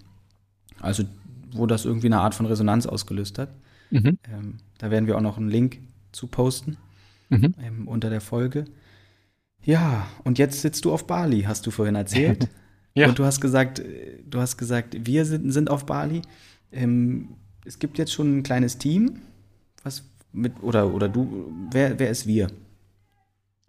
[0.79, 1.03] also
[1.51, 3.49] wo das irgendwie eine Art von Resonanz ausgelöst hat.
[3.89, 4.17] Mhm.
[4.31, 5.79] Ähm, da werden wir auch noch einen Link
[6.11, 6.77] zu posten
[7.29, 7.53] mhm.
[7.61, 8.65] ähm, unter der Folge.
[9.63, 12.47] Ja, und jetzt sitzt du auf Bali, hast du vorhin erzählt.
[12.93, 13.07] ja.
[13.09, 16.21] Und du hast gesagt, äh, du hast gesagt, wir sind, sind auf Bali.
[16.71, 17.29] Ähm,
[17.65, 19.21] es gibt jetzt schon ein kleines Team,
[19.83, 22.47] was mit, oder, oder du, wer, wer ist wir?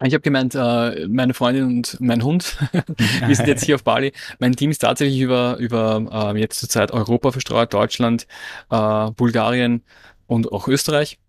[0.01, 2.57] Ich habe gemeint, äh, meine Freundin und mein Hund,
[3.25, 4.13] wir sind jetzt hier auf Bali.
[4.39, 8.25] Mein Team ist tatsächlich über, über äh, jetzt zurzeit Europa verstreut, Deutschland,
[8.69, 9.83] äh, Bulgarien
[10.27, 11.19] und auch Österreich.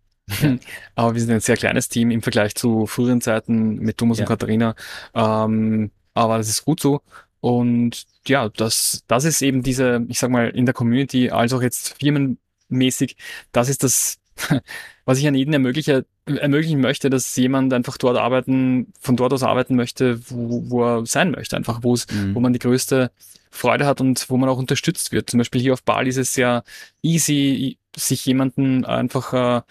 [0.41, 0.57] Ja.
[0.95, 4.25] Aber wir sind ein sehr kleines Team im Vergleich zu früheren Zeiten mit Thomas ja.
[4.25, 4.77] und Katharina.
[5.15, 7.03] Ähm, aber das ist gut so.
[7.41, 11.63] Und ja, das, das ist eben diese, ich sag mal, in der Community, als auch
[11.63, 13.17] jetzt firmenmäßig,
[13.53, 14.19] das ist das
[15.05, 19.43] was ich an jeden ermögliche, ermöglichen möchte, dass jemand einfach dort arbeiten, von dort aus
[19.43, 22.35] arbeiten möchte, wo, wo er sein möchte, einfach wo es, mhm.
[22.35, 23.11] wo man die größte
[23.51, 25.31] Freude hat und wo man auch unterstützt wird.
[25.31, 26.63] Zum Beispiel hier auf Bali ist es sehr
[27.03, 29.63] easy, sich jemanden einfach äh,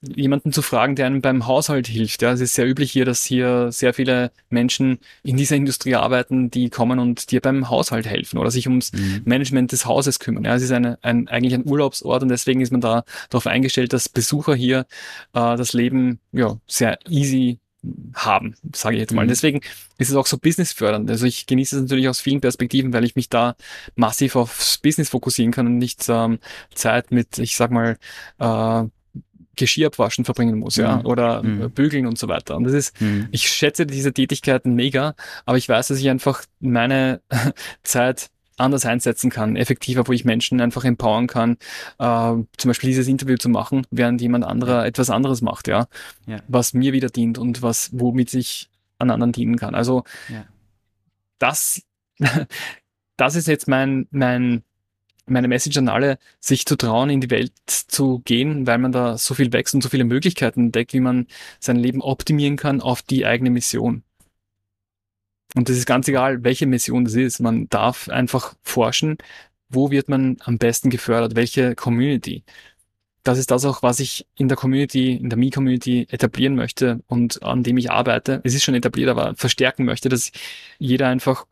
[0.00, 2.22] jemanden zu fragen, der einem beim Haushalt hilft.
[2.22, 6.50] Ja, es ist sehr üblich hier, dass hier sehr viele Menschen in dieser Industrie arbeiten,
[6.50, 9.22] die kommen und dir beim Haushalt helfen oder sich ums mhm.
[9.24, 10.44] Management des Hauses kümmern.
[10.44, 13.92] Ja, es ist eine, ein, eigentlich ein Urlaubsort und deswegen ist man da darauf eingestellt,
[13.92, 14.80] dass Besucher hier
[15.32, 17.58] äh, das Leben ja sehr easy
[18.14, 19.24] haben, sage ich jetzt mal.
[19.24, 19.28] Mhm.
[19.28, 19.60] Deswegen
[19.98, 21.10] ist es auch so businessfördernd.
[21.10, 23.56] Also ich genieße es natürlich aus vielen Perspektiven, weil ich mich da
[23.94, 26.38] massiv aufs Business fokussieren kann und nicht ähm,
[26.74, 27.96] Zeit mit, ich sag mal,
[28.38, 28.84] äh,
[29.58, 31.06] Geschirr abwaschen verbringen muss, ja, mhm.
[31.06, 31.70] oder mhm.
[31.70, 32.56] bügeln und so weiter.
[32.56, 33.28] Und das ist, mhm.
[33.30, 37.20] ich schätze diese Tätigkeiten mega, aber ich weiß, dass ich einfach meine
[37.82, 41.58] Zeit anders einsetzen kann, effektiver, wo ich Menschen einfach empowern kann,
[41.98, 45.86] äh, zum Beispiel dieses Interview zu machen, während jemand anderer etwas anderes macht, ja,
[46.26, 46.38] ja.
[46.48, 48.68] was mir wieder dient und was, womit ich
[48.98, 49.74] an anderen dienen kann.
[49.74, 50.44] Also ja.
[51.38, 51.82] das,
[53.16, 54.64] das ist jetzt mein, mein
[55.30, 59.18] meine Message an alle, sich zu trauen, in die Welt zu gehen, weil man da
[59.18, 61.26] so viel wächst und so viele Möglichkeiten entdeckt, wie man
[61.60, 64.02] sein Leben optimieren kann auf die eigene Mission.
[65.54, 67.40] Und das ist ganz egal, welche Mission das ist.
[67.40, 69.16] Man darf einfach forschen,
[69.68, 72.44] wo wird man am besten gefördert, welche Community.
[73.22, 77.42] Das ist das auch, was ich in der Community, in der Me-Community etablieren möchte und
[77.42, 78.40] an dem ich arbeite.
[78.44, 80.32] Es ist schon etabliert, aber verstärken möchte, dass
[80.78, 81.46] jeder einfach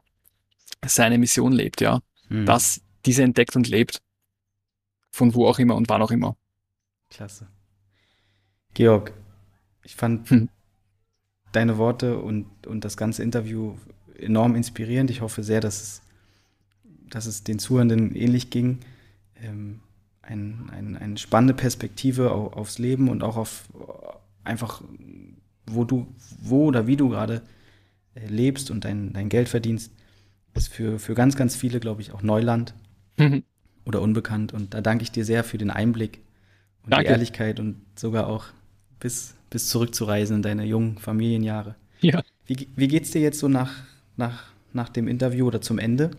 [0.85, 2.01] seine Mission lebt, ja.
[2.29, 2.47] Mhm.
[2.47, 4.03] Das diese entdeckt und lebt.
[5.11, 6.37] Von wo auch immer und wann auch immer.
[7.09, 7.49] Klasse.
[8.75, 9.13] Georg,
[9.83, 10.49] ich fand hm.
[11.53, 13.77] deine Worte und, und das ganze Interview
[14.19, 15.11] enorm inspirierend.
[15.11, 16.03] Ich hoffe sehr, dass es,
[17.09, 18.81] dass es den Zuhörenden ähnlich ging.
[19.37, 19.81] Ähm,
[20.21, 23.69] ein, ein, eine spannende Perspektive aufs Leben und auch auf,
[24.45, 24.83] einfach,
[25.67, 26.07] wo du,
[26.43, 27.43] wo oder wie du gerade
[28.15, 29.93] äh, lebst und dein, dein Geld verdienst,
[30.55, 32.75] ist für, für ganz, ganz viele, glaube ich, auch Neuland
[33.17, 33.43] mhm.
[33.85, 34.53] oder unbekannt.
[34.53, 36.21] Und da danke ich dir sehr für den Einblick
[36.85, 37.07] und danke.
[37.07, 38.47] die Ehrlichkeit und sogar auch
[39.01, 41.75] bis, bis zurückzureisen in deine jungen Familienjahre.
[42.01, 42.23] Ja.
[42.47, 43.73] Wie, wie geht's dir jetzt so nach,
[44.17, 46.11] nach, nach dem Interview oder zum Ende?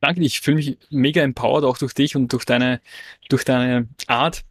[0.00, 2.80] Danke, ich fühle mich mega empowered auch durch dich und durch deine,
[3.28, 4.44] durch deine Art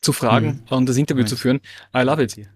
[0.00, 0.76] zu fragen mhm.
[0.76, 1.30] und das Interview Mensch.
[1.30, 1.60] zu führen.
[1.94, 2.48] I love it.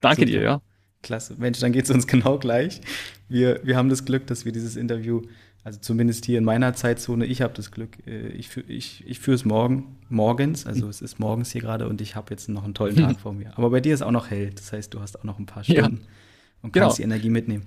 [0.00, 0.30] Danke Super.
[0.30, 0.62] dir, ja.
[1.02, 1.34] Klasse.
[1.36, 2.80] Mensch, dann geht es uns genau gleich.
[3.28, 5.22] Wir, wir haben das Glück, dass wir dieses Interview,
[5.64, 9.34] also zumindest hier in meiner Zeitzone, ich habe das Glück, äh, ich, ich, ich führe
[9.36, 12.74] es morgen, morgens, also es ist morgens hier gerade und ich habe jetzt noch einen
[12.74, 13.56] tollen Tag vor mir.
[13.56, 15.64] Aber bei dir ist auch noch hell, das heißt, du hast auch noch ein paar
[15.64, 16.08] Stunden ja.
[16.62, 16.94] und kannst genau.
[16.96, 17.66] die Energie mitnehmen.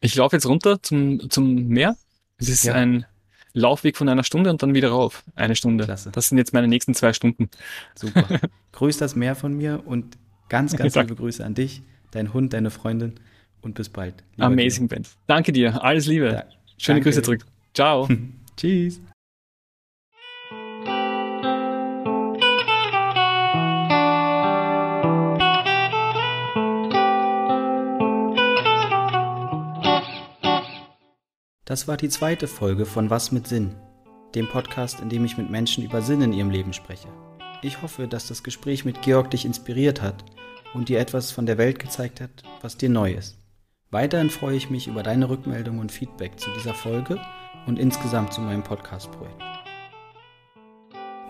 [0.00, 1.96] Ich laufe jetzt runter zum, zum Meer.
[2.38, 2.74] Es ist ja.
[2.74, 3.06] ein
[3.54, 5.24] Laufweg von einer Stunde und dann wieder rauf.
[5.34, 5.84] Eine Stunde.
[5.84, 6.10] Klasse.
[6.12, 7.48] Das sind jetzt meine nächsten zwei Stunden.
[7.94, 8.26] Super.
[8.72, 10.18] Grüß das Meer von mir und
[10.50, 11.82] ganz, ganz liebe Grüße an dich
[12.16, 13.14] dein Hund, deine Freundin
[13.60, 14.24] und bis bald.
[14.38, 15.04] Amazing, Ben.
[15.26, 15.82] Danke dir.
[15.82, 16.30] Alles Liebe.
[16.30, 16.44] Da,
[16.78, 17.10] Schöne danke.
[17.10, 17.46] Grüße zurück.
[17.74, 18.08] Ciao.
[18.56, 19.00] Tschüss.
[31.64, 33.74] Das war die zweite Folge von Was mit Sinn,
[34.34, 37.08] dem Podcast, in dem ich mit Menschen über Sinn in ihrem Leben spreche.
[37.60, 40.24] Ich hoffe, dass das Gespräch mit Georg dich inspiriert hat
[40.74, 42.30] und dir etwas von der Welt gezeigt hat,
[42.62, 43.36] was dir neu ist.
[43.90, 47.20] Weiterhin freue ich mich über deine Rückmeldung und Feedback zu dieser Folge
[47.66, 49.42] und insgesamt zu meinem Podcast-Projekt.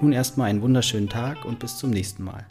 [0.00, 2.46] Nun erstmal einen wunderschönen Tag und bis zum nächsten Mal.